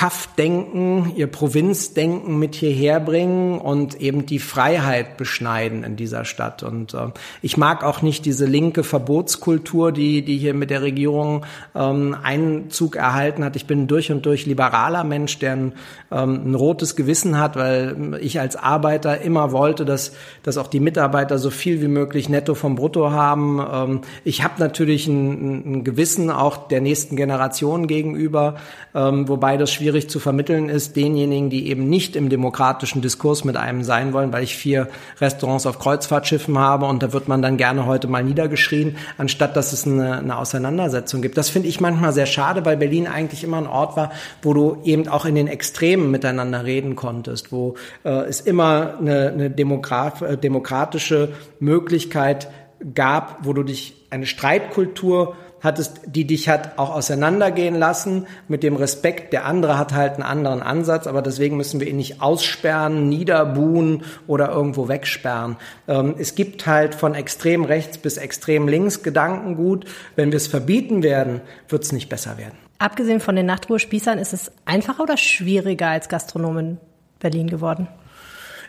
Kaff-Denken, 0.00 1.12
ihr 1.14 1.26
Provinzdenken 1.26 2.38
mit 2.38 2.54
hierher 2.54 3.00
bringen 3.00 3.58
und 3.58 4.00
eben 4.00 4.24
die 4.24 4.38
Freiheit 4.38 5.18
beschneiden 5.18 5.84
in 5.84 5.96
dieser 5.96 6.24
Stadt. 6.24 6.62
Und 6.62 6.94
äh, 6.94 7.08
ich 7.42 7.58
mag 7.58 7.84
auch 7.84 8.00
nicht 8.00 8.24
diese 8.24 8.46
linke 8.46 8.82
Verbotskultur, 8.82 9.92
die, 9.92 10.22
die 10.22 10.38
hier 10.38 10.54
mit 10.54 10.70
der 10.70 10.80
Regierung 10.80 11.44
ähm, 11.74 12.16
Einzug 12.22 12.96
erhalten 12.96 13.44
hat. 13.44 13.56
Ich 13.56 13.66
bin 13.66 13.88
durch 13.88 14.10
und 14.10 14.24
durch 14.24 14.46
liberaler 14.46 15.04
Mensch, 15.04 15.38
der 15.38 15.52
ein, 15.52 15.72
ähm, 16.10 16.44
ein 16.46 16.54
rotes 16.54 16.96
Gewissen 16.96 17.38
hat, 17.38 17.56
weil 17.56 18.18
ich 18.22 18.40
als 18.40 18.56
Arbeiter 18.56 19.20
immer 19.20 19.52
wollte, 19.52 19.84
dass, 19.84 20.12
dass 20.42 20.56
auch 20.56 20.68
die 20.68 20.80
Mitarbeiter 20.80 21.38
so 21.38 21.50
viel 21.50 21.82
wie 21.82 21.88
möglich 21.88 22.30
netto 22.30 22.54
vom 22.54 22.74
Brutto 22.74 23.10
haben. 23.10 23.60
Ähm, 23.70 24.00
ich 24.24 24.42
habe 24.42 24.54
natürlich 24.60 25.06
ein, 25.08 25.80
ein 25.80 25.84
Gewissen 25.84 26.30
auch 26.30 26.68
der 26.68 26.80
nächsten 26.80 27.16
Generation 27.16 27.86
gegenüber, 27.86 28.54
ähm, 28.94 29.28
wobei 29.28 29.58
das 29.58 29.70
schwierig 29.70 29.89
schwierig 29.90 30.08
zu 30.08 30.20
vermitteln 30.20 30.68
ist, 30.68 30.94
denjenigen, 30.94 31.50
die 31.50 31.68
eben 31.68 31.88
nicht 31.88 32.14
im 32.14 32.28
demokratischen 32.28 33.02
Diskurs 33.02 33.42
mit 33.42 33.56
einem 33.56 33.82
sein 33.82 34.12
wollen, 34.12 34.32
weil 34.32 34.44
ich 34.44 34.54
vier 34.54 34.86
Restaurants 35.20 35.66
auf 35.66 35.80
Kreuzfahrtschiffen 35.80 36.56
habe 36.56 36.86
und 36.86 37.02
da 37.02 37.12
wird 37.12 37.26
man 37.26 37.42
dann 37.42 37.56
gerne 37.56 37.86
heute 37.86 38.06
mal 38.06 38.22
niedergeschrien, 38.22 38.96
anstatt 39.18 39.56
dass 39.56 39.72
es 39.72 39.88
eine, 39.88 40.18
eine 40.18 40.38
Auseinandersetzung 40.38 41.22
gibt. 41.22 41.36
Das 41.36 41.50
finde 41.50 41.66
ich 41.66 41.80
manchmal 41.80 42.12
sehr 42.12 42.26
schade, 42.26 42.64
weil 42.64 42.76
Berlin 42.76 43.08
eigentlich 43.08 43.42
immer 43.42 43.56
ein 43.56 43.66
Ort 43.66 43.96
war, 43.96 44.12
wo 44.42 44.54
du 44.54 44.76
eben 44.84 45.08
auch 45.08 45.24
in 45.24 45.34
den 45.34 45.48
Extremen 45.48 46.12
miteinander 46.12 46.64
reden 46.64 46.94
konntest, 46.94 47.50
wo 47.50 47.74
äh, 48.04 48.10
es 48.28 48.40
immer 48.40 48.96
eine, 49.00 49.30
eine 49.30 49.46
äh, 49.46 50.36
demokratische 50.36 51.30
Möglichkeit 51.58 52.48
gab, 52.94 53.38
wo 53.42 53.52
du 53.54 53.64
dich 53.64 53.96
eine 54.10 54.26
Streitkultur 54.26 55.34
hattest, 55.60 56.00
die 56.06 56.26
dich 56.26 56.48
hat 56.48 56.78
auch 56.78 56.90
auseinandergehen 56.90 57.74
lassen 57.74 58.26
mit 58.48 58.62
dem 58.62 58.76
Respekt. 58.76 59.32
Der 59.32 59.44
andere 59.44 59.78
hat 59.78 59.92
halt 59.92 60.14
einen 60.14 60.22
anderen 60.22 60.62
Ansatz, 60.62 61.06
aber 61.06 61.22
deswegen 61.22 61.56
müssen 61.56 61.80
wir 61.80 61.86
ihn 61.86 61.96
nicht 61.96 62.22
aussperren, 62.22 63.08
niederbuhen 63.08 64.02
oder 64.26 64.50
irgendwo 64.50 64.88
wegsperren. 64.88 65.56
Ähm, 65.88 66.14
es 66.18 66.34
gibt 66.34 66.66
halt 66.66 66.94
von 66.94 67.14
extrem 67.14 67.64
rechts 67.64 67.98
bis 67.98 68.16
extrem 68.16 68.68
links 68.68 69.02
Gedankengut. 69.02 69.84
Wenn 70.16 70.32
wir 70.32 70.36
es 70.36 70.46
verbieten 70.46 71.02
werden, 71.02 71.40
wird 71.68 71.84
es 71.84 71.92
nicht 71.92 72.08
besser 72.08 72.38
werden. 72.38 72.58
Abgesehen 72.78 73.20
von 73.20 73.36
den 73.36 73.46
Nachtruhespießern, 73.46 74.18
ist 74.18 74.32
es 74.32 74.50
einfacher 74.64 75.02
oder 75.02 75.18
schwieriger 75.18 75.88
als 75.88 76.08
Gastronom 76.08 76.58
in 76.58 76.78
Berlin 77.18 77.48
geworden? 77.48 77.88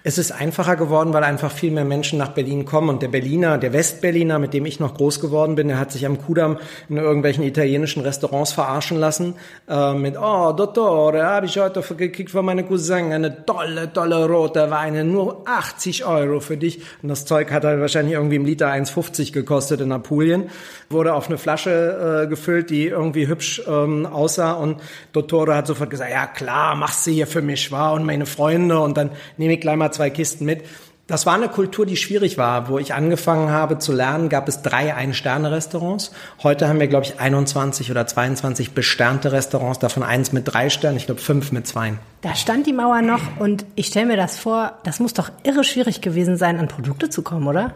Es 0.03 0.17
ist 0.17 0.31
einfacher 0.31 0.75
geworden, 0.77 1.13
weil 1.13 1.23
einfach 1.23 1.51
viel 1.51 1.69
mehr 1.69 1.85
Menschen 1.85 2.17
nach 2.17 2.29
Berlin 2.29 2.65
kommen. 2.65 2.89
Und 2.89 3.03
der 3.03 3.07
Berliner, 3.07 3.59
der 3.59 3.71
Westberliner, 3.71 4.39
mit 4.39 4.53
dem 4.55 4.65
ich 4.65 4.79
noch 4.79 4.95
groß 4.95 5.19
geworden 5.19 5.53
bin, 5.53 5.67
der 5.67 5.77
hat 5.77 5.91
sich 5.91 6.07
am 6.07 6.19
Kudamm 6.19 6.57
in 6.89 6.97
irgendwelchen 6.97 7.43
italienischen 7.43 8.01
Restaurants 8.01 8.51
verarschen 8.51 8.97
lassen. 8.97 9.35
Äh, 9.69 9.93
mit, 9.93 10.15
oh, 10.19 10.53
Dottore, 10.53 11.23
habe 11.23 11.45
ich 11.45 11.59
heute 11.59 11.83
gekriegt 11.95 12.31
von 12.31 12.43
meiner 12.43 12.63
Cousin 12.63 13.11
eine 13.11 13.45
tolle, 13.45 13.93
tolle 13.93 14.25
rote 14.27 14.71
Weine, 14.71 15.03
nur 15.03 15.43
80 15.47 16.03
Euro 16.05 16.39
für 16.39 16.57
dich. 16.57 16.81
Und 17.03 17.09
das 17.09 17.25
Zeug 17.25 17.51
hat 17.51 17.63
halt 17.63 17.79
wahrscheinlich 17.79 18.15
irgendwie 18.15 18.37
im 18.37 18.45
Liter 18.45 18.71
1,50 18.71 19.31
gekostet 19.33 19.81
in 19.81 19.91
Apulien. 19.91 20.49
Wurde 20.89 21.13
auf 21.13 21.27
eine 21.27 21.37
Flasche 21.37 22.23
äh, 22.23 22.27
gefüllt, 22.27 22.71
die 22.71 22.87
irgendwie 22.87 23.27
hübsch 23.27 23.61
ähm, 23.67 24.07
aussah. 24.07 24.53
Und 24.53 24.81
Dottore 25.13 25.55
hat 25.55 25.67
sofort 25.67 25.91
gesagt, 25.91 26.09
ja 26.09 26.25
klar, 26.25 26.75
machst 26.75 27.05
du 27.05 27.11
hier 27.11 27.27
für 27.27 27.43
mich, 27.43 27.71
war 27.71 27.93
und 27.93 28.03
meine 28.03 28.25
Freunde. 28.25 28.79
Und 28.79 28.97
dann 28.97 29.11
nehme 29.37 29.53
ich 29.53 29.61
gleich 29.61 29.75
mal 29.75 29.90
zwei 29.91 30.09
Kisten 30.09 30.45
mit. 30.45 30.63
Das 31.11 31.25
war 31.25 31.33
eine 31.33 31.49
Kultur, 31.49 31.85
die 31.85 31.97
schwierig 31.97 32.37
war. 32.37 32.69
Wo 32.69 32.79
ich 32.79 32.93
angefangen 32.93 33.51
habe 33.51 33.79
zu 33.79 33.91
lernen, 33.91 34.29
gab 34.29 34.47
es 34.47 34.61
drei 34.61 34.95
Ein-Sterne-Restaurants. 34.95 36.13
Heute 36.41 36.69
haben 36.69 36.79
wir, 36.79 36.87
glaube 36.87 37.05
ich, 37.05 37.19
21 37.19 37.91
oder 37.91 38.07
22 38.07 38.71
besternte 38.71 39.33
Restaurants, 39.33 39.79
davon 39.79 40.03
eins 40.03 40.31
mit 40.31 40.47
drei 40.47 40.69
Sternen, 40.69 40.95
ich 40.95 41.07
glaube 41.07 41.19
fünf 41.19 41.51
mit 41.51 41.67
zwei. 41.67 41.95
Da 42.21 42.33
stand 42.35 42.65
die 42.65 42.71
Mauer 42.71 43.01
noch 43.01 43.39
und 43.39 43.65
ich 43.75 43.87
stelle 43.87 44.05
mir 44.05 44.15
das 44.15 44.37
vor, 44.37 44.73
das 44.85 45.01
muss 45.01 45.13
doch 45.13 45.29
irre 45.43 45.65
schwierig 45.65 45.99
gewesen 45.99 46.37
sein, 46.37 46.57
an 46.57 46.69
Produkte 46.69 47.09
zu 47.09 47.23
kommen, 47.23 47.45
oder? 47.45 47.73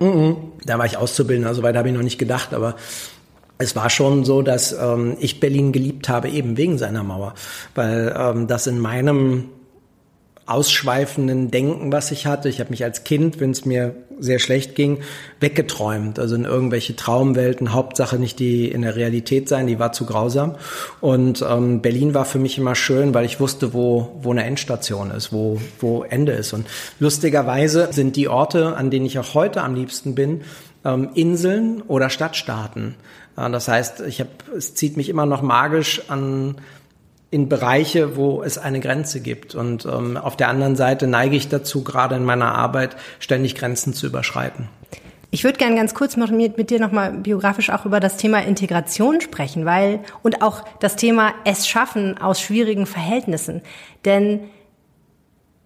Mm 0.00 0.04
-mm. 0.04 0.36
Da 0.66 0.78
war 0.78 0.84
ich 0.84 0.98
Auszubildender, 0.98 1.54
so 1.54 1.62
weit 1.62 1.76
habe 1.76 1.88
ich 1.88 1.94
noch 1.94 2.02
nicht 2.02 2.18
gedacht, 2.18 2.52
aber 2.52 2.74
es 3.58 3.74
war 3.74 3.88
schon 3.88 4.24
so, 4.24 4.42
dass 4.42 4.72
ähm, 4.72 5.16
ich 5.18 5.40
Berlin 5.40 5.72
geliebt 5.72 6.08
habe, 6.08 6.28
eben 6.28 6.56
wegen 6.56 6.76
seiner 6.76 7.02
Mauer, 7.02 7.34
weil 7.74 8.14
ähm, 8.18 8.46
das 8.48 8.66
in 8.66 8.78
meinem 8.78 9.48
ausschweifenden 10.46 11.50
Denken, 11.50 11.92
was 11.92 12.12
ich 12.12 12.26
hatte. 12.26 12.48
Ich 12.48 12.60
habe 12.60 12.70
mich 12.70 12.84
als 12.84 13.04
Kind, 13.04 13.40
wenn 13.40 13.50
es 13.50 13.64
mir 13.64 13.94
sehr 14.18 14.38
schlecht 14.38 14.74
ging, 14.76 15.00
weggeträumt. 15.40 16.18
Also 16.18 16.36
in 16.36 16.44
irgendwelche 16.44 16.94
Traumwelten, 16.94 17.72
Hauptsache 17.72 18.18
nicht 18.18 18.38
die 18.38 18.70
in 18.70 18.82
der 18.82 18.96
Realität 18.96 19.48
sein, 19.48 19.66
die 19.66 19.78
war 19.78 19.92
zu 19.92 20.06
grausam. 20.06 20.54
Und 21.00 21.44
ähm, 21.48 21.82
Berlin 21.82 22.14
war 22.14 22.24
für 22.24 22.38
mich 22.38 22.58
immer 22.58 22.76
schön, 22.76 23.12
weil 23.12 23.24
ich 23.24 23.40
wusste, 23.40 23.74
wo, 23.74 24.18
wo 24.22 24.30
eine 24.30 24.44
Endstation 24.44 25.10
ist, 25.10 25.32
wo, 25.32 25.60
wo 25.80 26.04
Ende 26.04 26.32
ist. 26.32 26.52
Und 26.52 26.66
lustigerweise 27.00 27.88
sind 27.90 28.16
die 28.16 28.28
Orte, 28.28 28.76
an 28.76 28.90
denen 28.90 29.06
ich 29.06 29.18
auch 29.18 29.34
heute 29.34 29.62
am 29.62 29.74
liebsten 29.74 30.14
bin, 30.14 30.42
ähm, 30.84 31.10
Inseln 31.14 31.82
oder 31.82 32.08
Stadtstaaten. 32.08 32.94
Äh, 33.36 33.50
das 33.50 33.68
heißt, 33.68 34.02
ich 34.02 34.20
hab, 34.20 34.28
es 34.56 34.74
zieht 34.74 34.96
mich 34.96 35.08
immer 35.08 35.26
noch 35.26 35.42
magisch 35.42 36.02
an 36.08 36.56
in 37.36 37.50
Bereiche, 37.50 38.16
wo 38.16 38.42
es 38.42 38.56
eine 38.56 38.80
Grenze 38.80 39.20
gibt. 39.20 39.54
Und 39.54 39.84
ähm, 39.84 40.16
auf 40.16 40.38
der 40.38 40.48
anderen 40.48 40.74
Seite 40.74 41.06
neige 41.06 41.36
ich 41.36 41.50
dazu, 41.50 41.84
gerade 41.84 42.14
in 42.14 42.24
meiner 42.24 42.54
Arbeit 42.54 42.96
ständig 43.18 43.54
Grenzen 43.54 43.92
zu 43.92 44.06
überschreiten. 44.06 44.68
Ich 45.30 45.44
würde 45.44 45.58
gerne 45.58 45.76
ganz 45.76 45.92
kurz 45.92 46.16
mit, 46.16 46.56
mit 46.56 46.70
dir 46.70 46.80
nochmal 46.80 47.12
biografisch 47.12 47.68
auch 47.68 47.84
über 47.84 48.00
das 48.00 48.16
Thema 48.16 48.38
Integration 48.38 49.20
sprechen, 49.20 49.66
weil 49.66 50.00
und 50.22 50.40
auch 50.40 50.64
das 50.80 50.96
Thema 50.96 51.34
es 51.44 51.68
schaffen 51.68 52.16
aus 52.16 52.40
schwierigen 52.40 52.86
Verhältnissen. 52.86 53.60
Denn 54.06 54.40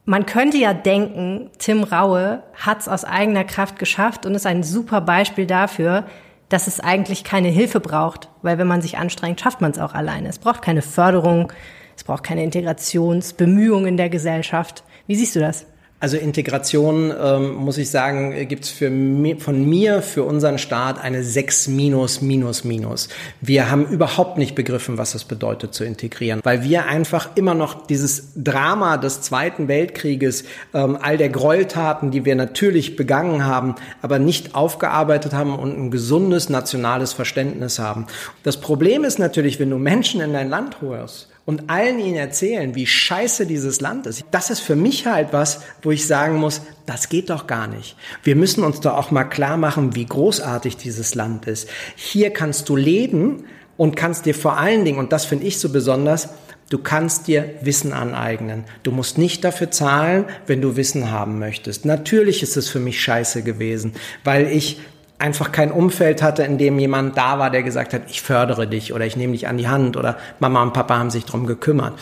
man 0.05 0.27
könnte 0.27 0.57
ja 0.57 0.75
denken, 0.75 1.51
Tim 1.59 1.85
Raue 1.85 2.43
hat 2.55 2.81
es 2.81 2.89
aus 2.89 3.05
eigener 3.05 3.45
Kraft 3.45 3.79
geschafft 3.79 4.27
und 4.27 4.35
ist 4.35 4.47
ein 4.47 4.65
super 4.65 5.03
Beispiel 5.03 5.47
dafür, 5.47 6.05
dass 6.51 6.67
es 6.67 6.81
eigentlich 6.81 7.25
keine 7.25 7.49
Hilfe 7.49 7.81
braucht, 7.81 8.29
weil 8.43 8.59
wenn 8.59 8.67
man 8.67 8.83
sich 8.83 8.99
anstrengt, 8.99 9.41
schafft 9.41 9.63
man 9.63 9.71
es 9.71 9.79
auch 9.79 9.95
alleine. 9.95 10.29
Es 10.29 10.39
braucht 10.39 10.61
keine 10.61 10.83
Förderung, 10.83 11.53
es 11.97 12.05
braucht 12.05 12.25
keine 12.25 12.45
Integrationsbemühungen 12.45 13.87
in 13.87 13.97
der 13.97 14.11
Gesellschaft. 14.11 14.85
Wie 15.07 15.15
siehst 15.15 15.37
du 15.37 15.41
das? 15.41 15.65
Also 16.03 16.17
Integration, 16.17 17.13
ähm, 17.23 17.55
muss 17.57 17.77
ich 17.77 17.91
sagen, 17.91 18.35
gibt's 18.49 18.71
für 18.71 18.91
von 19.39 19.69
mir, 19.69 20.01
für 20.01 20.25
unseren 20.25 20.57
Staat 20.57 20.99
eine 20.99 21.23
6 21.23 21.69
minus, 21.69 22.23
minus, 22.23 22.65
minus. 22.65 23.11
Wir 23.43 23.71
haben 23.71 23.87
überhaupt 23.87 24.39
nicht 24.39 24.55
begriffen, 24.55 24.97
was 24.97 25.15
es 25.15 25.25
bedeutet 25.25 25.75
zu 25.75 25.85
integrieren, 25.85 26.41
weil 26.43 26.65
wir 26.65 26.87
einfach 26.87 27.37
immer 27.37 27.53
noch 27.53 27.87
dieses 27.87 28.33
Drama 28.35 28.97
des 28.97 29.21
Zweiten 29.21 29.69
Weltkrieges, 29.69 30.45
ähm, 30.73 30.97
all 30.99 31.19
der 31.19 31.29
Gräueltaten, 31.29 32.11
die 32.11 32.25
wir 32.25 32.35
natürlich 32.35 32.97
begangen 32.97 33.45
haben, 33.45 33.75
aber 34.01 34.19
nicht 34.19 34.55
aufgearbeitet 34.55 35.35
haben 35.35 35.55
und 35.55 35.79
ein 35.79 35.91
gesundes 35.91 36.49
nationales 36.49 37.13
Verständnis 37.13 37.79
haben. 37.79 38.07
Das 38.43 38.57
Problem 38.57 39.05
ist 39.05 39.19
natürlich, 39.19 39.61
wenn 39.61 39.69
du 39.69 39.77
Menschen 39.77 40.23
in 40.23 40.33
dein 40.33 40.49
Land 40.49 40.81
holst, 40.81 41.29
und 41.51 41.69
allen 41.69 41.99
ihnen 41.99 42.15
erzählen, 42.15 42.77
wie 42.77 42.87
scheiße 42.87 43.45
dieses 43.45 43.81
Land 43.81 44.07
ist. 44.07 44.25
Das 44.31 44.51
ist 44.51 44.61
für 44.61 44.77
mich 44.77 45.09
halt 45.09 45.33
was, 45.33 45.63
wo 45.83 45.91
ich 45.91 46.07
sagen 46.07 46.37
muss, 46.37 46.61
das 46.87 47.09
geht 47.09 47.29
doch 47.29 47.49
gar 47.49 47.67
nicht. 47.67 47.97
Wir 48.23 48.37
müssen 48.37 48.63
uns 48.63 48.79
doch 48.79 48.95
auch 48.95 49.11
mal 49.11 49.25
klar 49.25 49.57
machen, 49.57 49.97
wie 49.97 50.07
großartig 50.07 50.77
dieses 50.77 51.17
Land 51.17 51.49
ist. 51.49 51.69
Hier 51.97 52.31
kannst 52.31 52.69
du 52.69 52.77
leben 52.77 53.47
und 53.77 53.97
kannst 53.97 54.27
dir 54.27 54.35
vor 54.37 54.59
allen 54.59 54.85
Dingen, 54.85 55.01
und 55.01 55.11
das 55.11 55.25
finde 55.25 55.45
ich 55.47 55.59
so 55.59 55.71
besonders, 55.71 56.29
Du 56.69 56.79
kannst 56.79 57.27
dir 57.27 57.57
Wissen 57.63 57.93
aneignen. 57.93 58.63
Du 58.85 58.93
musst 58.93 59.19
nicht 59.19 59.43
dafür 59.43 59.73
zahlen, 59.73 60.27
wenn 60.47 60.63
du 60.63 60.77
Wissen 60.77 61.11
haben 61.11 61.41
möchtest. 61.41 61.85
Natürlich 61.85 62.45
ist 62.45 62.57
es 62.57 62.69
für 62.69 62.79
mich 62.79 63.03
scheiße 63.03 63.43
gewesen, 63.43 63.95
weil 64.23 64.47
ich 64.47 64.79
einfach 65.21 65.53
kein 65.53 65.71
Umfeld 65.71 66.23
hatte, 66.23 66.43
in 66.43 66.59
dem 66.59 66.79
jemand 66.79 67.17
da 67.17 67.39
war, 67.39 67.51
der 67.51 67.63
gesagt 67.63 67.93
hat, 67.95 68.03
ich 68.09 68.23
fördere 68.23 68.67
dich 68.67 68.93
oder 68.93 69.07
ich 69.07 69.17
nehme 69.17 69.33
dich 69.33 69.49
an 69.49 69.59
die 69.59 69.69
Hand 69.69 69.97
oder 69.97 70.17
Mama 70.39 70.63
und 70.63 70.73
Papa 70.73 70.99
haben 70.99 71.11
sich 71.11 71.25
drum 71.25 71.47
gekümmert. 71.47 71.95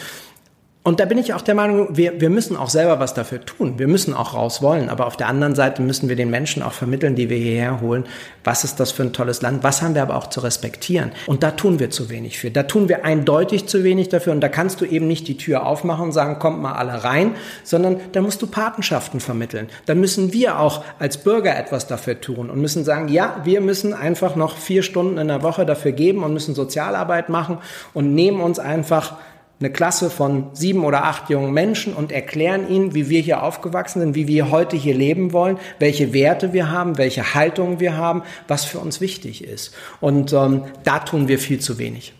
Und 0.85 1.01
da 1.01 1.05
bin 1.05 1.18
ich 1.18 1.35
auch 1.35 1.43
der 1.43 1.55
Meinung, 1.55 1.99
wir, 1.99 2.18
wir 2.18 2.31
müssen 2.31 2.57
auch 2.57 2.70
selber 2.70 2.99
was 2.99 3.12
dafür 3.12 3.45
tun. 3.45 3.79
Wir 3.79 3.89
müssen 3.89 4.14
auch 4.14 4.33
raus 4.33 4.62
wollen. 4.62 4.89
Aber 4.89 5.07
auf 5.07 5.18
der 5.18 5.26
anderen 5.26 5.55
Seite 5.55 5.83
müssen 5.83 6.09
wir 6.09 6.16
den 6.16 6.31
Menschen 6.31 6.62
auch 6.62 6.72
vermitteln, 6.72 7.14
die 7.14 7.29
wir 7.29 7.37
hierher 7.37 7.83
holen, 7.83 8.07
was 8.43 8.64
ist 8.64 8.81
das 8.81 8.91
für 8.91 9.03
ein 9.03 9.12
tolles 9.12 9.43
Land, 9.43 9.62
was 9.62 9.83
haben 9.83 9.95
wir 9.95 10.01
aber 10.01 10.16
auch 10.16 10.29
zu 10.29 10.41
respektieren. 10.41 11.11
Und 11.26 11.43
da 11.43 11.51
tun 11.51 11.79
wir 11.79 11.91
zu 11.91 12.09
wenig 12.09 12.39
für. 12.39 12.51
Da 12.51 12.62
tun 12.62 12.89
wir 12.89 13.05
eindeutig 13.05 13.66
zu 13.66 13.85
wenig 13.85 14.09
dafür. 14.09 14.33
Und 14.33 14.41
da 14.41 14.49
kannst 14.49 14.81
du 14.81 14.87
eben 14.87 15.07
nicht 15.07 15.29
die 15.29 15.37
Tür 15.37 15.66
aufmachen 15.66 16.07
und 16.07 16.12
sagen, 16.12 16.39
kommt 16.39 16.62
mal 16.62 16.72
alle 16.72 17.05
rein, 17.05 17.35
sondern 17.64 18.01
da 18.12 18.22
musst 18.22 18.41
du 18.41 18.47
Patenschaften 18.47 19.20
vermitteln. 19.20 19.68
Da 19.85 19.95
müssen 19.95 20.33
wir 20.33 20.59
auch 20.59 20.85
als 20.99 21.18
Bürger 21.18 21.59
etwas 21.59 21.87
dafür 21.87 22.20
tun 22.20 22.49
und 22.49 22.62
müssen 22.62 22.85
sagen, 22.85 23.09
ja, 23.09 23.43
wir 23.45 23.61
müssen 23.61 23.93
einfach 23.93 24.37
noch 24.37 24.57
vier 24.57 24.83
Stunden 24.83 25.18
in 25.18 25.29
der 25.29 25.43
Woche 25.43 25.66
dafür 25.66 25.93
geben 25.93 26.22
und 26.22 26.33
müssen 26.33 26.55
Sozialarbeit 26.55 27.29
machen 27.29 27.59
und 27.93 28.14
nehmen 28.14 28.41
uns 28.41 28.59
einfach 28.59 29.16
eine 29.61 29.70
Klasse 29.70 30.09
von 30.11 30.50
sieben 30.52 30.84
oder 30.84 31.04
acht 31.04 31.30
jungen 31.30 31.52
Menschen 31.52 31.92
und 31.92 32.12
erklären 32.12 32.68
ihnen, 32.68 32.94
wie 32.94 33.09
wir 33.09 33.20
hier 33.20 33.42
aufgewachsen 33.42 34.00
sind, 34.00 34.14
wie 34.14 34.28
wir 34.28 34.50
heute 34.50 34.76
hier 34.76 34.94
leben 34.94 35.32
wollen, 35.32 35.59
welche 35.78 36.12
Werte 36.12 36.52
wir 36.52 36.70
haben, 36.70 36.96
welche 36.96 37.34
Haltungen 37.34 37.80
wir 37.80 37.96
haben, 37.96 38.22
was 38.46 38.64
für 38.64 38.78
uns 38.78 39.00
wichtig 39.00 39.42
ist. 39.42 39.74
Und 40.00 40.32
ähm, 40.32 40.64
da 40.84 41.00
tun 41.00 41.28
wir 41.28 41.38
viel 41.38 41.59
zu 41.59 41.78
wenig. 41.78 42.14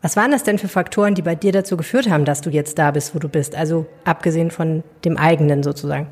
Was 0.00 0.16
waren 0.16 0.30
das 0.30 0.44
denn 0.44 0.58
für 0.58 0.68
Faktoren, 0.68 1.14
die 1.14 1.22
bei 1.22 1.34
dir 1.34 1.52
dazu 1.52 1.76
geführt 1.76 2.08
haben, 2.08 2.24
dass 2.24 2.40
du 2.40 2.50
jetzt 2.50 2.78
da 2.78 2.92
bist, 2.92 3.14
wo 3.14 3.18
du 3.18 3.28
bist? 3.28 3.54
Also 3.56 3.86
abgesehen 4.04 4.50
von 4.50 4.84
dem 5.04 5.16
eigenen 5.16 5.62
sozusagen. 5.62 6.08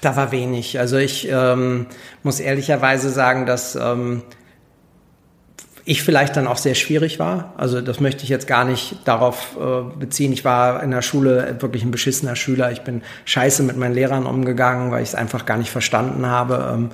Da 0.00 0.16
war 0.16 0.30
wenig. 0.30 0.78
Also 0.78 0.96
ich 0.96 1.28
ähm, 1.30 1.86
muss 2.22 2.40
ehrlicherweise 2.40 3.10
sagen, 3.10 3.46
dass 3.46 3.74
ähm, 3.74 4.22
ich 5.88 6.02
vielleicht 6.02 6.36
dann 6.36 6.46
auch 6.46 6.58
sehr 6.58 6.74
schwierig 6.74 7.18
war. 7.18 7.54
Also 7.56 7.80
das 7.80 7.98
möchte 7.98 8.22
ich 8.22 8.28
jetzt 8.28 8.46
gar 8.46 8.66
nicht 8.66 8.96
darauf 9.06 9.56
äh, 9.58 9.98
beziehen. 9.98 10.34
Ich 10.34 10.44
war 10.44 10.82
in 10.82 10.90
der 10.90 11.00
Schule 11.00 11.56
wirklich 11.60 11.82
ein 11.82 11.90
beschissener 11.90 12.36
Schüler. 12.36 12.70
Ich 12.70 12.82
bin 12.82 13.00
scheiße 13.24 13.62
mit 13.62 13.78
meinen 13.78 13.94
Lehrern 13.94 14.26
umgegangen, 14.26 14.90
weil 14.90 15.02
ich 15.02 15.08
es 15.08 15.14
einfach 15.14 15.46
gar 15.46 15.56
nicht 15.56 15.70
verstanden 15.70 16.26
habe, 16.26 16.74
ähm, 16.74 16.90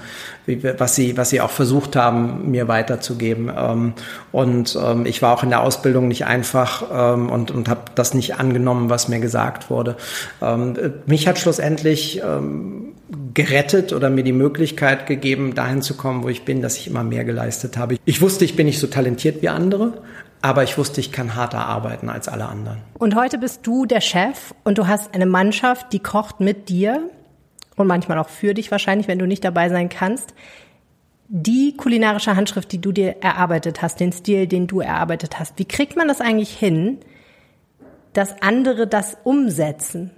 wie, 0.47 0.63
was 0.79 0.95
sie 0.95 1.17
was 1.17 1.31
sie 1.31 1.41
auch 1.41 1.51
versucht 1.51 1.97
haben, 1.97 2.53
mir 2.53 2.69
weiterzugeben. 2.69 3.51
Ähm, 3.57 3.95
und 4.31 4.79
ähm, 4.81 5.07
ich 5.07 5.23
war 5.23 5.35
auch 5.35 5.43
in 5.43 5.51
der 5.51 5.63
Ausbildung 5.63 6.07
nicht 6.07 6.27
einfach 6.27 6.85
ähm, 6.93 7.31
und 7.31 7.51
und 7.51 7.69
habe 7.69 7.81
das 7.97 8.15
nicht 8.15 8.37
angenommen, 8.37 8.91
was 8.91 9.09
mir 9.09 9.19
gesagt 9.19 9.71
wurde. 9.71 9.97
Ähm, 10.41 10.75
mich 11.07 11.27
hat 11.27 11.41
schlussendlich 11.41 12.23
ähm, 12.25 12.93
gerettet 13.35 13.93
oder 13.93 14.09
mir 14.09 14.25
die 14.25 14.33
Möglichkeit 14.33 15.07
gegeben, 15.07 15.55
dahin 15.55 15.83
zu 15.83 15.97
kommen, 15.97 16.23
wo 16.23 16.29
ich 16.29 16.45
bin, 16.45 16.63
dass 16.63 16.79
ich 16.79 16.87
immer 16.87 17.05
mehr 17.05 17.25
geleistet 17.25 17.77
habe. 17.77 17.97
Ich 18.05 18.23
wusste, 18.23 18.45
ich 18.45 18.57
bin 18.57 18.67
nicht 18.67 18.79
so 18.79 18.87
talentiert 18.87 19.43
wie 19.43 19.49
andere, 19.49 20.03
aber 20.41 20.63
ich 20.63 20.79
wusste, 20.79 21.01
ich 21.01 21.13
kann 21.13 21.35
harter 21.35 21.67
arbeiten 21.67 22.09
als 22.09 22.29
alle 22.29 22.47
anderen. 22.47 22.79
Und 22.99 23.15
heute 23.15 23.39
bist 23.39 23.67
du 23.67 23.85
der 23.85 24.01
Chef 24.01 24.55
und 24.65 24.79
du 24.79 24.87
hast 24.87 25.15
eine 25.15 25.27
Mannschaft, 25.27 25.93
die 25.93 25.99
kocht 25.99 26.41
mit 26.41 26.69
dir 26.69 27.11
und 27.77 27.87
manchmal 27.87 28.19
auch 28.19 28.29
für 28.29 28.55
dich 28.55 28.71
wahrscheinlich, 28.71 29.09
wenn 29.09 29.19
du 29.19 29.27
nicht 29.27 29.45
dabei 29.45 29.69
sein 29.69 29.89
kannst. 29.89 30.35
Die 31.29 31.77
kulinarische 31.77 32.37
Handschrift, 32.37 32.73
die 32.73 32.81
du 32.81 32.93
dir 32.93 33.17
erarbeitet 33.23 33.83
hast, 33.83 34.01
den 34.01 34.13
Stil, 34.13 34.47
den 34.47 34.67
du 34.67 34.81
erarbeitet 34.81 35.39
hast, 35.39 35.59
wie 35.59 35.65
kriegt 35.65 35.97
man 35.97 36.09
das 36.09 36.21
eigentlich 36.21 36.51
hin, 36.51 36.99
dass 38.13 38.41
andere 38.43 38.87
das 38.87 39.17
umsetzen? 39.25 40.11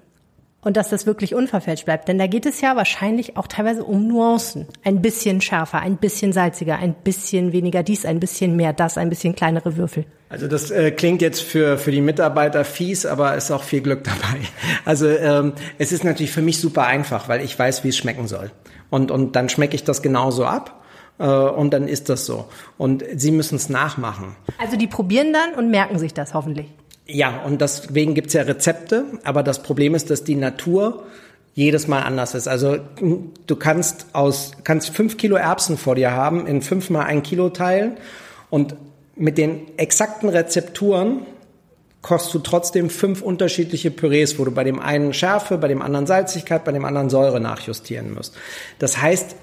Und 0.66 0.76
dass 0.76 0.88
das 0.88 1.06
wirklich 1.06 1.32
unverfälscht 1.32 1.84
bleibt. 1.84 2.08
Denn 2.08 2.18
da 2.18 2.26
geht 2.26 2.44
es 2.44 2.60
ja 2.60 2.74
wahrscheinlich 2.74 3.36
auch 3.36 3.46
teilweise 3.46 3.84
um 3.84 4.08
Nuancen. 4.08 4.66
Ein 4.82 5.00
bisschen 5.00 5.40
schärfer, 5.40 5.78
ein 5.78 5.96
bisschen 5.96 6.32
salziger, 6.32 6.76
ein 6.76 6.92
bisschen 6.92 7.52
weniger 7.52 7.84
dies, 7.84 8.04
ein 8.04 8.18
bisschen 8.18 8.56
mehr 8.56 8.72
das, 8.72 8.98
ein 8.98 9.08
bisschen 9.08 9.36
kleinere 9.36 9.76
Würfel. 9.76 10.06
Also 10.28 10.48
das 10.48 10.72
äh, 10.72 10.90
klingt 10.90 11.22
jetzt 11.22 11.40
für, 11.40 11.78
für 11.78 11.92
die 11.92 12.00
Mitarbeiter 12.00 12.64
fies, 12.64 13.06
aber 13.06 13.36
ist 13.36 13.52
auch 13.52 13.62
viel 13.62 13.80
Glück 13.80 14.02
dabei. 14.04 14.40
Also 14.84 15.06
ähm, 15.06 15.52
es 15.78 15.92
ist 15.92 16.02
natürlich 16.02 16.32
für 16.32 16.42
mich 16.42 16.60
super 16.60 16.84
einfach, 16.84 17.28
weil 17.28 17.42
ich 17.42 17.56
weiß, 17.56 17.84
wie 17.84 17.90
es 17.90 17.96
schmecken 17.96 18.26
soll. 18.26 18.50
Und, 18.90 19.12
und 19.12 19.36
dann 19.36 19.48
schmecke 19.48 19.76
ich 19.76 19.84
das 19.84 20.02
genauso 20.02 20.46
ab 20.46 20.82
äh, 21.20 21.28
und 21.28 21.74
dann 21.74 21.86
ist 21.86 22.08
das 22.08 22.26
so. 22.26 22.46
Und 22.76 23.04
sie 23.14 23.30
müssen 23.30 23.54
es 23.54 23.68
nachmachen. 23.68 24.34
Also 24.58 24.76
die 24.76 24.88
probieren 24.88 25.32
dann 25.32 25.54
und 25.54 25.70
merken 25.70 26.00
sich 26.00 26.12
das 26.12 26.34
hoffentlich. 26.34 26.66
Ja, 27.06 27.42
und 27.44 27.60
deswegen 27.60 28.14
gibt's 28.14 28.32
ja 28.32 28.42
Rezepte, 28.42 29.04
aber 29.22 29.42
das 29.42 29.62
Problem 29.62 29.94
ist, 29.94 30.10
dass 30.10 30.24
die 30.24 30.34
Natur 30.34 31.04
jedes 31.54 31.88
Mal 31.88 32.02
anders 32.02 32.34
ist. 32.34 32.48
Also 32.48 32.78
du 33.46 33.56
kannst 33.56 34.06
aus 34.12 34.52
kannst 34.64 34.90
fünf 34.90 35.16
Kilo 35.16 35.36
Erbsen 35.36 35.78
vor 35.78 35.94
dir 35.94 36.12
haben, 36.12 36.46
in 36.46 36.62
fünf 36.62 36.90
mal 36.90 37.04
ein 37.04 37.22
Kilo 37.22 37.48
teilen 37.48 37.96
und 38.50 38.76
mit 39.14 39.38
den 39.38 39.78
exakten 39.78 40.28
Rezepturen 40.28 41.22
kochst 42.02 42.32
du 42.34 42.40
trotzdem 42.40 42.90
fünf 42.90 43.22
unterschiedliche 43.22 43.90
Pürees, 43.90 44.38
wo 44.38 44.44
du 44.44 44.50
bei 44.50 44.64
dem 44.64 44.78
einen 44.78 45.14
Schärfe, 45.14 45.58
bei 45.58 45.66
dem 45.66 45.82
anderen 45.82 46.06
Salzigkeit, 46.06 46.64
bei 46.64 46.72
dem 46.72 46.84
anderen 46.84 47.08
Säure 47.08 47.40
nachjustieren 47.40 48.14
musst. 48.14 48.34
Das 48.78 49.00
heißt, 49.00 49.34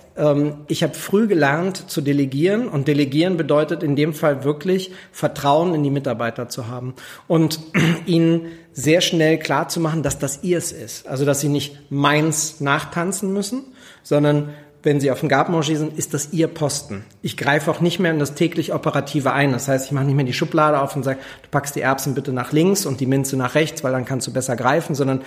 ich 0.68 0.84
habe 0.84 0.94
früh 0.94 1.28
gelernt 1.28 1.90
zu 1.90 2.00
delegieren 2.00 2.68
und 2.68 2.88
delegieren 2.88 3.36
bedeutet 3.36 3.82
in 3.82 3.96
dem 3.96 4.14
Fall 4.14 4.44
wirklich 4.44 4.92
Vertrauen 5.12 5.74
in 5.74 5.82
die 5.82 5.90
Mitarbeiter 5.90 6.50
zu 6.50 6.68
haben 6.68 6.94
und 7.28 7.60
ihnen 8.06 8.48
sehr 8.74 9.02
schnell 9.02 9.40
klar 9.40 9.70
zu 9.70 9.80
machen, 9.80 10.04
dass 10.04 10.20
das 10.20 10.44
ihrs 10.44 10.72
ist. 10.72 11.08
Also, 11.08 11.26
dass 11.26 11.42
sie 11.42 11.50
nicht 11.50 11.80
meins 11.90 12.60
nachtanzen 12.60 13.34
müssen, 13.34 13.64
sondern 14.04 14.50
wenn 14.84 15.00
Sie 15.00 15.12
auf 15.12 15.22
dem 15.22 15.30
Gartenmanger 15.30 15.64
sind, 15.64 15.98
ist 15.98 16.14
das 16.14 16.34
Ihr 16.34 16.48
Posten. 16.48 17.06
Ich 17.22 17.38
greife 17.38 17.72
auch 17.72 17.80
nicht 17.80 18.00
mehr 18.00 18.12
in 18.12 18.20
das 18.20 18.36
täglich 18.36 18.74
Operative 18.74 19.32
ein. 19.32 19.54
Das 19.54 19.70
heißt, 19.70 19.86
ich 19.86 19.92
mache 19.94 20.04
nicht 20.04 20.16
mehr 20.16 20.26
die 20.26 20.34
Schublade 20.34 20.82
auf 20.82 20.96
und 20.96 21.04
sage, 21.04 21.20
du 21.42 21.50
packst 21.50 21.76
die 21.78 21.82
Erbsen 21.82 22.14
bitte 22.16 22.34
nach 22.34 22.52
links 22.52 22.86
und 22.86 23.00
die 23.00 23.06
Minze 23.06 23.38
nach 23.38 23.56
rechts, 23.56 23.84
weil 23.86 23.94
dann 23.94 24.04
kannst 24.04 24.28
du 24.28 24.34
besser 24.34 24.58
greifen, 24.58 24.94
sondern 24.94 25.22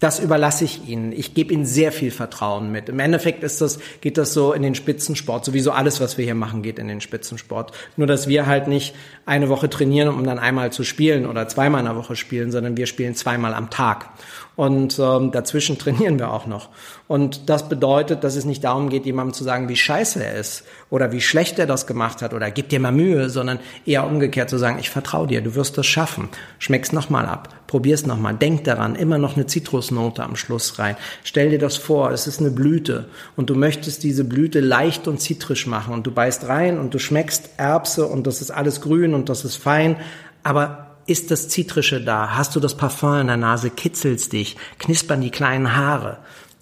das 0.00 0.18
überlasse 0.18 0.64
ich 0.64 0.88
Ihnen. 0.88 1.12
Ich 1.12 1.34
gebe 1.34 1.54
Ihnen 1.54 1.64
sehr 1.64 1.92
viel 1.92 2.10
Vertrauen 2.10 2.70
mit. 2.70 2.88
Im 2.88 2.98
Endeffekt 2.98 3.42
ist 3.42 3.60
das, 3.60 3.78
geht 4.00 4.18
das 4.18 4.34
so 4.34 4.52
in 4.52 4.62
den 4.62 4.74
Spitzensport. 4.74 5.44
Sowieso 5.44 5.70
alles, 5.70 6.00
was 6.00 6.18
wir 6.18 6.24
hier 6.24 6.34
machen, 6.34 6.62
geht 6.62 6.78
in 6.78 6.88
den 6.88 7.00
Spitzensport. 7.00 7.72
Nur, 7.96 8.06
dass 8.06 8.28
wir 8.28 8.46
halt 8.46 8.66
nicht 8.66 8.94
eine 9.24 9.48
Woche 9.48 9.70
trainieren, 9.70 10.08
um 10.08 10.24
dann 10.24 10.38
einmal 10.38 10.72
zu 10.72 10.84
spielen 10.84 11.26
oder 11.26 11.48
zweimal 11.48 11.80
in 11.80 11.86
der 11.86 11.96
Woche 11.96 12.16
spielen, 12.16 12.50
sondern 12.50 12.76
wir 12.76 12.86
spielen 12.86 13.14
zweimal 13.14 13.54
am 13.54 13.70
Tag. 13.70 14.10
Und 14.56 14.98
ähm, 14.98 15.32
dazwischen 15.32 15.78
trainieren 15.80 16.18
wir 16.18 16.32
auch 16.32 16.46
noch. 16.46 16.68
Und 17.06 17.50
das 17.50 17.68
bedeutet, 17.68 18.24
dass 18.24 18.36
es 18.36 18.44
nicht 18.44 18.64
darum 18.64 18.88
geht, 18.88 19.04
jemandem 19.04 19.34
zu 19.34 19.44
sagen, 19.44 19.68
wie 19.68 19.76
scheiße 19.76 20.24
er 20.24 20.36
ist 20.36 20.64
oder 20.90 21.12
wie 21.12 21.20
schlecht 21.20 21.58
er 21.58 21.66
das 21.66 21.86
gemacht 21.86 22.22
hat 22.22 22.32
oder 22.32 22.50
gib 22.50 22.68
dir 22.70 22.80
mal 22.80 22.92
Mühe, 22.92 23.28
sondern 23.28 23.58
eher 23.84 24.06
umgekehrt 24.06 24.48
zu 24.48 24.58
sagen, 24.58 24.78
ich 24.78 24.90
vertraue 24.90 25.26
dir, 25.26 25.42
du 25.42 25.54
wirst 25.54 25.76
das 25.76 25.86
schaffen. 25.86 26.28
Schmeck's 26.58 26.92
nochmal 26.92 27.26
ab, 27.26 27.48
probier's 27.66 28.06
nochmal, 28.06 28.34
denk 28.34 28.64
daran, 28.64 28.94
immer 28.94 29.18
noch 29.18 29.36
eine 29.36 29.46
Zitrusnote 29.46 30.22
am 30.22 30.36
Schluss 30.36 30.78
rein. 30.78 30.96
Stell 31.24 31.50
dir 31.50 31.58
das 31.58 31.76
vor, 31.76 32.10
es 32.12 32.26
ist 32.26 32.40
eine 32.40 32.50
Blüte 32.50 33.08
und 33.36 33.50
du 33.50 33.54
möchtest 33.54 34.02
diese 34.02 34.24
Blüte 34.24 34.60
leicht 34.60 35.06
und 35.06 35.20
zitrisch 35.20 35.66
machen 35.66 35.92
und 35.92 36.06
du 36.06 36.10
beißt 36.10 36.48
rein 36.48 36.78
und 36.78 36.94
du 36.94 36.98
schmeckst 36.98 37.50
Erbse 37.58 38.06
und 38.06 38.26
das 38.26 38.40
ist 38.40 38.50
alles 38.50 38.80
grün 38.80 39.14
und 39.14 39.28
das 39.28 39.44
ist 39.44 39.56
fein, 39.56 39.96
aber 40.42 40.83
ist 41.06 41.30
das 41.30 41.48
Zitrische 41.48 42.02
da? 42.02 42.36
Hast 42.36 42.54
du 42.56 42.60
das 42.60 42.76
Parfum 42.76 43.20
in 43.20 43.26
der 43.26 43.36
Nase? 43.36 43.70
Kitzelst 43.70 44.32
dich? 44.32 44.56
Knispern 44.78 45.20
die 45.20 45.30
kleinen 45.30 45.76
Haare? 45.76 46.18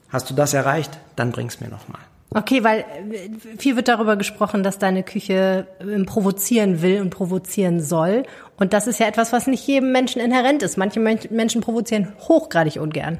Hast 0.09 0.31
du 0.31 0.35
das 0.35 0.55
erreicht? 0.55 0.99
Dann 1.17 1.33
bring's 1.33 1.61
mir 1.61 1.69
nochmal. 1.69 2.01
Okay, 2.35 2.65
weil 2.65 2.81
äh, 2.81 3.57
viel 3.59 3.77
wird 3.77 3.89
darüber 3.89 4.17
gesprochen, 4.17 4.63
dass 4.63 4.79
deine 4.79 5.03
Küche 5.03 5.67
ähm, 5.81 6.07
provozieren 6.07 6.81
will 6.83 7.01
und 7.01 7.11
provozieren 7.11 7.81
soll. 7.81 8.25
Und 8.57 8.73
das 8.73 8.87
ist 8.87 9.01
ja 9.01 9.07
etwas, 9.07 9.33
was 9.33 9.47
nicht 9.47 9.67
jedem 9.67 9.93
Menschen 9.93 10.21
inhärent 10.21 10.63
ist. 10.63 10.79
Manche 10.79 11.01
Menschen 11.01 11.61
provozieren 11.61 12.13
hochgradig 12.21 12.77
ungern. 12.77 13.19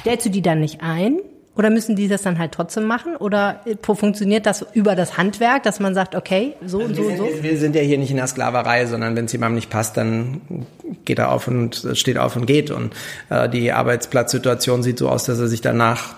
Stellst 0.00 0.26
du 0.26 0.30
die 0.30 0.42
dann 0.42 0.60
nicht 0.60 0.82
ein? 0.82 1.20
Oder 1.56 1.70
müssen 1.70 1.96
die 1.96 2.08
das 2.08 2.22
dann 2.22 2.38
halt 2.38 2.52
trotzdem 2.52 2.84
machen? 2.84 3.16
Oder 3.16 3.60
äh, 3.64 3.76
funktioniert 3.82 4.46
das 4.46 4.64
über 4.74 4.94
das 4.94 5.16
Handwerk, 5.16 5.62
dass 5.62 5.80
man 5.80 5.94
sagt, 5.94 6.14
okay, 6.14 6.54
so 6.64 6.78
also 6.78 6.88
und 6.88 6.94
so 6.94 7.02
und 7.02 7.16
so? 7.16 7.28
Wir 7.42 7.56
sind 7.56 7.74
ja 7.74 7.82
hier 7.82 7.98
nicht 7.98 8.10
in 8.10 8.18
der 8.18 8.26
Sklaverei, 8.26 8.86
sondern 8.86 9.16
wenn 9.16 9.24
es 9.24 9.32
jemandem 9.32 9.56
nicht 9.56 9.70
passt, 9.70 9.96
dann 9.96 10.40
geht 11.04 11.18
er 11.18 11.32
auf 11.32 11.48
und 11.48 11.88
steht 11.94 12.18
auf 12.18 12.36
und 12.36 12.46
geht. 12.46 12.70
Und 12.70 12.94
äh, 13.30 13.48
die 13.48 13.72
Arbeitsplatzsituation 13.72 14.82
sieht 14.82 14.98
so 14.98 15.08
aus, 15.08 15.24
dass 15.24 15.38
er 15.38 15.48
sich 15.48 15.62
danach 15.62 16.14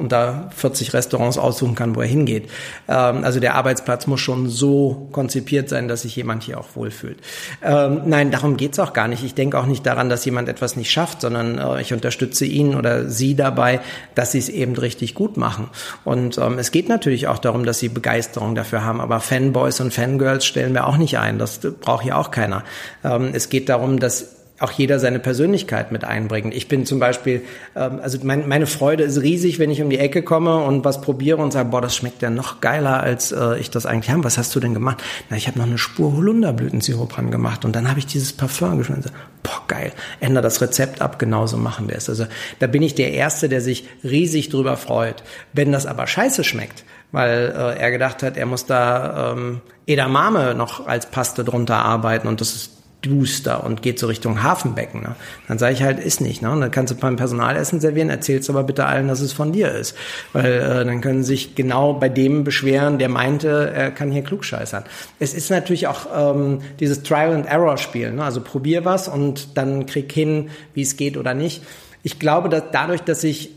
und 0.00 0.12
da 0.12 0.50
40 0.56 0.94
Restaurants 0.94 1.38
aussuchen 1.38 1.74
kann, 1.74 1.94
wo 1.94 2.00
er 2.00 2.08
hingeht. 2.08 2.50
Ähm, 2.88 3.22
also 3.22 3.38
der 3.38 3.54
Arbeitsplatz 3.54 4.06
muss 4.06 4.20
schon 4.20 4.48
so 4.48 5.08
konzipiert 5.12 5.68
sein, 5.68 5.86
dass 5.86 6.02
sich 6.02 6.16
jemand 6.16 6.42
hier 6.42 6.58
auch 6.58 6.68
wohlfühlt. 6.74 7.18
Ähm, 7.62 8.02
nein, 8.06 8.30
darum 8.30 8.56
geht's 8.56 8.78
auch 8.78 8.92
gar 8.92 9.06
nicht. 9.06 9.22
Ich 9.22 9.34
denke 9.34 9.58
auch 9.58 9.66
nicht 9.66 9.86
daran, 9.86 10.08
dass 10.08 10.24
jemand 10.24 10.48
etwas 10.48 10.76
nicht 10.76 10.90
schafft, 10.90 11.20
sondern 11.20 11.58
äh, 11.58 11.80
ich 11.80 11.92
unterstütze 11.92 12.46
ihn 12.46 12.74
oder 12.74 13.08
sie 13.08 13.34
dabei, 13.34 13.80
dass 14.14 14.32
sie 14.32 14.38
es 14.38 14.48
eben 14.48 14.74
richtig 14.76 15.14
gut 15.14 15.36
machen. 15.36 15.68
Und 16.04 16.38
ähm, 16.38 16.58
es 16.58 16.72
geht 16.72 16.88
natürlich 16.88 17.28
auch 17.28 17.38
darum, 17.38 17.64
dass 17.64 17.78
sie 17.78 17.88
Begeisterung 17.88 18.54
dafür 18.54 18.84
haben. 18.84 19.00
Aber 19.00 19.20
Fanboys 19.20 19.80
und 19.80 19.92
Fangirls 19.92 20.46
stellen 20.46 20.72
wir 20.72 20.86
auch 20.86 20.96
nicht 20.96 21.18
ein. 21.18 21.38
Das 21.38 21.58
braucht 21.58 22.06
ja 22.06 22.16
auch 22.16 22.30
keiner. 22.30 22.64
Ähm, 23.04 23.30
es 23.32 23.50
geht 23.50 23.68
darum, 23.68 24.00
dass 24.00 24.39
auch 24.60 24.70
jeder 24.70 24.98
seine 24.98 25.18
Persönlichkeit 25.18 25.90
mit 25.90 26.04
einbringen. 26.04 26.52
Ich 26.52 26.68
bin 26.68 26.84
zum 26.84 27.00
Beispiel, 27.00 27.42
ähm, 27.74 27.98
also 28.02 28.18
mein, 28.22 28.46
meine 28.46 28.66
Freude 28.66 29.04
ist 29.04 29.22
riesig, 29.22 29.58
wenn 29.58 29.70
ich 29.70 29.80
um 29.80 29.88
die 29.88 29.98
Ecke 29.98 30.22
komme 30.22 30.58
und 30.58 30.84
was 30.84 31.00
probiere 31.00 31.38
und 31.38 31.52
sage, 31.52 31.70
boah, 31.70 31.80
das 31.80 31.96
schmeckt 31.96 32.20
ja 32.20 32.28
noch 32.28 32.60
geiler, 32.60 33.00
als 33.00 33.32
äh, 33.32 33.58
ich 33.58 33.70
das 33.70 33.86
eigentlich 33.86 34.10
habe. 34.10 34.22
Was 34.22 34.36
hast 34.36 34.54
du 34.54 34.60
denn 34.60 34.74
gemacht? 34.74 35.02
Na, 35.30 35.36
ich 35.36 35.48
habe 35.48 35.58
noch 35.58 35.66
eine 35.66 35.78
Spur 35.78 36.14
Holunderblütensirup 36.14 37.10
dran 37.10 37.30
gemacht 37.30 37.64
und 37.64 37.74
dann 37.74 37.88
habe 37.88 37.98
ich 37.98 38.06
dieses 38.06 38.34
Parfum 38.34 38.76
geschmeckt. 38.76 39.04
So, 39.04 39.10
boah, 39.42 39.62
geil, 39.66 39.92
ändere 40.20 40.42
das 40.42 40.60
Rezept 40.60 41.00
ab, 41.00 41.18
genauso 41.18 41.56
machen 41.56 41.88
wir 41.88 41.96
es. 41.96 42.10
Also 42.10 42.26
da 42.58 42.66
bin 42.66 42.82
ich 42.82 42.94
der 42.94 43.12
Erste, 43.12 43.48
der 43.48 43.62
sich 43.62 43.88
riesig 44.04 44.50
drüber 44.50 44.76
freut. 44.76 45.22
Wenn 45.54 45.72
das 45.72 45.86
aber 45.86 46.06
scheiße 46.06 46.44
schmeckt, 46.44 46.84
weil 47.12 47.54
äh, 47.56 47.78
er 47.80 47.90
gedacht 47.90 48.22
hat, 48.22 48.36
er 48.36 48.44
muss 48.44 48.66
da 48.66 49.32
ähm, 49.32 49.62
Edamame 49.86 50.54
noch 50.54 50.86
als 50.86 51.06
Paste 51.06 51.44
drunter 51.44 51.76
arbeiten 51.76 52.28
und 52.28 52.42
das 52.42 52.54
ist 52.54 52.79
duster 53.02 53.64
und 53.64 53.82
geht 53.82 53.98
so 53.98 54.06
Richtung 54.06 54.42
Hafenbecken. 54.42 55.02
Ne? 55.02 55.16
Dann 55.48 55.58
sage 55.58 55.74
ich 55.74 55.82
halt, 55.82 55.98
ist 55.98 56.20
nicht. 56.20 56.42
Ne? 56.42 56.50
Und 56.50 56.60
dann 56.60 56.70
kannst 56.70 56.92
du 56.92 56.96
beim 56.96 57.16
Personalessen 57.16 57.80
servieren, 57.80 58.10
erzählst 58.10 58.50
aber 58.50 58.62
bitte 58.62 58.86
allen, 58.86 59.08
dass 59.08 59.20
es 59.20 59.32
von 59.32 59.52
dir 59.52 59.72
ist. 59.72 59.96
Weil 60.32 60.52
äh, 60.52 60.84
dann 60.84 61.00
können 61.00 61.22
sich 61.22 61.54
genau 61.54 61.94
bei 61.94 62.08
dem 62.08 62.44
beschweren, 62.44 62.98
der 62.98 63.08
meinte, 63.08 63.72
er 63.74 63.90
kann 63.90 64.10
hier 64.10 64.22
klugscheißern. 64.22 64.84
Es 65.18 65.34
ist 65.34 65.50
natürlich 65.50 65.86
auch 65.86 66.06
ähm, 66.14 66.60
dieses 66.78 67.02
Trial-and-Error-Spiel. 67.02 68.12
Ne? 68.12 68.24
Also 68.24 68.40
probier 68.40 68.84
was 68.84 69.08
und 69.08 69.56
dann 69.56 69.86
krieg 69.86 70.12
hin, 70.12 70.50
wie 70.74 70.82
es 70.82 70.96
geht 70.96 71.16
oder 71.16 71.34
nicht. 71.34 71.62
Ich 72.02 72.18
glaube, 72.18 72.48
dass 72.48 72.64
dadurch, 72.72 73.02
dass 73.02 73.24
ich 73.24 73.50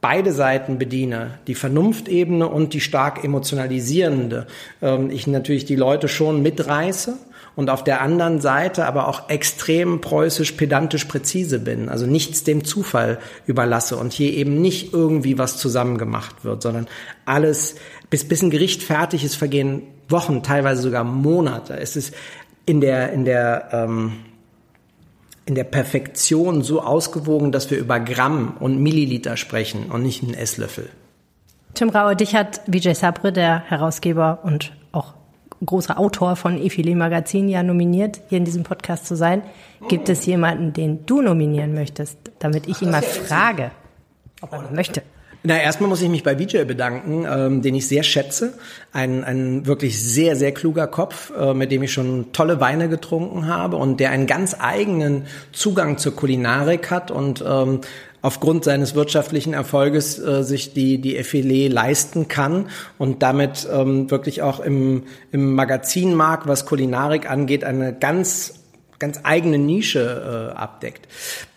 beide 0.00 0.32
Seiten 0.32 0.78
bediene, 0.78 1.38
die 1.46 1.54
Vernunftebene 1.54 2.48
und 2.48 2.74
die 2.74 2.80
stark 2.80 3.24
emotionalisierende, 3.24 4.46
ähm, 4.82 5.10
ich 5.10 5.26
natürlich 5.26 5.64
die 5.64 5.76
Leute 5.76 6.08
schon 6.08 6.42
mitreiße 6.42 7.16
und 7.56 7.70
auf 7.70 7.84
der 7.84 8.00
anderen 8.00 8.40
Seite 8.40 8.86
aber 8.86 9.08
auch 9.08 9.28
extrem 9.28 10.00
preußisch, 10.00 10.52
pedantisch 10.52 11.04
präzise 11.04 11.58
bin, 11.58 11.88
also 11.88 12.06
nichts 12.06 12.44
dem 12.44 12.64
Zufall 12.64 13.18
überlasse 13.46 13.96
und 13.96 14.12
hier 14.12 14.32
eben 14.32 14.60
nicht 14.60 14.92
irgendwie 14.92 15.38
was 15.38 15.58
zusammen 15.58 15.98
gemacht 15.98 16.44
wird, 16.44 16.62
sondern 16.62 16.86
alles, 17.24 17.76
bis, 18.10 18.26
bis 18.26 18.42
ein 18.42 18.50
Gericht 18.50 18.82
fertig 18.82 19.24
ist, 19.24 19.34
vergehen 19.34 19.82
Wochen, 20.08 20.42
teilweise 20.42 20.82
sogar 20.82 21.04
Monate. 21.04 21.78
Es 21.78 21.96
ist 21.96 22.14
in 22.66 22.80
der, 22.80 23.12
in 23.12 23.24
der, 23.24 23.68
ähm, 23.72 24.12
in 25.46 25.54
der 25.54 25.64
Perfektion 25.64 26.62
so 26.62 26.82
ausgewogen, 26.82 27.52
dass 27.52 27.70
wir 27.70 27.78
über 27.78 27.98
Gramm 27.98 28.56
und 28.60 28.80
Milliliter 28.80 29.36
sprechen 29.36 29.86
und 29.90 30.02
nicht 30.02 30.22
einen 30.22 30.34
Esslöffel. 30.34 30.88
Tim 31.74 31.88
Raue, 31.88 32.14
dich 32.16 32.34
hat 32.34 32.60
Vijay 32.66 32.94
Sabre, 32.94 33.32
der 33.32 33.60
Herausgeber 33.60 34.40
und 34.42 34.72
großer 35.64 35.98
Autor 35.98 36.36
von 36.36 36.60
Effile 36.60 36.94
Magazin, 36.94 37.48
ja 37.48 37.62
nominiert, 37.62 38.20
hier 38.28 38.38
in 38.38 38.44
diesem 38.44 38.62
Podcast 38.62 39.06
zu 39.06 39.16
sein. 39.16 39.42
Gibt 39.88 40.08
es 40.08 40.26
jemanden, 40.26 40.72
den 40.72 41.06
du 41.06 41.22
nominieren 41.22 41.74
möchtest, 41.74 42.18
damit 42.38 42.68
ich 42.68 42.82
ihn 42.82 42.90
mal 42.90 43.02
frage, 43.02 43.70
ob 44.40 44.52
er 44.52 44.70
möchte? 44.72 45.02
Na, 45.44 45.60
erstmal 45.60 45.88
muss 45.88 46.02
ich 46.02 46.08
mich 46.08 46.22
bei 46.22 46.38
Vijay 46.38 46.64
bedanken, 46.64 47.26
ähm, 47.28 47.62
den 47.62 47.74
ich 47.74 47.88
sehr 47.88 48.04
schätze. 48.04 48.54
Ein, 48.92 49.24
ein 49.24 49.66
wirklich 49.66 50.00
sehr, 50.00 50.36
sehr 50.36 50.52
kluger 50.52 50.86
Kopf, 50.86 51.32
äh, 51.36 51.52
mit 51.52 51.72
dem 51.72 51.82
ich 51.82 51.92
schon 51.92 52.32
tolle 52.32 52.60
Weine 52.60 52.88
getrunken 52.88 53.48
habe 53.48 53.76
und 53.76 53.98
der 53.98 54.10
einen 54.10 54.28
ganz 54.28 54.56
eigenen 54.58 55.26
Zugang 55.50 55.98
zur 55.98 56.14
Kulinarik 56.14 56.92
hat 56.92 57.10
und 57.10 57.44
ähm, 57.44 57.80
aufgrund 58.20 58.62
seines 58.62 58.94
wirtschaftlichen 58.94 59.52
Erfolges 59.52 60.16
äh, 60.20 60.44
sich 60.44 60.74
die, 60.74 61.00
die 61.00 61.20
FLE 61.24 61.66
leisten 61.66 62.28
kann 62.28 62.68
und 62.96 63.24
damit 63.24 63.66
ähm, 63.72 64.12
wirklich 64.12 64.42
auch 64.42 64.60
im, 64.60 65.02
im 65.32 65.56
Magazinmarkt, 65.56 66.46
was 66.46 66.66
Kulinarik 66.66 67.28
angeht, 67.28 67.64
eine 67.64 67.92
ganz 67.92 68.54
ganz 69.00 69.18
eigene 69.24 69.58
Nische 69.58 70.52
äh, 70.54 70.56
abdeckt. 70.56 71.08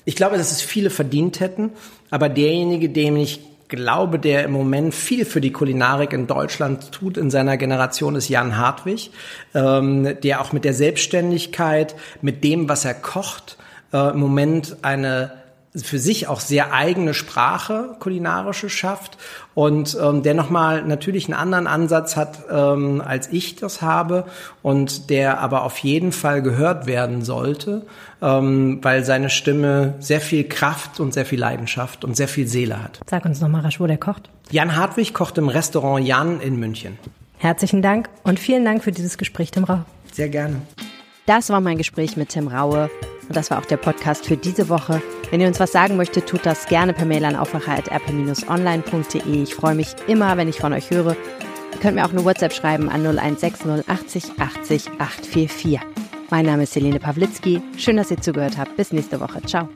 Ich 0.04 0.16
glaube, 0.16 0.36
dass 0.36 0.52
es 0.52 0.64
viele 0.64 0.90
verdient 0.90 1.40
hätten, 1.40 1.70
aber 2.10 2.28
derjenige, 2.28 2.90
dem 2.90 3.18
ich 3.18 3.42
glaube, 3.76 4.20
der 4.20 4.44
im 4.44 4.52
Moment 4.52 4.94
viel 4.94 5.26
für 5.26 5.42
die 5.42 5.52
Kulinarik 5.52 6.14
in 6.14 6.28
Deutschland 6.28 6.92
tut 6.92 7.18
in 7.18 7.30
seiner 7.30 7.58
Generation, 7.58 8.16
ist 8.16 8.30
Jan 8.30 8.58
Hartwig, 8.58 9.12
ähm, 9.54 10.18
der 10.24 10.42
auch 10.42 10.54
mit 10.54 10.66
der 10.66 10.74
Selbstständigkeit, 10.74 11.96
mit 12.22 12.44
dem, 12.44 12.70
was 12.70 12.86
er 12.86 12.94
kocht, 12.94 13.58
äh, 13.94 14.12
im 14.12 14.20
Moment 14.20 14.78
eine 14.82 15.45
für 15.84 16.00
sich 16.00 16.28
auch 16.28 16.40
sehr 16.40 16.74
eigene 16.74 17.14
Sprache 17.14 17.96
kulinarische 18.00 18.70
schafft 18.70 19.18
und 19.54 19.98
ähm, 20.02 20.24
der 20.24 20.34
nochmal 20.34 20.84
natürlich 20.84 21.26
einen 21.26 21.34
anderen 21.34 21.68
Ansatz 21.68 22.16
hat, 22.16 22.44
ähm, 22.52 23.02
als 23.06 23.32
ich 23.32 23.56
das 23.56 23.82
habe 23.82 24.26
und 24.62 25.10
der 25.10 25.40
aber 25.40 25.64
auf 25.64 25.78
jeden 25.80 26.12
Fall 26.12 26.42
gehört 26.42 26.88
werden 26.88 27.24
sollte, 27.24 27.86
ähm, 28.22 28.80
weil 28.82 29.04
seine 29.04 29.30
Stimme 29.30 29.96
sehr 30.00 30.22
viel 30.22 30.46
Kraft 30.46 31.00
und 31.00 31.14
sehr 31.14 31.26
viel 31.26 31.40
Leidenschaft 31.40 32.06
und 32.06 32.16
sehr 32.16 32.28
viel 32.28 32.48
Seele 32.48 32.82
hat. 32.82 33.00
Sag 33.10 33.26
uns 33.26 33.42
nochmal 33.42 33.62
rasch, 33.62 33.80
wo 33.80 33.88
der 33.88 33.98
kocht. 33.98 34.30
Jan 34.52 34.76
Hartwig 34.76 35.14
kocht 35.14 35.38
im 35.38 35.50
Restaurant 35.50 36.06
Jan 36.06 36.40
in 36.42 36.58
München. 36.60 36.98
Herzlichen 37.38 37.82
Dank 37.82 38.10
und 38.24 38.40
vielen 38.40 38.64
Dank 38.64 38.84
für 38.84 38.92
dieses 38.92 39.18
Gespräch, 39.18 39.52
Tim 39.52 39.66
Rau. 39.66 39.82
Sehr 40.12 40.30
gerne. 40.30 40.62
Das 41.26 41.50
war 41.50 41.60
mein 41.60 41.78
Gespräch 41.78 42.16
mit 42.18 42.30
Tim 42.30 42.48
Raue 42.48 42.90
und 43.28 43.36
das 43.36 43.50
war 43.50 43.58
auch 43.60 43.66
der 43.66 43.78
Podcast 43.78 44.28
für 44.28 44.38
diese 44.38 44.70
Woche. 44.70 45.02
Wenn 45.32 45.42
ihr 45.42 45.48
uns 45.48 45.60
was 45.60 45.72
sagen 45.72 45.98
möchtet, 45.98 46.28
tut 46.28 46.46
das 46.46 46.68
gerne 46.68 46.94
per 46.94 47.06
Mail 47.06 47.26
an 47.26 47.36
aufwacher.rp-online.de. 47.36 49.44
Ich 49.44 49.56
freue 49.56 49.74
mich 49.74 49.96
immer, 50.08 50.38
wenn 50.38 50.48
ich 50.48 50.60
von 50.60 50.74
euch 50.74 50.92
höre. 50.92 51.16
Ihr 51.74 51.80
könnt 51.82 51.96
mir 51.96 52.06
auch 52.06 52.12
eine 52.12 52.24
WhatsApp 52.24 52.54
schreiben 52.54 52.90
an 52.90 53.02
0160 53.02 53.90
80 53.90 54.40
80 54.40 54.88
844. 55.00 55.80
Mein 56.30 56.46
Name 56.46 56.62
ist 56.64 56.76
Helene 56.76 57.00
Pawlitzki. 57.00 57.60
Schön, 57.78 57.98
dass 57.98 58.12
ihr 58.12 58.22
zugehört 58.22 58.60
habt. 58.60 58.78
Bis 58.78 58.92
nächste 58.92 59.20
Woche. 59.20 59.42
Ciao. 59.44 59.68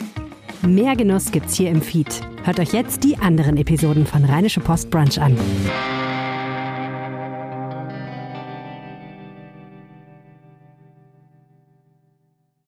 Mehr 0.62 0.96
Genuss 0.96 1.32
gibt's 1.32 1.56
hier 1.56 1.70
im 1.70 1.82
Feed. 1.82 2.22
Hört 2.44 2.60
euch 2.60 2.74
jetzt 2.74 3.04
die 3.04 3.18
anderen 3.18 3.58
Episoden 3.58 4.06
von 4.06 4.24
Rheinische 4.24 4.60
Post 4.60 4.92
Brunch 4.92 5.20
an. 5.20 5.36